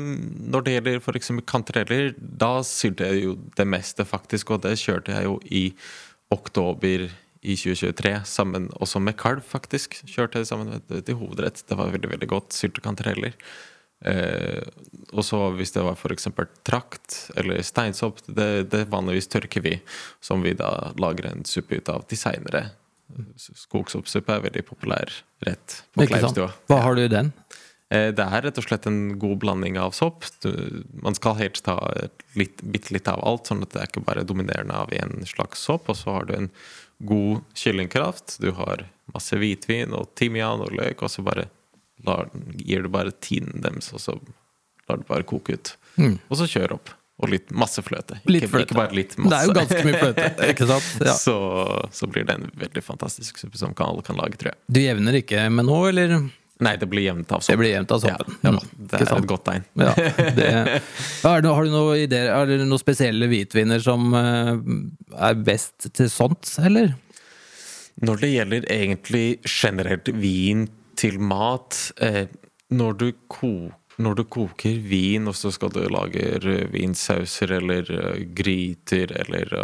når 0.52 0.64
det 0.68 0.76
gjelder 0.76 1.00
f.eks. 1.02 1.32
kantareller, 1.48 2.12
da 2.20 2.54
sylte 2.68 3.08
jeg 3.08 3.24
jo 3.30 3.38
det 3.58 3.66
meste, 3.68 4.04
faktisk. 4.08 4.52
Og 4.56 4.64
det 4.68 4.76
kjørte 4.82 5.16
jeg 5.16 5.28
jo 5.28 5.40
i 5.52 5.64
oktober 6.32 7.08
i 7.42 7.56
2023, 7.58 8.14
sammen 8.30 8.70
også 8.78 9.02
med 9.02 9.18
kalv, 9.18 9.42
faktisk. 9.42 9.98
Kjørte 10.06 10.44
sammen 10.46 10.82
til 10.88 11.18
hovedrett. 11.18 11.64
Det 11.68 11.78
var 11.80 11.90
veldig 11.94 12.12
veldig 12.14 12.30
godt. 12.30 12.54
Sylte 12.54 12.84
kantareller. 12.86 13.34
Eh, 14.06 14.62
og 15.14 15.22
så 15.26 15.40
hvis 15.58 15.74
det 15.76 15.84
var 15.86 15.98
f.eks. 15.98 16.28
trakt 16.66 17.18
eller 17.38 17.62
steinsopp, 17.66 18.22
det, 18.26 18.70
det 18.74 18.88
vanligvis 18.94 19.30
tørker 19.30 19.62
vi, 19.66 19.76
som 20.22 20.42
vi 20.46 20.54
da 20.58 20.92
lager 21.02 21.32
en 21.32 21.44
suppe 21.46 21.78
ut 21.82 21.90
av 21.94 22.06
til 22.10 22.22
seinere. 22.22 22.68
Skogsoppsuppe 23.38 24.38
er 24.38 24.46
veldig 24.48 24.64
populær 24.70 25.12
rett 25.46 25.82
på? 25.94 26.06
Kleivstua. 26.08 26.52
Hva 26.70 26.80
har 26.86 26.96
du 26.98 27.04
i 27.04 27.12
den? 27.12 27.34
Eh, 27.92 28.10
Det 28.16 28.26
er 28.26 28.46
rett 28.48 28.62
og 28.62 28.66
slett 28.68 28.88
en 28.90 29.18
god 29.22 29.38
blanding 29.44 29.78
av 29.82 29.94
sopp. 29.98 30.26
Du, 30.46 30.52
man 31.04 31.18
skal 31.18 31.38
helst 31.42 31.66
ta 31.68 31.76
litt, 32.40 32.62
bitte 32.64 32.94
litt 32.96 33.10
av 33.12 33.22
alt, 33.28 33.50
sånn 33.50 33.66
at 33.66 33.74
det 33.74 33.82
er 33.84 33.92
ikke 33.92 34.06
bare 34.08 34.26
dominerende 34.26 34.78
av 34.78 34.94
en 34.96 35.26
slags 35.30 35.66
sopp. 35.68 35.90
Og 35.92 36.00
så 36.00 36.16
har 36.18 36.30
du 36.30 36.38
en 36.38 36.50
god 37.08 37.42
kyllingkraft. 37.58 38.38
Du 38.44 38.52
har 38.58 38.86
masse 39.12 39.38
hvitvin 39.38 39.96
og 39.98 40.12
timian 40.20 40.64
og 40.64 40.74
løk, 40.76 41.04
og 41.04 41.12
så 41.12 41.24
bare 41.26 41.48
lar, 42.06 42.32
gir 42.58 42.86
du 42.86 42.90
bare 42.94 43.14
tiden 43.24 43.62
deres, 43.64 43.92
og 43.94 44.02
så 44.04 44.18
lar 44.90 45.02
du 45.02 45.06
bare 45.10 45.28
koke 45.28 45.58
ut. 45.58 45.76
Mm. 45.98 46.18
Og 46.30 46.42
så 46.42 46.50
kjør 46.50 46.78
opp. 46.80 46.94
Og 47.22 47.30
litt 47.30 47.52
masse 47.54 47.84
fløte. 47.86 48.18
Litt 48.26 48.48
fløte. 48.50 48.66
ikke 48.66 48.78
bare 48.80 48.98
litt 48.98 49.12
masse. 49.20 49.30
Det 49.30 49.38
er 49.38 49.50
jo 49.50 49.58
ganske 49.60 49.82
mye 49.86 50.00
fløte, 50.02 50.30
ikke 50.56 50.68
sant? 50.72 50.88
Ja. 51.06 51.14
Så, 51.14 51.36
så 51.94 52.10
blir 52.10 52.26
det 52.26 52.38
en 52.40 52.48
veldig 52.58 52.82
fantastisk 52.86 53.38
suppe 53.42 53.62
som 53.62 53.76
alle 53.78 54.06
kan 54.06 54.18
lage, 54.18 54.40
tror 54.42 54.56
jeg. 54.56 54.62
Du 54.66 54.82
jevner 54.82 55.20
ikke 55.22 55.46
med 55.54 55.70
nå, 55.70 55.78
eller? 55.92 56.16
Nei, 56.62 56.76
det 56.78 56.88
blir 56.92 57.08
jevnt 57.08 57.32
av 57.34 57.42
Det 57.48 57.58
blir 57.58 57.72
jevnt 57.74 57.92
av 57.92 58.04
soppen. 58.04 58.36
Ja, 58.42 58.52
ja, 58.52 58.52
Mm, 58.52 58.88
det 58.92 59.00
er 59.02 59.16
et 59.18 59.30
godt 59.30 59.46
tegn. 59.48 59.64
Ja, 59.82 59.94
det, 60.38 60.50
har 61.24 61.42
du 61.42 61.72
noen 61.74 62.04
ideer? 62.04 62.30
Er 62.36 62.50
det 62.50 62.60
noen 62.62 62.82
spesielle 62.82 63.30
hvitviner 63.32 63.82
som 63.82 64.14
eh, 64.18 64.52
er 65.30 65.40
best 65.42 65.90
til 65.98 66.10
sånt, 66.12 66.54
eller? 66.62 66.94
Når 68.02 68.22
det 68.22 68.32
gjelder 68.32 68.68
egentlig 68.72 69.26
generelt 69.46 70.12
vin 70.22 70.68
til 70.98 71.18
mat 71.22 71.80
eh, 72.02 72.28
når, 72.70 73.00
du 73.02 73.42
når 73.98 74.20
du 74.22 74.24
koker 74.30 74.78
vin, 74.86 75.28
og 75.30 75.38
så 75.38 75.52
skal 75.54 75.74
du 75.74 75.82
lage 75.90 76.42
vinsauser 76.74 77.58
eller 77.58 77.90
eh, 77.90 78.26
gryter 78.38 79.16
eller 79.26 79.58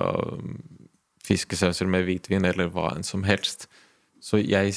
fiskesauser 1.28 1.90
med 1.90 2.08
hvitvin 2.08 2.48
eller 2.48 2.72
hva 2.74 2.94
enn 2.96 3.06
som 3.06 3.26
helst 3.28 3.68
Så 4.24 4.40
jeg 4.42 4.74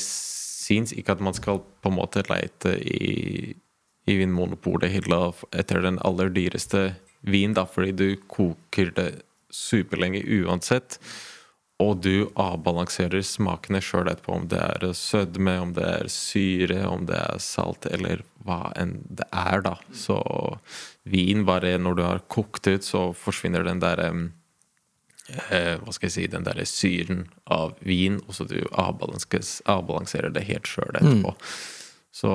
syns 0.70 0.94
ikke 0.94 1.16
at 1.16 1.24
man 1.24 1.36
skal 1.36 1.62
på 1.82 1.90
en 1.90 1.98
måte 1.98 2.22
leite 2.30 2.76
i, 2.78 3.54
i 4.06 4.18
Vinmonopolet-hylla 4.20 5.22
etter 5.50 5.82
den 5.84 5.98
aller 6.06 6.30
dyreste 6.34 6.92
vin, 7.20 7.56
da, 7.56 7.66
fordi 7.68 7.92
du 7.92 8.08
koker 8.30 8.94
det 8.96 9.10
superlenge 9.50 10.22
uansett. 10.40 10.98
Og 11.80 12.02
du 12.04 12.28
avbalanserer 12.36 13.22
smakene 13.24 13.80
sjøl 13.80 14.10
etterpå, 14.10 14.34
om 14.36 14.48
det 14.52 14.60
er 14.60 14.90
sødme, 14.96 15.54
om 15.62 15.70
det 15.76 15.86
er 15.88 16.10
syre, 16.12 16.82
om 16.90 17.06
det 17.08 17.16
er 17.16 17.40
salt, 17.40 17.88
eller 17.88 18.20
hva 18.44 18.68
enn 18.76 18.98
det 19.08 19.24
er, 19.32 19.64
da. 19.64 19.78
Så 19.96 20.18
vin, 21.08 21.46
bare 21.48 21.78
når 21.80 21.96
du 21.96 22.04
har 22.04 22.20
kokt 22.28 22.68
ut, 22.68 22.84
så 22.84 23.10
forsvinner 23.16 23.64
den 23.64 23.80
derre 23.80 24.12
eh, 25.50 25.76
Hva 25.80 25.94
skal 25.94 26.08
jeg 26.08 26.16
si 26.16 26.26
Den 26.32 26.46
derre 26.46 26.66
syren 26.68 27.26
av 27.50 27.76
vin, 27.86 28.20
og 28.26 28.36
så 28.36 28.46
du 28.50 28.58
avbalanserer 28.72 30.34
det 30.34 30.46
helt 30.48 30.70
sjøl 30.70 30.98
etterpå. 31.00 31.34
Så 32.14 32.32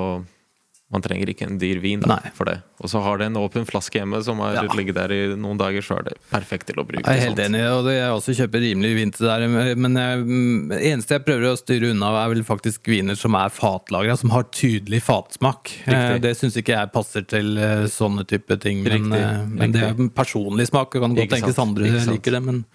man 0.94 1.02
trenger 1.02 1.32
ikke 1.32 1.48
en 1.50 1.58
dyr 1.58 1.80
vin 1.82 2.04
da, 2.04 2.20
for 2.38 2.46
det. 2.46 2.60
Og 2.78 2.90
så 2.92 3.00
har 3.02 3.18
det 3.18 3.26
en 3.32 3.38
åpen 3.42 3.66
flaske 3.66 3.98
hjemme 3.98 4.20
som 4.24 4.38
har 4.44 4.54
Ja. 4.54 4.62
ligget 4.78 4.94
der 4.96 5.12
i 5.12 5.22
noen 5.36 5.58
dager, 5.58 5.82
så 5.82 5.98
er 5.98 6.04
det 6.04 6.14
perfekt 6.30 6.68
til 6.68 6.76
å 6.78 6.86
bruke. 6.86 7.02
Jeg 7.02 7.18
er 7.24 7.26
helt 7.26 7.40
enig, 7.42 7.62
og 7.74 7.86
det 7.88 7.96
jeg 7.98 8.12
også 8.14 8.36
kjøper 8.38 8.62
rimelig 8.62 8.92
vin 8.96 9.12
til 9.12 9.26
der. 9.26 9.48
Men 9.76 9.96
jeg, 9.98 10.20
mm, 10.22 10.70
det 10.70 10.82
eneste 10.92 11.18
jeg 11.18 11.26
prøver 11.26 11.48
å 11.50 11.58
styre 11.58 11.90
unna, 11.90 12.12
er 12.24 12.30
vel 12.36 12.44
faktisk 12.46 12.86
viner 12.86 13.18
som 13.18 13.34
er 13.34 13.50
fatlagra, 13.50 14.16
som 14.18 14.30
har 14.30 14.44
tydelig 14.54 15.02
fatsmak. 15.02 15.74
Eh, 15.88 15.92
Riktig. 15.96 16.22
Det 16.22 16.36
syns 16.38 16.58
ikke 16.62 16.78
jeg 16.78 16.92
passer 16.94 17.26
til 17.28 17.58
eh, 17.58 17.88
sånne 17.90 18.28
type 18.28 18.60
ting. 18.62 18.84
Men, 18.84 19.10
Riktig, 19.10 19.24
eh, 19.26 19.46
men 19.48 19.72
det 19.72 19.82
er 19.90 19.94
personlig 20.14 20.68
smak. 20.70 20.92
Det 20.94 21.02
kan 21.02 21.16
godt 21.18 21.34
tenkes 21.34 21.58
andre 21.60 21.90
liker 21.90 22.32
det, 22.38 22.44
men 22.46 22.66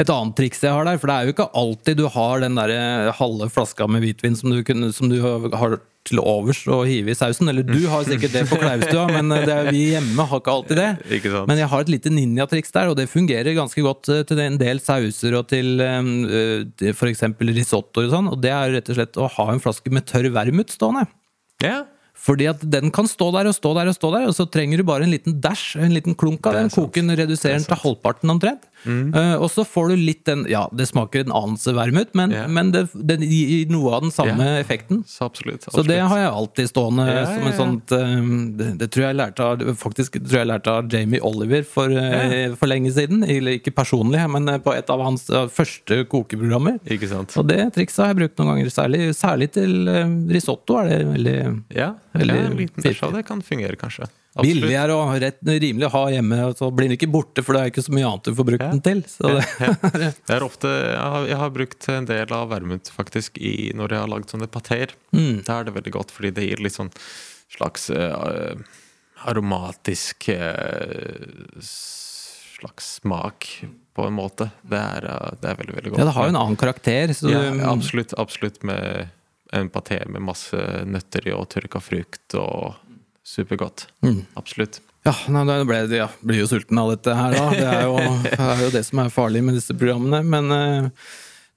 et 0.00 0.08
annet 0.08 0.36
triks 0.38 0.62
jeg 0.64 0.72
har 0.72 0.86
der, 0.88 0.98
for 1.00 1.10
det 1.10 1.14
er 1.14 1.26
jo 1.26 1.34
ikke 1.34 1.50
alltid 1.58 1.98
du 2.00 2.06
har 2.14 2.40
den 2.40 2.56
der 2.56 3.12
halve 3.18 3.48
flaska 3.52 3.88
med 3.90 4.04
hvitvin 4.04 4.38
som 4.38 4.52
du, 4.52 4.62
kunne, 4.64 4.88
som 4.96 5.10
du 5.12 5.18
har 5.22 5.76
til 6.08 6.18
overs 6.18 6.62
å 6.70 6.80
hive 6.88 7.12
i 7.12 7.16
sausen. 7.16 7.50
Eller 7.52 7.66
du 7.66 7.78
har 7.90 8.06
sikkert 8.06 8.34
det 8.34 8.44
på 8.50 8.58
Klaustua, 8.60 9.04
men 9.12 9.30
eh, 9.34 9.44
det 9.46 9.54
er, 9.54 9.70
vi 9.70 9.84
hjemme 9.92 10.26
har 10.28 10.42
ikke 10.42 10.56
alltid 10.56 10.80
det. 10.80 10.88
Ikke 11.18 11.32
sant? 11.34 11.50
Men 11.50 11.60
jeg 11.60 11.70
har 11.72 11.84
et 11.84 11.92
lite 11.92 12.12
ninjatriks 12.14 12.74
der, 12.74 12.90
og 12.90 12.98
det 12.98 13.08
fungerer 13.12 13.58
ganske 13.58 13.84
godt 13.84 14.10
eh, 14.12 14.24
til 14.28 14.42
en 14.42 14.58
del 14.60 14.82
sauser 14.82 15.38
og 15.38 15.48
til 15.52 15.82
f.eks. 15.82 17.24
risottoer 17.52 18.08
og 18.08 18.14
sånn. 18.16 18.30
Og 18.32 18.42
det 18.42 18.54
er 18.54 18.76
rett 18.78 18.92
og 18.92 18.98
slett 18.98 19.20
å 19.20 19.30
ha 19.36 19.48
en 19.52 19.62
flaske 19.62 19.92
med 19.94 20.08
tørr 20.10 20.32
vermut 20.34 20.74
stående. 20.74 21.06
ja. 21.64 21.82
Fordi 22.22 22.46
at 22.50 22.60
den 22.62 22.92
kan 22.94 23.08
stå 23.10 23.30
der 23.34 23.48
og 23.50 23.56
stå 23.56 23.72
der, 23.74 23.88
og 23.90 23.96
stå 23.96 24.12
der, 24.14 24.28
og 24.30 24.36
så 24.36 24.46
trenger 24.46 24.78
du 24.78 24.86
bare 24.86 25.06
en 25.06 25.14
liten 25.14 25.40
dash, 25.42 25.78
en 25.78 25.94
liten 25.94 26.14
klunk 26.14 26.46
av 26.46 26.58
den. 26.58 26.70
Koken 26.70 27.10
reduserer 27.10 27.58
den 27.58 27.66
til 27.66 27.82
halvparten 27.82 28.30
omtrent. 28.30 28.68
Eh, 28.86 29.34
og 29.38 29.46
så 29.52 29.62
får 29.66 29.92
du 29.92 30.00
litt 30.00 30.24
den 30.26 30.42
Ja, 30.50 30.64
det 30.74 30.88
smaker 30.90 31.22
en 31.22 31.34
anelse 31.34 31.74
vermut, 31.76 32.10
men, 32.18 32.32
yeah. 32.34 32.48
men 32.50 32.72
det, 32.74 32.88
det 32.94 33.20
gir 33.22 33.70
noe 33.70 33.92
av 33.94 34.06
den 34.06 34.14
samme 34.14 34.42
yeah. 34.42 34.60
effekten. 34.62 35.04
Så 35.08 35.28
absolutt. 35.28 35.68
Så 35.70 35.84
det 35.86 36.00
har 36.00 36.18
jeg 36.18 36.32
alltid 36.32 36.70
stående 36.72 37.06
Ja, 37.06 37.24
som 37.30 37.46
en 37.46 37.56
sånt 37.58 37.94
uh, 37.94 38.16
det, 38.58 38.72
det 38.80 38.90
tror 38.94 39.06
jeg 39.06 39.18
lærte 39.18 39.46
av 39.46 39.62
Faktisk 39.78 40.18
tror 40.18 40.40
jeg 40.40 40.50
lærte 40.50 40.74
av 40.74 40.90
Jamie 40.92 41.22
Oliver 41.22 41.62
for, 41.68 41.90
eh, 41.90 42.52
for 42.58 42.70
lenge 42.70 42.90
siden. 42.94 43.22
Eller 43.22 43.58
ikke 43.58 43.74
personlig, 43.74 44.22
men 44.32 44.50
på 44.64 44.74
et 44.74 44.90
av 44.92 45.02
hans 45.04 45.28
første 45.54 46.02
kokeprogrammer. 46.10 46.80
Ikke 46.90 47.10
sant? 47.10 47.34
Og 47.38 47.46
det 47.48 47.60
trikset 47.76 48.02
har 48.04 48.12
jeg 48.12 48.20
brukt 48.22 48.40
noen 48.40 48.54
ganger, 48.54 48.72
særlig, 48.74 49.02
særlig 49.16 49.52
til 49.54 49.90
risotto. 50.32 50.80
er 50.82 50.90
det 50.90 51.00
veldig 51.12 51.38
Ja, 51.76 51.92
Veldig 52.12 52.36
ja 52.36 52.48
en 52.48 52.58
liten 52.58 52.84
bæsj 52.84 53.02
av 53.06 53.14
det 53.16 53.22
kan 53.28 53.40
fungere, 53.44 53.76
kanskje. 53.80 54.08
Absolutt. 54.32 54.62
billigere 54.62 54.94
og 54.96 55.10
rett, 55.20 55.40
rimelig 55.44 55.86
å 55.90 55.92
ha 55.92 56.02
hjemme, 56.14 56.36
så 56.56 56.70
blir 56.72 56.88
den 56.88 56.96
ikke 56.96 57.08
borte, 57.12 57.42
for 57.44 57.52
det 57.56 57.62
er 57.62 57.72
ikke 57.72 57.84
så 57.84 57.92
mye 57.92 58.06
annet 58.08 58.28
du 58.30 58.36
får 58.38 58.46
brukt 58.48 58.64
Ja. 58.64 58.70
den 58.72 58.80
til. 58.86 59.02
Så 59.08 59.28
det, 59.28 59.42
Ja, 59.60 59.74
jeg, 60.32 60.42
ofte, 60.46 60.70
jeg 60.72 61.02
har, 61.16 61.26
jeg 61.28 61.40
har 61.42 61.50
brukt 61.52 61.88
en 61.92 62.08
del 62.08 62.32
av 62.32 62.48
vermut 62.52 62.88
faktisk 62.92 63.36
i, 63.36 63.72
når 63.76 63.92
jeg 63.92 64.04
har 64.04 64.12
lagd 64.14 64.32
sånne 64.32 64.48
pateer. 64.48 64.94
Mm. 65.12 65.42
Da 65.44 65.58
er 65.60 65.68
det 65.68 65.76
veldig 65.76 65.92
godt, 65.98 66.14
fordi 66.16 66.32
det 66.38 66.46
gir 66.48 66.64
litt 66.64 66.76
sånn 66.78 66.92
slags 67.52 67.90
uh, 67.92 68.56
aromatisk 69.28 70.30
uh, 70.32 71.60
slags 71.60 72.94
smak, 73.02 73.48
på 73.94 74.06
en 74.08 74.14
måte. 74.16 74.46
Det 74.64 74.78
er, 74.78 75.04
eh, 75.04 75.32
det 75.42 75.50
er 75.50 75.56
veldig, 75.58 75.74
veldig 75.76 75.90
godt. 75.92 75.98
ja, 76.00 76.04
det 76.08 76.14
har 76.16 76.24
jo 76.28 76.32
en 76.32 76.40
annen 76.40 76.56
karakter. 76.56 77.12
Så 77.12 77.28
ja, 77.28 77.42
absolutt, 77.68 78.14
absolutt 78.16 78.62
med 78.64 79.10
en 79.52 79.68
paté 79.72 80.00
med 80.08 80.24
masse 80.24 80.58
nøtter 80.88 81.28
i 81.28 81.34
og 81.36 81.48
tørka 81.52 81.82
frukt 81.82 82.36
og 82.38 82.78
supergodt. 83.26 83.86
Mm. 84.04 84.24
Absolutt. 84.40 84.80
Ja, 85.02 85.14
nei, 85.34 85.58
ble 85.66 85.80
ja, 85.96 86.06
blir 86.22 86.44
jo 86.44 86.48
sulten 86.50 86.78
av 86.78 86.92
dette 86.92 87.14
her, 87.18 87.34
da. 87.34 87.46
Det 87.50 87.66
er 87.66 87.84
jo 87.88 87.96
det, 88.22 88.36
er 88.38 88.62
jo 88.62 88.70
det 88.74 88.84
som 88.86 89.02
er 89.02 89.14
farlig 89.14 89.42
med 89.42 89.58
disse 89.58 89.74
programmene. 89.74 90.22
Men 90.22 90.54
eh, 90.54 91.08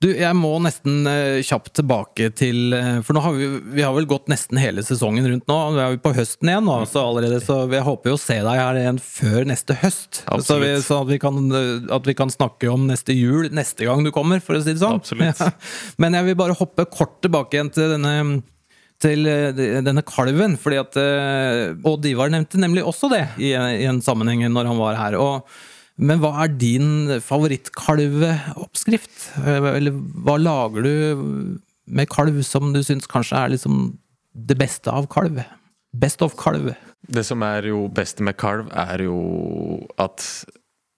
du, 0.03 0.09
jeg 0.11 0.35
må 0.35 0.51
nesten 0.59 1.05
eh, 1.07 1.41
kjapt 1.45 1.71
tilbake 1.79 2.27
til 2.35 2.75
eh, 2.75 2.97
For 3.05 3.15
nå 3.15 3.21
har 3.23 3.35
vi, 3.37 3.47
vi 3.77 3.83
har 3.85 3.93
vel 3.95 4.07
gått 4.09 4.27
nesten 4.31 4.59
hele 4.59 4.83
sesongen 4.83 5.27
rundt 5.29 5.45
nå. 5.47 5.59
Vi 5.75 5.83
er 5.83 5.93
vi 5.93 6.01
på 6.03 6.11
høsten 6.17 6.51
igjen 6.51 6.65
nå, 6.67 6.81
så 6.89 7.05
allerede, 7.07 7.39
så 7.43 7.61
jeg 7.71 7.85
håper 7.85 8.11
jo 8.11 8.17
å 8.17 8.21
se 8.21 8.35
deg 8.43 8.59
her 8.59 8.79
igjen 8.81 8.99
før 9.01 9.47
neste 9.47 9.77
høst. 9.79 10.25
Så, 10.43 10.57
vi, 10.59 10.73
så 10.83 10.99
at, 11.05 11.11
vi 11.13 11.19
kan, 11.21 11.39
eh, 11.47 11.87
at 11.95 12.09
vi 12.09 12.17
kan 12.17 12.33
snakke 12.33 12.69
om 12.73 12.89
neste 12.89 13.15
jul 13.15 13.47
neste 13.55 13.87
gang 13.87 14.03
du 14.03 14.11
kommer, 14.15 14.43
for 14.43 14.59
å 14.59 14.65
si 14.65 14.75
det 14.75 14.83
sånn. 14.83 14.99
Ja. 15.23 15.31
Men 16.01 16.17
jeg 16.19 16.27
vil 16.27 16.41
bare 16.43 16.57
hoppe 16.59 16.87
kort 16.91 17.21
tilbake 17.23 17.57
igjen 17.57 17.71
til 17.75 17.95
denne 17.95 18.41
til 19.03 19.27
denne 19.27 20.01
kalven, 20.07 20.53
fordi 20.55 20.77
at 20.79 20.95
og 20.95 21.87
Odd 21.97 22.05
Ivar 22.07 22.29
nevnte 22.31 22.57
nemlig 22.63 22.85
også 22.87 23.09
det 23.11 23.25
i, 23.43 23.49
i 23.51 23.83
en 23.89 23.99
sammenheng 24.01 24.45
når 24.47 24.69
han 24.71 24.79
var 24.79 24.95
her. 24.95 25.17
Og, 25.19 25.57
men 25.95 26.19
hva 26.19 26.33
er 26.43 26.51
din 26.59 27.19
favorittkalveoppskrift? 27.23 29.29
Eller 29.47 29.95
hva 30.25 30.35
lager 30.41 30.83
du 30.83 30.93
med 31.85 32.09
kalv 32.11 32.41
som 32.43 32.73
du 32.75 32.81
syns 32.83 33.07
kanskje 33.07 33.39
er 33.39 33.53
liksom 33.53 33.95
det 34.35 34.57
beste 34.59 34.91
av 34.91 35.07
kalv? 35.11 35.39
Best 35.95 36.21
of 36.25 36.35
kalv. 36.39 36.73
Det 37.07 37.23
som 37.23 37.43
er 37.45 37.69
jo 37.69 37.87
best 37.87 38.19
med 38.19 38.35
kalv, 38.41 38.67
er 38.75 39.05
jo 39.05 39.85
at 40.01 40.25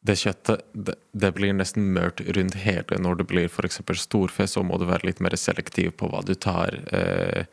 det 0.07 0.15
kjøttet 0.21 0.63
det, 0.73 0.95
det 1.13 1.33
blir 1.35 1.53
nesten 1.53 1.91
mørt 1.93 2.21
rundt 2.37 2.55
hele. 2.63 3.01
Når 3.03 3.21
det 3.21 3.27
blir 3.29 3.49
f.eks. 3.51 3.81
storfe, 4.01 4.47
så 4.49 4.63
må 4.65 4.79
du 4.79 4.87
være 4.89 5.07
litt 5.09 5.21
mer 5.23 5.35
selektiv 5.37 5.91
på 5.99 6.09
hva 6.11 6.23
du 6.25 6.33
tar. 6.33 6.79
Eh, 6.95 7.45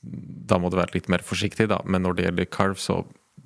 da 0.00 0.58
må 0.58 0.70
du 0.70 0.78
være 0.78 0.96
litt 0.96 1.10
mer 1.12 1.22
forsiktig, 1.26 1.68
da. 1.70 1.80
Men 1.84 2.06
når 2.06 2.16
det 2.16 2.28
gjelder 2.28 2.50
kalv, 2.54 2.80
så 2.80 3.02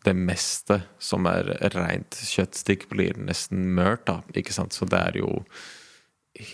det 0.06 0.14
meste 0.18 0.80
som 1.02 1.26
er 1.30 1.52
rent 1.74 2.18
kjøttstikk, 2.26 2.88
blir 2.90 3.18
nesten 3.20 3.68
mørt, 3.76 4.06
da. 4.08 4.20
Ikke 4.38 4.54
sant? 4.54 4.74
Så 4.76 4.88
det 4.90 4.98
er 4.98 5.20
jo 5.22 5.42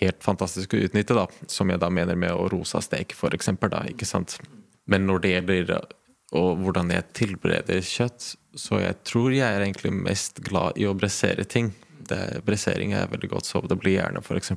helt 0.01 0.22
fantastisk 0.24 0.74
å 0.74 0.82
utnytte, 0.88 1.16
da. 1.16 1.26
Som 1.51 1.72
jeg 1.72 1.80
da 1.82 1.90
mener 1.92 2.18
med 2.18 2.34
å 2.34 2.49
rosa 2.53 2.82
stek, 2.84 3.14
for 3.16 3.34
eksempel, 3.36 3.72
da. 3.72 3.84
Ikke 3.90 4.09
sant? 4.09 4.38
Men 4.88 5.07
når 5.09 5.24
det 5.24 5.32
gjelder 5.34 5.72
og 6.36 6.61
hvordan 6.61 6.90
jeg 6.92 7.09
tilbereder 7.16 7.84
kjøtt, 7.84 8.34
så 8.59 8.82
jeg 8.82 8.99
tror 9.09 9.32
jeg 9.32 9.49
er 9.49 9.64
egentlig 9.64 9.94
mest 9.96 10.42
glad 10.44 10.76
i 10.76 10.84
å 10.88 10.96
bressere 10.96 11.46
ting. 11.49 11.70
Det, 12.09 12.42
bressering 12.44 12.92
er 12.96 13.09
veldig 13.09 13.30
godt, 13.32 13.49
så 13.49 13.62
det 13.64 13.78
blir 13.80 13.99
gjerne 13.99 14.20
f.eks. 14.20 14.53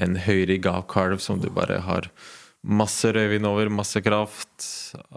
en 0.00 0.18
høyriga-kalv 0.26 1.20
som 1.24 1.40
du 1.40 1.48
bare 1.52 1.80
har 1.86 2.08
masse 2.60 3.12
rødvin 3.12 3.46
over, 3.48 3.70
masse 3.72 4.00
kraft, 4.04 4.66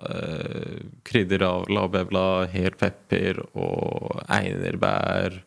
eh, 0.10 0.84
krydder 1.04 1.44
av 1.44 1.70
lavbevla, 1.70 2.48
hel 2.54 2.76
pepper 2.80 3.42
og 3.52 4.22
einerbær 4.32 5.42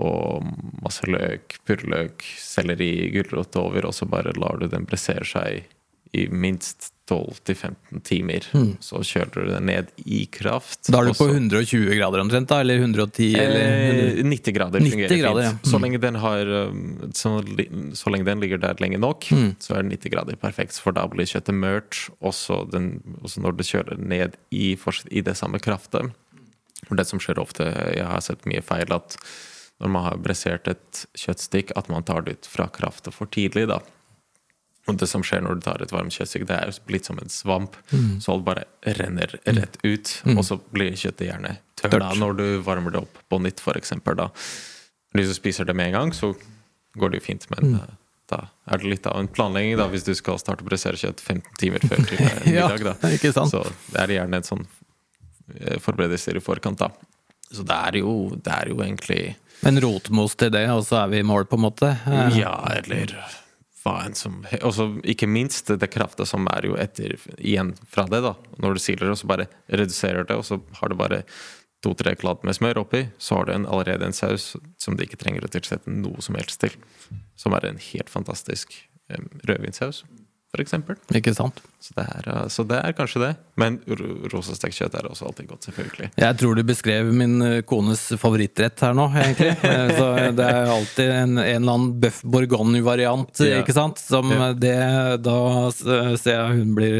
og 0.00 0.46
masse 0.84 1.04
løk, 1.10 1.58
purreløk, 1.66 2.24
selleri, 2.38 3.10
gulrot 3.12 3.56
over, 3.58 3.88
og 3.88 3.94
så 3.96 4.06
bare 4.08 4.36
lar 4.38 4.60
du 4.60 4.68
den 4.70 4.86
pressere 4.88 5.26
seg 5.26 5.66
i 6.12 6.26
minst 6.28 6.92
12-15 7.10 8.00
timer. 8.06 8.44
Så 8.82 9.00
kjøler 9.06 9.32
du 9.34 9.48
den 9.50 9.66
ned 9.66 9.88
i 10.06 10.20
kraft. 10.30 10.86
Da 10.90 11.00
er 11.00 11.08
du 11.10 11.16
på 11.18 11.26
120 11.26 11.90
grader 11.98 12.22
omtrent, 12.22 12.48
da? 12.50 12.60
Eller 12.62 12.78
110? 12.78 13.32
Eller 13.34 14.18
Eh, 14.20 14.22
90 14.22 14.54
grader 14.54 14.80
90 14.80 14.92
fungerer 14.94 15.18
grader, 15.24 15.42
fint. 15.48 15.60
ja. 15.64 15.70
Så 15.70 15.78
Mm. 15.78 15.82
lenge 15.82 16.00
den 16.00 16.14
har 16.22 16.46
um, 16.46 17.10
så, 17.14 17.32
så 17.98 18.10
lenge 18.14 18.24
den 18.24 18.40
ligger 18.40 18.58
der 18.62 18.74
lenge 18.80 18.98
nok, 18.98 19.26
Mm. 19.30 19.56
så 19.58 19.74
er 19.78 19.82
90 19.82 20.10
grader 20.10 20.36
perfekt. 20.36 20.78
For 20.78 20.92
da 20.92 21.06
blir 21.08 21.26
kjøttet 21.26 21.54
mørt, 21.54 21.98
også, 22.22 22.70
den, 22.70 23.02
også 23.22 23.40
når 23.42 23.56
du 23.56 23.64
kjøler 23.64 23.98
ned 23.98 24.36
i, 24.52 24.76
i 25.10 25.20
det 25.20 25.36
samme 25.36 25.58
kraftet. 25.58 26.12
For 26.88 26.94
det 26.96 27.06
som 27.06 27.18
skjer 27.18 27.38
ofte, 27.42 27.64
jeg 27.96 28.06
har 28.06 28.20
sett 28.20 28.46
mye 28.46 28.62
feil, 28.62 28.90
at 28.92 29.16
når 29.80 29.88
man 29.90 30.04
har 30.04 30.16
bressert 30.16 30.68
et 30.68 31.06
kjøttstikk, 31.16 31.72
at 31.76 31.88
man 31.88 32.02
tar 32.02 32.22
det 32.22 32.38
ut 32.38 32.46
fra 32.46 32.68
kraftet 32.68 33.12
for 33.14 33.26
tidlig. 33.26 33.66
da. 33.68 33.80
Og 34.90 34.98
det 35.00 35.08
som 35.10 35.22
skjer 35.26 35.44
når 35.46 35.60
du 35.60 35.64
tar 35.64 35.82
et 35.84 35.94
varmt 35.94 36.14
kjøttstykke, 36.14 36.48
det 36.50 36.58
er 36.58 36.72
blitt 36.74 37.00
litt 37.00 37.10
som 37.10 37.20
en 37.22 37.32
svamp. 37.32 37.78
Så 38.20 38.34
alt 38.34 38.46
bare 38.46 38.66
renner 38.98 39.38
rett 39.46 39.78
ut, 39.86 40.12
og 40.36 40.44
så 40.46 40.58
blir 40.74 40.96
kjøttet 40.98 41.28
gjerne 41.30 41.56
tørt 41.80 42.18
når 42.20 42.36
du 42.36 42.44
varmer 42.66 42.94
det 42.94 43.04
opp 43.04 43.22
på 43.30 43.40
nytt, 43.42 43.62
eksempel, 43.76 44.18
da. 44.18 44.28
Hvis 45.16 45.32
du 45.32 45.34
spiser 45.34 45.66
det 45.66 45.74
med 45.74 45.90
en 45.90 45.96
gang, 45.96 46.12
så 46.14 46.34
går 47.00 47.12
det 47.12 47.20
jo 47.20 47.26
fint, 47.30 47.46
men 47.54 47.74
mm. 47.74 47.96
da 48.30 48.44
er 48.70 48.82
det 48.82 48.90
litt 48.92 49.06
av 49.10 49.18
en 49.18 49.30
planlegging 49.30 49.76
da, 49.78 49.88
hvis 49.90 50.06
du 50.06 50.12
skal 50.18 50.38
starte 50.38 50.64
å 50.64 50.68
pressere 50.68 50.98
kjøtt 51.00 51.22
15 51.22 51.58
timer 51.58 51.86
før 51.86 52.04
eh, 52.18 52.50
Ja, 52.54 52.68
middag. 52.70 53.00
da. 53.02 53.12
ikke 53.16 53.32
sant? 53.34 53.54
Så 53.54 53.64
det 53.90 54.04
er 54.04 54.16
gjerne 54.20 54.40
en 54.40 54.46
sånn 54.46 54.66
eh, 55.56 55.78
forberedelser 55.82 56.38
i 56.38 56.44
forkant, 56.44 56.82
da. 56.82 56.90
Så 57.50 57.66
det 57.66 57.78
er 57.90 57.98
jo, 58.02 58.14
det 58.38 58.52
er 58.54 58.70
jo 58.70 58.78
egentlig 58.84 59.22
En 59.66 59.76
rotmos 59.82 60.36
til 60.38 60.52
det, 60.54 60.64
og 60.72 60.84
så 60.86 61.02
er 61.02 61.10
vi 61.12 61.20
i 61.20 61.26
mål, 61.26 61.48
på 61.50 61.58
en 61.58 61.66
måte? 61.66 61.94
Eh, 62.06 62.38
Ja, 62.38 62.54
eller 62.78 63.16
som 64.14 65.00
Ikke 65.04 65.26
minst 65.26 65.70
det 65.80 65.90
krafta 65.92 66.26
som 66.28 66.46
er 66.52 66.68
jo 66.68 66.76
etter 66.76 67.16
igjen 67.38 67.74
fra 67.88 68.06
det, 68.10 68.20
da. 68.24 68.34
Når 68.58 68.76
du 68.76 68.82
siler 68.82 69.08
det, 69.08 69.16
så 69.16 69.30
bare 69.30 69.48
reduserer 69.68 70.26
det, 70.28 70.36
og 70.36 70.44
så 70.44 70.60
har 70.80 70.88
du 70.88 70.98
bare 71.00 71.22
to-tre 71.84 72.12
kladd 72.14 72.44
med 72.44 72.56
smør 72.56 72.82
oppi, 72.82 73.06
så 73.18 73.38
har 73.38 73.48
du 73.48 73.54
en, 73.54 73.66
allerede 73.66 74.04
en 74.04 74.16
saus 74.16 74.52
som 74.76 74.96
du 74.96 75.04
ikke 75.04 75.16
trenger 75.20 75.46
å 75.46 75.52
tilsette 75.52 75.90
noe 75.90 76.20
som 76.20 76.36
helst 76.36 76.60
til. 76.60 76.76
Som 77.40 77.56
er 77.56 77.70
en 77.70 77.80
helt 77.80 78.12
fantastisk 78.12 78.76
um, 79.08 79.30
rødvinsaus, 79.48 80.04
eksempel. 80.58 80.96
Ikke 81.14 81.30
sant? 81.32 81.60
Så 81.78 81.94
det, 81.94 82.02
er, 82.10 82.26
eh, 82.28 82.48
så 82.50 82.64
det 82.66 82.80
er 82.82 82.92
kanskje 82.98 83.20
det. 83.22 83.28
Men 83.60 83.76
rosa 83.86 84.30
rosastekt 84.34 84.74
kjøtt 84.74 84.96
er 84.98 85.06
også 85.06 85.28
alltid 85.28 85.46
godt, 85.46 85.68
selvfølgelig. 85.68 86.08
Jeg 86.18 86.36
tror 86.40 86.54
du 86.58 86.62
beskrev 86.66 87.12
min 87.14 87.36
eh, 87.46 87.60
kones 87.62 88.02
favorittrett 88.18 88.82
her 88.82 88.96
nå, 88.98 89.06
egentlig. 89.14 89.52
Eh, 89.70 89.92
Så 89.96 90.08
det 90.34 90.44
er 90.50 90.70
alltid 90.74 91.10
en, 91.14 91.38
en 91.38 91.44
eller 91.44 91.72
annen 91.76 91.92
bøff 92.02 92.22
bourgogne-variant, 92.24 93.40
Ja. 93.46 93.60
ikke 93.62 93.72
sant? 93.76 93.98
Som 94.02 94.30
Ja. 94.34 94.50
det 94.52 95.22
Da 95.22 95.36
ser 95.70 96.34
jeg 96.34 96.58
hun 96.58 96.74
blir 96.74 96.98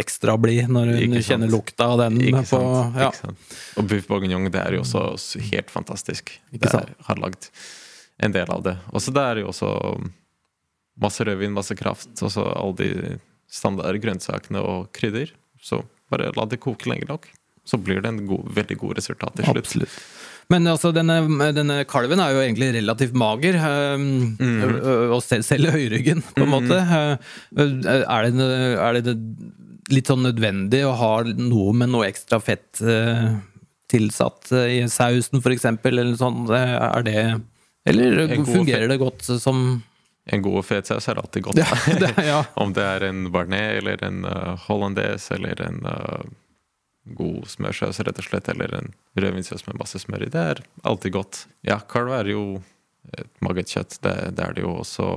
ekstra 0.00 0.38
blid 0.40 0.68
når 0.72 0.94
hun 0.96 1.18
kjenner 1.20 1.50
lukta 1.52 1.90
av 1.92 1.98
den 2.06 2.20
Ikke 2.22 2.40
på 2.46 2.46
sant? 2.56 2.96
ja. 2.96 3.10
Ikke 3.10 3.20
sant? 3.26 3.58
Og 3.76 3.88
buff 3.92 4.08
bourguignon, 4.08 4.48
det 4.50 4.62
er 4.64 4.78
jo 4.78 4.80
også 4.86 5.40
helt 5.52 5.70
fantastisk. 5.70 6.32
Ikke 6.52 6.64
Det 6.64 6.74
er, 6.80 6.94
har 7.10 7.20
lagd 7.20 7.50
en 8.18 8.32
del 8.34 8.48
av 8.50 8.62
det. 8.64 8.76
Og 8.92 9.00
så 9.04 9.12
det 9.14 9.22
er 9.22 9.42
jo 9.44 9.52
også 9.52 9.68
masse 11.02 11.24
rødvin, 11.26 11.54
masse 11.56 11.76
kraft, 11.78 12.10
og 12.22 12.32
så 12.34 12.46
alle 12.52 12.76
de 12.78 13.18
standard 13.48 13.98
grønnsakene 14.02 14.62
og 14.62 14.88
krydder. 14.96 15.32
Så 15.62 15.82
bare 16.12 16.32
la 16.36 16.46
det 16.48 16.60
koke 16.62 16.90
lenge 16.90 17.08
nok. 17.08 17.28
Så 17.68 17.76
blir 17.80 18.00
det 18.00 18.08
en 18.08 18.24
god, 18.28 18.48
veldig 18.56 18.78
god 18.80 18.96
resultat 18.96 19.34
til 19.36 19.44
slutt. 19.44 19.66
Absolutt. 19.66 19.96
Men 20.48 20.64
altså, 20.70 20.90
denne, 20.96 21.18
denne 21.52 21.82
kalven 21.88 22.22
er 22.24 22.32
jo 22.32 22.40
egentlig 22.40 22.70
relativt 22.78 23.16
mager, 23.20 23.58
øh, 23.60 23.98
mm. 24.00 24.78
og 25.12 25.20
selv, 25.24 25.44
selv 25.44 25.74
høyryggen, 25.74 26.22
på 26.36 26.46
en 26.46 26.54
måte. 26.54 26.78
Eh, 26.80 27.18
Er 27.58 28.30
det, 28.30 28.48
er 28.80 29.00
det 29.02 29.14
litt 29.92 30.08
sånn 30.08 30.24
nødvendig 30.24 30.80
å 30.88 30.96
ha 30.96 31.12
noe 31.28 31.74
med 31.76 31.92
noe 31.92 32.08
ekstra 32.08 32.40
fett 32.40 32.80
eh, 32.80 33.36
tilsatt 33.92 34.52
i 34.68 34.80
sausen, 34.88 35.44
eksempel, 35.52 36.00
eller 36.00 36.16
sånn? 36.16 36.48
Er 36.48 37.04
det 37.04 37.20
Eller 37.88 38.32
fungerer 38.48 38.88
det 38.88 38.98
godt 39.00 39.28
som 39.28 39.82
En 40.32 40.42
god 40.44 40.64
fetsaus 40.68 41.08
er 41.08 41.20
alltid 41.20 41.46
godt. 41.48 41.58
ja, 41.62 41.98
det, 42.00 42.12
ja. 42.26 42.42
Om 42.62 42.74
det 42.76 42.84
er 42.84 43.06
en 43.08 43.28
barnet 43.32 43.78
eller 43.80 44.04
en 44.04 44.24
uh, 44.28 44.54
hollandaise 44.66 45.34
eller 45.34 45.62
en 45.64 45.80
uh, 45.88 46.24
god 47.18 47.46
smørsaus, 47.48 48.00
rett 48.04 48.20
og 48.20 48.26
slett, 48.26 48.50
eller 48.52 48.74
en 48.76 48.90
rødvinssaus 49.16 49.64
med 49.66 49.78
masse 49.80 50.02
smør 50.02 50.26
i. 50.26 50.32
Det 50.32 50.42
er 50.52 50.60
alltid 50.88 51.16
godt. 51.16 51.46
Ja, 51.64 51.80
kalv 51.88 52.12
er 52.18 52.28
jo 52.28 52.42
et 53.16 53.30
magert 53.44 53.72
kjøtt. 53.72 53.96
Det, 54.04 54.14
det 54.36 54.44
er 54.44 54.58
det 54.58 54.66
jo 54.66 54.74
også 54.82 55.08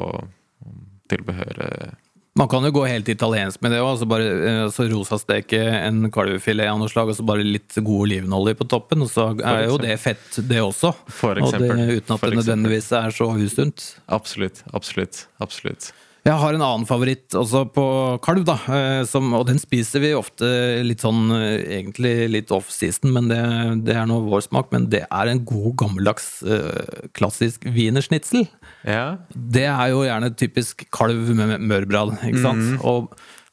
tilbehøret 1.11 1.97
Man 2.39 2.47
kan 2.47 2.63
jo 2.63 2.71
gå 2.71 2.85
helt 2.87 3.09
italiensk 3.11 3.59
med 3.61 3.73
det 3.73 3.81
òg. 3.81 3.89
Altså 3.91 4.07
bare 4.07 4.27
altså 4.67 4.85
rosasteke 4.87 5.59
en 5.81 6.05
kalvefilet 6.13 6.69
av 6.71 6.77
noe 6.79 6.91
slag, 6.91 7.11
og 7.11 7.17
så 7.17 7.25
bare 7.27 7.43
litt 7.43 7.75
god 7.75 8.05
olivenolje 8.05 8.55
på 8.61 8.67
toppen. 8.71 9.03
Og 9.03 9.11
så 9.11 9.27
er 9.35 9.65
jo 9.65 9.79
det 9.81 9.97
fett, 9.99 10.39
det 10.47 10.61
også. 10.63 10.93
For 11.11 11.41
Og 11.43 11.57
det, 11.59 11.71
uten 11.97 12.15
at 12.15 12.23
det 12.23 12.39
nødvendigvis 12.39 12.87
er 12.95 13.11
så 13.15 13.27
usunt. 13.35 13.89
Absolutt, 14.07 14.63
absolutt, 14.71 15.25
absolutt. 15.43 15.91
Jeg 16.21 16.37
har 16.37 16.53
en 16.53 16.61
annen 16.61 16.85
favoritt 16.85 17.33
også 17.33 17.63
på 17.73 17.83
kalv, 18.21 18.43
da. 18.45 18.59
eh, 18.69 18.99
Som, 19.09 19.31
og 19.33 19.47
den 19.49 19.57
spiser 19.61 20.03
vi 20.03 20.11
ofte 20.13 20.45
litt 20.85 21.01
sånn 21.01 21.31
eh, 21.33 21.79
egentlig 21.79 22.13
litt 22.29 22.53
off-season, 22.53 23.09
men 23.15 23.29
det, 23.31 23.39
det 23.87 23.95
er 23.97 24.05
nå 24.09 24.19
vår 24.27 24.45
smak. 24.45 24.69
Men 24.73 24.85
det 24.93 25.01
er 25.07 25.31
en 25.31 25.41
god, 25.49 25.71
gammeldags, 25.81 26.29
eh, 26.45 27.07
klassisk 27.17 27.65
wienersnitsel. 27.65 28.45
Ja, 28.85 29.17
Det 29.33 29.65
er 29.65 29.93
jo 29.95 30.05
gjerne 30.05 30.29
typisk 30.37 30.85
kalv 30.93 31.33
med 31.37 31.57
mørbrad, 31.65 32.13
ikke 32.29 32.45
sant? 32.45 32.85
Og 32.85 33.09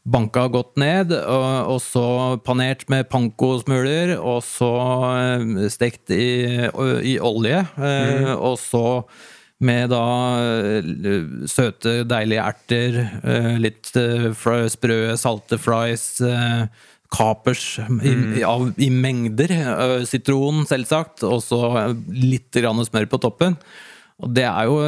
banka 0.09 0.45
godt 0.53 0.77
ned, 0.81 1.17
og, 1.17 1.73
og 1.73 1.81
så 1.85 2.05
panert 2.45 2.85
med 2.93 3.09
pankosmuler, 3.13 4.15
og 4.21 4.43
så 4.45 4.71
stekt 5.73 6.13
i, 6.13 6.69
i 6.69 7.19
olje, 7.21 7.65
mm. 7.77 8.31
og 8.37 8.57
så 8.61 8.85
med 9.59 9.91
da 9.91 10.03
eh, 10.39 11.25
søte, 11.51 12.03
deilige 12.07 12.45
erter, 12.45 13.01
eh, 13.23 13.57
litt 13.59 13.91
eh, 13.99 14.31
sprø, 14.71 15.01
salte 15.19 15.59
fries, 15.59 16.07
kapers 17.09 17.79
i, 17.81 18.13
i, 18.39 18.45
av, 18.45 18.69
i 18.77 18.91
mengder, 18.93 19.55
sitron 20.07 20.67
selvsagt, 20.69 21.25
og 21.25 21.41
så 21.41 21.63
litt 22.13 22.53
grann 22.61 22.85
smør 22.85 23.09
på 23.09 23.21
toppen. 23.25 23.57
Og 24.19 24.33
det 24.35 24.45
er 24.45 24.67
jo, 24.67 24.79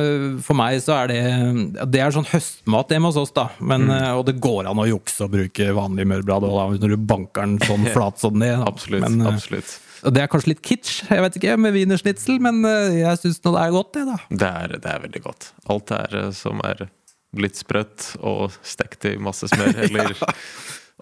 For 0.42 0.58
meg 0.58 0.80
så 0.82 0.96
er 1.04 1.12
det 1.12 1.84
Det 1.94 2.00
er 2.02 2.10
sånn 2.10 2.26
høstmat 2.26 2.90
hjemme 2.90 3.12
hos 3.12 3.18
oss, 3.20 3.30
da. 3.30 3.44
Men, 3.62 3.86
Mm. 3.86 4.18
Og 4.18 4.24
det 4.26 4.40
går 4.42 4.66
an 4.66 4.80
å 4.82 4.88
jukse 4.90 5.22
og 5.24 5.30
bruke 5.36 5.68
vanlig 5.76 6.08
mørbrad 6.10 6.48
når 6.50 6.96
du 6.96 6.96
banker 6.98 7.46
den 7.46 7.60
sånn 7.62 7.86
flat 7.94 8.18
som 8.18 8.42
det. 8.42 8.50
da. 8.58 8.66
absolutt. 8.66 9.06
Men, 9.06 9.22
absolutt. 9.30 9.78
Og 10.04 10.14
det 10.14 10.22
er 10.22 10.30
kanskje 10.32 10.54
litt 10.54 10.62
kitsch, 10.64 11.02
jeg 11.10 11.22
vet 11.24 11.36
ikke, 11.36 11.56
med 11.60 11.74
wienerschnitzel, 11.76 12.38
men 12.42 12.62
eh, 12.68 13.00
jeg 13.02 13.20
syns 13.20 13.40
det 13.44 13.52
er 13.60 13.74
godt, 13.74 13.90
det, 13.96 14.04
da. 14.08 14.16
Det 14.42 14.50
er, 14.62 14.76
det 14.76 14.92
er 14.92 15.02
veldig 15.02 15.22
godt. 15.24 15.48
Alt 15.72 15.92
er 15.96 16.16
eh, 16.22 16.30
som 16.36 16.62
er 16.64 16.86
litt 17.40 17.60
sprøtt 17.60 18.14
og 18.26 18.56
stekt 18.66 19.06
i 19.10 19.14
masse 19.22 19.50
smør 19.50 19.76
eller 19.86 20.14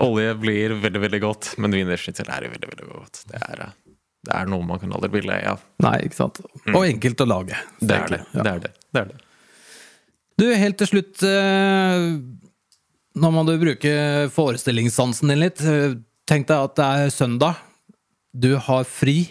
olje, 0.04 0.32
blir 0.42 0.74
veldig, 0.82 1.02
veldig 1.06 1.20
godt. 1.22 1.52
Men 1.62 1.76
wienerschnitzel 1.76 2.32
er 2.34 2.48
jo 2.48 2.56
veldig, 2.56 2.72
veldig 2.72 2.90
godt. 2.90 3.22
Det 3.30 3.44
er, 3.44 3.62
eh, 3.68 3.94
det 4.28 4.34
er 4.40 4.50
noe 4.50 4.66
man 4.66 4.82
kan 4.82 4.96
aldri 4.98 5.12
bli 5.14 5.24
lei 5.28 5.38
av. 5.52 5.62
Nei, 5.84 5.94
ikke 6.08 6.18
sant. 6.18 6.42
Og 6.74 6.82
enkelt 6.82 7.22
å 7.22 7.28
lage. 7.28 7.62
Mm. 7.78 7.86
Det 7.86 8.00
er 8.00 8.12
det. 8.16 8.20
Ja. 8.32 8.42
Det 8.42 8.50
er 8.56 8.66
det. 8.66 8.74
det, 8.90 9.04
er 9.04 9.12
det. 9.12 9.22
Du, 10.38 10.44
helt 10.54 10.78
til 10.78 10.86
slutt 10.86 11.22
Nå 13.18 13.30
må 13.34 13.42
du 13.42 13.56
bruke 13.58 13.92
forestillingssansen 14.30 15.32
din 15.32 15.40
litt. 15.42 15.62
Tenk 16.28 16.46
deg 16.50 16.68
at 16.68 16.76
det 16.78 16.90
er 16.98 17.10
søndag. 17.10 17.67
Du 18.34 18.54
har 18.60 18.84
fri. 18.88 19.22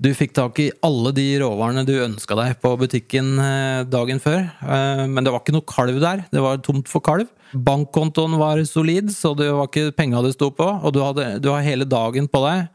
Du 0.00 0.08
fikk 0.16 0.32
tak 0.32 0.56
i 0.62 0.70
alle 0.86 1.10
de 1.12 1.26
råvarene 1.42 1.82
du 1.84 1.92
ønska 2.00 2.36
deg 2.38 2.54
på 2.62 2.70
butikken 2.80 3.34
eh, 3.36 3.82
dagen 3.84 4.22
før. 4.22 4.46
Eh, 4.64 5.02
Men 5.06 5.26
det 5.26 5.34
var 5.34 5.42
ikke 5.42 5.52
noe 5.58 5.66
kalv 5.68 5.98
der. 6.00 6.22
Det 6.32 6.40
var 6.40 6.62
tomt 6.64 6.88
for 6.88 7.04
kalv. 7.04 7.28
Bankkontoen 7.52 8.38
var 8.40 8.62
solid, 8.64 9.10
så 9.12 9.34
det 9.36 9.50
var 9.52 9.68
ikke 9.68 9.92
penga 9.98 10.22
det 10.24 10.32
sto 10.38 10.48
på. 10.56 10.64
Og 10.80 10.94
du, 10.96 11.02
hadde, 11.04 11.34
du 11.44 11.50
har 11.52 11.66
hele 11.66 11.84
dagen 11.84 12.30
på 12.32 12.40
deg. 12.46 12.70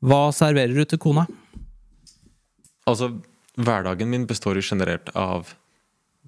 Hva 0.00 0.22
serverer 0.32 0.72
du 0.72 0.86
til 0.88 1.02
kona? 1.02 1.26
Altså, 2.88 3.10
hverdagen 3.60 4.08
min 4.08 4.24
består 4.30 4.56
jo 4.56 4.64
generert 4.64 5.12
av 5.12 5.52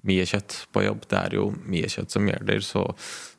mye 0.05 0.27
kjøtt 0.29 0.67
på 0.75 0.83
jobb. 0.85 1.07
Det 1.09 1.17
er 1.17 1.37
jo 1.39 1.47
mye 1.65 1.89
kjøtt 1.89 2.13
som 2.13 2.27
gjelder, 2.29 2.61
så 2.61 2.85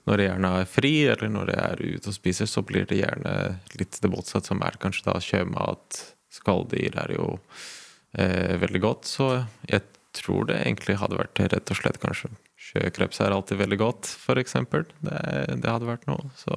når 0.04 0.20
jeg 0.20 0.30
gjerne 0.30 0.50
er 0.60 0.68
fri, 0.68 0.92
eller 1.08 1.32
når 1.32 1.52
jeg 1.54 1.64
er 1.64 1.82
ute 1.96 2.10
og 2.10 2.16
spiser, 2.16 2.48
så 2.50 2.62
blir 2.66 2.84
det 2.88 3.00
gjerne 3.00 3.34
litt 3.78 3.98
det 4.02 4.10
motsatte, 4.12 4.50
som 4.50 4.62
er 4.64 4.76
kanskje 4.80 5.06
da 5.08 5.16
sjømat. 5.22 6.00
Skalldyr 6.34 6.98
er 7.04 7.14
jo 7.14 7.28
eh, 8.18 8.56
veldig 8.60 8.82
godt, 8.84 9.08
så 9.08 9.28
jeg 9.70 9.84
tror 10.14 10.50
det 10.50 10.60
egentlig 10.60 10.98
hadde 11.00 11.18
vært 11.18 11.40
rett 11.40 11.72
og 11.72 11.78
slett 11.78 12.02
kanskje 12.02 12.30
Sjøkreps 12.64 13.20
er 13.20 13.34
alltid 13.34 13.58
veldig 13.60 13.76
godt, 13.80 14.08
eksempel. 14.40 14.86
Det, 15.04 15.18
det 15.60 15.68
hadde 15.68 15.88
vært 15.88 16.06
noe. 16.08 16.30
Så 16.38 16.54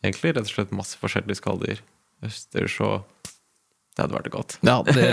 egentlig 0.00 0.32
rett 0.32 0.46
og 0.46 0.52
slett 0.54 0.72
masse 0.72 0.96
forskjellige 1.00 1.42
skalldyr. 1.42 1.82
Østers 2.24 2.78
og 2.84 3.19
Det 3.96 4.04
hadde 4.04 4.14
vært 4.14 4.28
godt. 4.32 4.54
Ja, 4.64 4.76
det, 4.86 5.06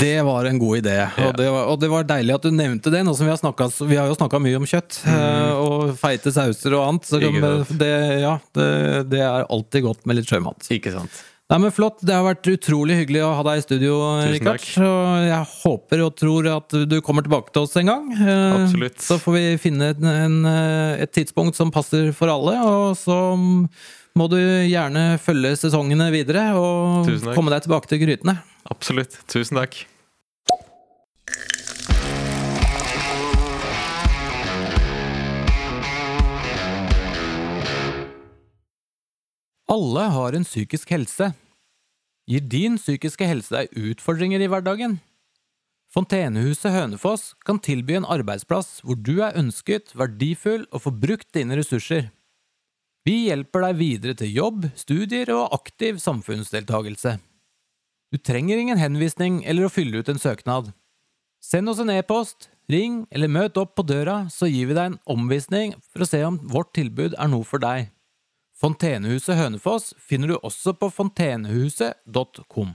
det 0.00 0.14
var 0.26 0.48
en 0.48 0.58
god 0.58 0.80
idé. 0.80 0.96
Og 1.26 1.34
det, 1.38 1.48
var, 1.52 1.66
og 1.70 1.80
det 1.82 1.90
var 1.92 2.06
deilig 2.08 2.34
at 2.38 2.46
du 2.46 2.54
nevnte 2.56 2.90
det, 2.90 3.02
nå 3.06 3.12
som 3.14 3.28
vi 3.28 3.34
har 3.34 3.40
snakket, 3.40 3.76
vi 3.86 3.98
har 4.00 4.08
jo 4.10 4.16
snakka 4.16 4.40
mye 4.42 4.58
om 4.58 4.66
kjøtt. 4.66 5.02
mm. 5.04 5.60
Og 5.60 5.90
feite 6.00 6.32
sauser 6.34 6.74
og 6.78 6.86
annet. 6.88 7.10
Så 7.10 7.20
det, 7.20 7.90
ja, 8.24 8.38
det, 8.56 8.70
det 9.12 9.20
er 9.26 9.44
alltid 9.44 9.84
godt 9.86 10.08
med 10.08 10.18
litt 10.18 10.32
sjømat. 10.32 10.66
Ikke 10.72 10.94
sant? 10.96 11.20
Nei, 11.50 11.58
men 11.64 11.72
Flott. 11.74 11.98
Det 12.06 12.14
har 12.14 12.22
vært 12.22 12.46
utrolig 12.46 12.94
hyggelig 13.00 13.24
å 13.26 13.32
ha 13.34 13.42
deg 13.48 13.58
i 13.58 13.62
studio, 13.64 13.94
Rikard. 14.30 14.66
Og 14.86 15.24
jeg 15.26 15.48
håper 15.56 16.02
og 16.04 16.12
tror 16.20 16.48
at 16.52 16.76
du 16.86 17.00
kommer 17.02 17.26
tilbake 17.26 17.50
til 17.50 17.66
oss 17.66 17.74
en 17.80 17.90
gang. 17.90 18.04
Eh, 18.14 18.52
Absolutt. 18.60 19.00
Så 19.02 19.18
får 19.18 19.34
vi 19.34 19.42
finne 19.58 19.88
en, 19.96 20.06
en, 20.12 20.36
eh, 20.46 21.02
et 21.02 21.10
tidspunkt 21.18 21.58
som 21.58 21.72
passer 21.74 22.12
for 22.14 22.30
alle. 22.30 22.54
Og 22.70 22.94
så 23.02 23.18
må 24.18 24.26
du 24.30 24.38
gjerne 24.40 25.14
følge 25.22 25.54
sesongene 25.60 26.10
videre 26.14 26.50
og 26.58 27.08
komme 27.34 27.52
deg 27.52 27.64
tilbake 27.66 27.90
til 27.90 28.02
grytene. 28.02 28.40
Absolutt. 28.70 29.16
Tusen 29.30 29.60
takk. 29.60 29.84
Alle 39.70 40.08
har 40.10 40.34
en 40.34 40.44
psykisk 40.44 40.90
helse. 40.90 41.30
Gir 42.30 42.42
din 42.42 42.74
psykiske 42.78 43.26
helse 43.26 43.54
deg 43.54 43.78
utfordringer 43.78 44.42
i 44.42 44.48
hverdagen? 44.50 44.98
Fontenehuset 45.90 46.70
Hønefoss 46.74 47.32
kan 47.46 47.58
tilby 47.62 47.96
en 47.98 48.06
arbeidsplass 48.06 48.80
hvor 48.86 48.98
du 48.98 49.16
er 49.22 49.34
ønsket, 49.38 49.90
verdifull 49.98 50.66
og 50.70 50.84
får 50.84 50.94
brukt 51.02 51.30
dine 51.34 51.58
ressurser. 51.58 52.10
Vi 53.08 53.30
hjelper 53.30 53.64
deg 53.64 53.78
videre 53.78 54.14
til 54.18 54.32
jobb, 54.34 54.66
studier 54.76 55.30
og 55.32 55.54
aktiv 55.56 56.00
samfunnsdeltagelse. 56.02 57.16
Du 58.12 58.18
trenger 58.18 58.60
ingen 58.60 58.80
henvisning 58.80 59.40
eller 59.48 59.66
å 59.66 59.72
fylle 59.72 60.02
ut 60.02 60.10
en 60.12 60.20
søknad. 60.20 60.72
Send 61.40 61.72
oss 61.72 61.80
en 61.80 61.92
e-post, 61.94 62.50
ring 62.68 63.06
eller 63.10 63.32
møt 63.32 63.56
opp 63.60 63.72
på 63.78 63.86
døra, 63.88 64.26
så 64.28 64.50
gir 64.50 64.68
vi 64.68 64.76
deg 64.76 64.90
en 64.90 64.98
omvisning 65.08 65.72
for 65.88 66.04
å 66.04 66.10
se 66.10 66.20
om 66.26 66.36
vårt 66.52 66.74
tilbud 66.76 67.16
er 67.16 67.32
noe 67.32 67.46
for 67.48 67.62
deg. 67.62 67.88
Fontenehuset 68.60 69.38
Hønefoss 69.38 69.94
finner 69.96 70.34
du 70.34 70.36
også 70.36 70.74
på 70.76 70.90
fontenehuset.com. 70.92 72.74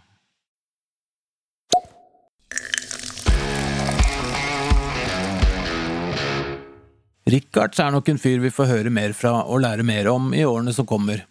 Rikards 7.25 7.79
er 7.81 7.89
nok 7.89 8.09
en 8.11 8.19
fyr 8.21 8.37
vi 8.43 8.51
får 8.53 8.67
høre 8.69 8.91
mer 8.93 9.13
fra 9.17 9.39
og 9.49 9.63
lære 9.63 9.85
mer 9.85 10.05
om 10.11 10.27
i 10.37 10.43
årene 10.45 10.73
som 10.75 10.85
kommer. 10.85 11.23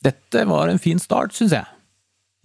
Dette 0.00 0.44
var 0.48 0.70
en 0.70 0.80
fin 0.80 1.00
start, 1.02 1.34
syns 1.36 1.52
jeg. 1.52 1.66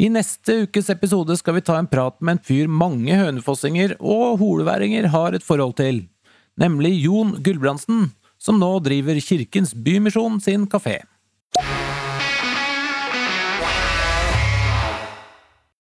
I 0.04 0.10
neste 0.12 0.64
ukes 0.66 0.90
episode 0.92 1.38
skal 1.40 1.56
vi 1.60 1.64
ta 1.64 1.78
en 1.80 1.88
prat 1.88 2.18
med 2.20 2.36
en 2.36 2.44
fyr 2.44 2.68
mange 2.68 3.16
hønefossinger 3.16 3.96
og 4.02 4.42
holeværinger 4.42 5.08
har 5.14 5.38
et 5.38 5.46
forhold 5.46 5.78
til, 5.80 6.02
nemlig 6.60 6.98
Jon 7.06 7.38
Gulbrandsen, 7.46 8.10
som 8.42 8.60
nå 8.60 8.74
driver 8.84 9.22
Kirkens 9.22 9.72
Bymisjon 9.78 10.42
sin 10.44 10.68
kafé. 10.68 11.00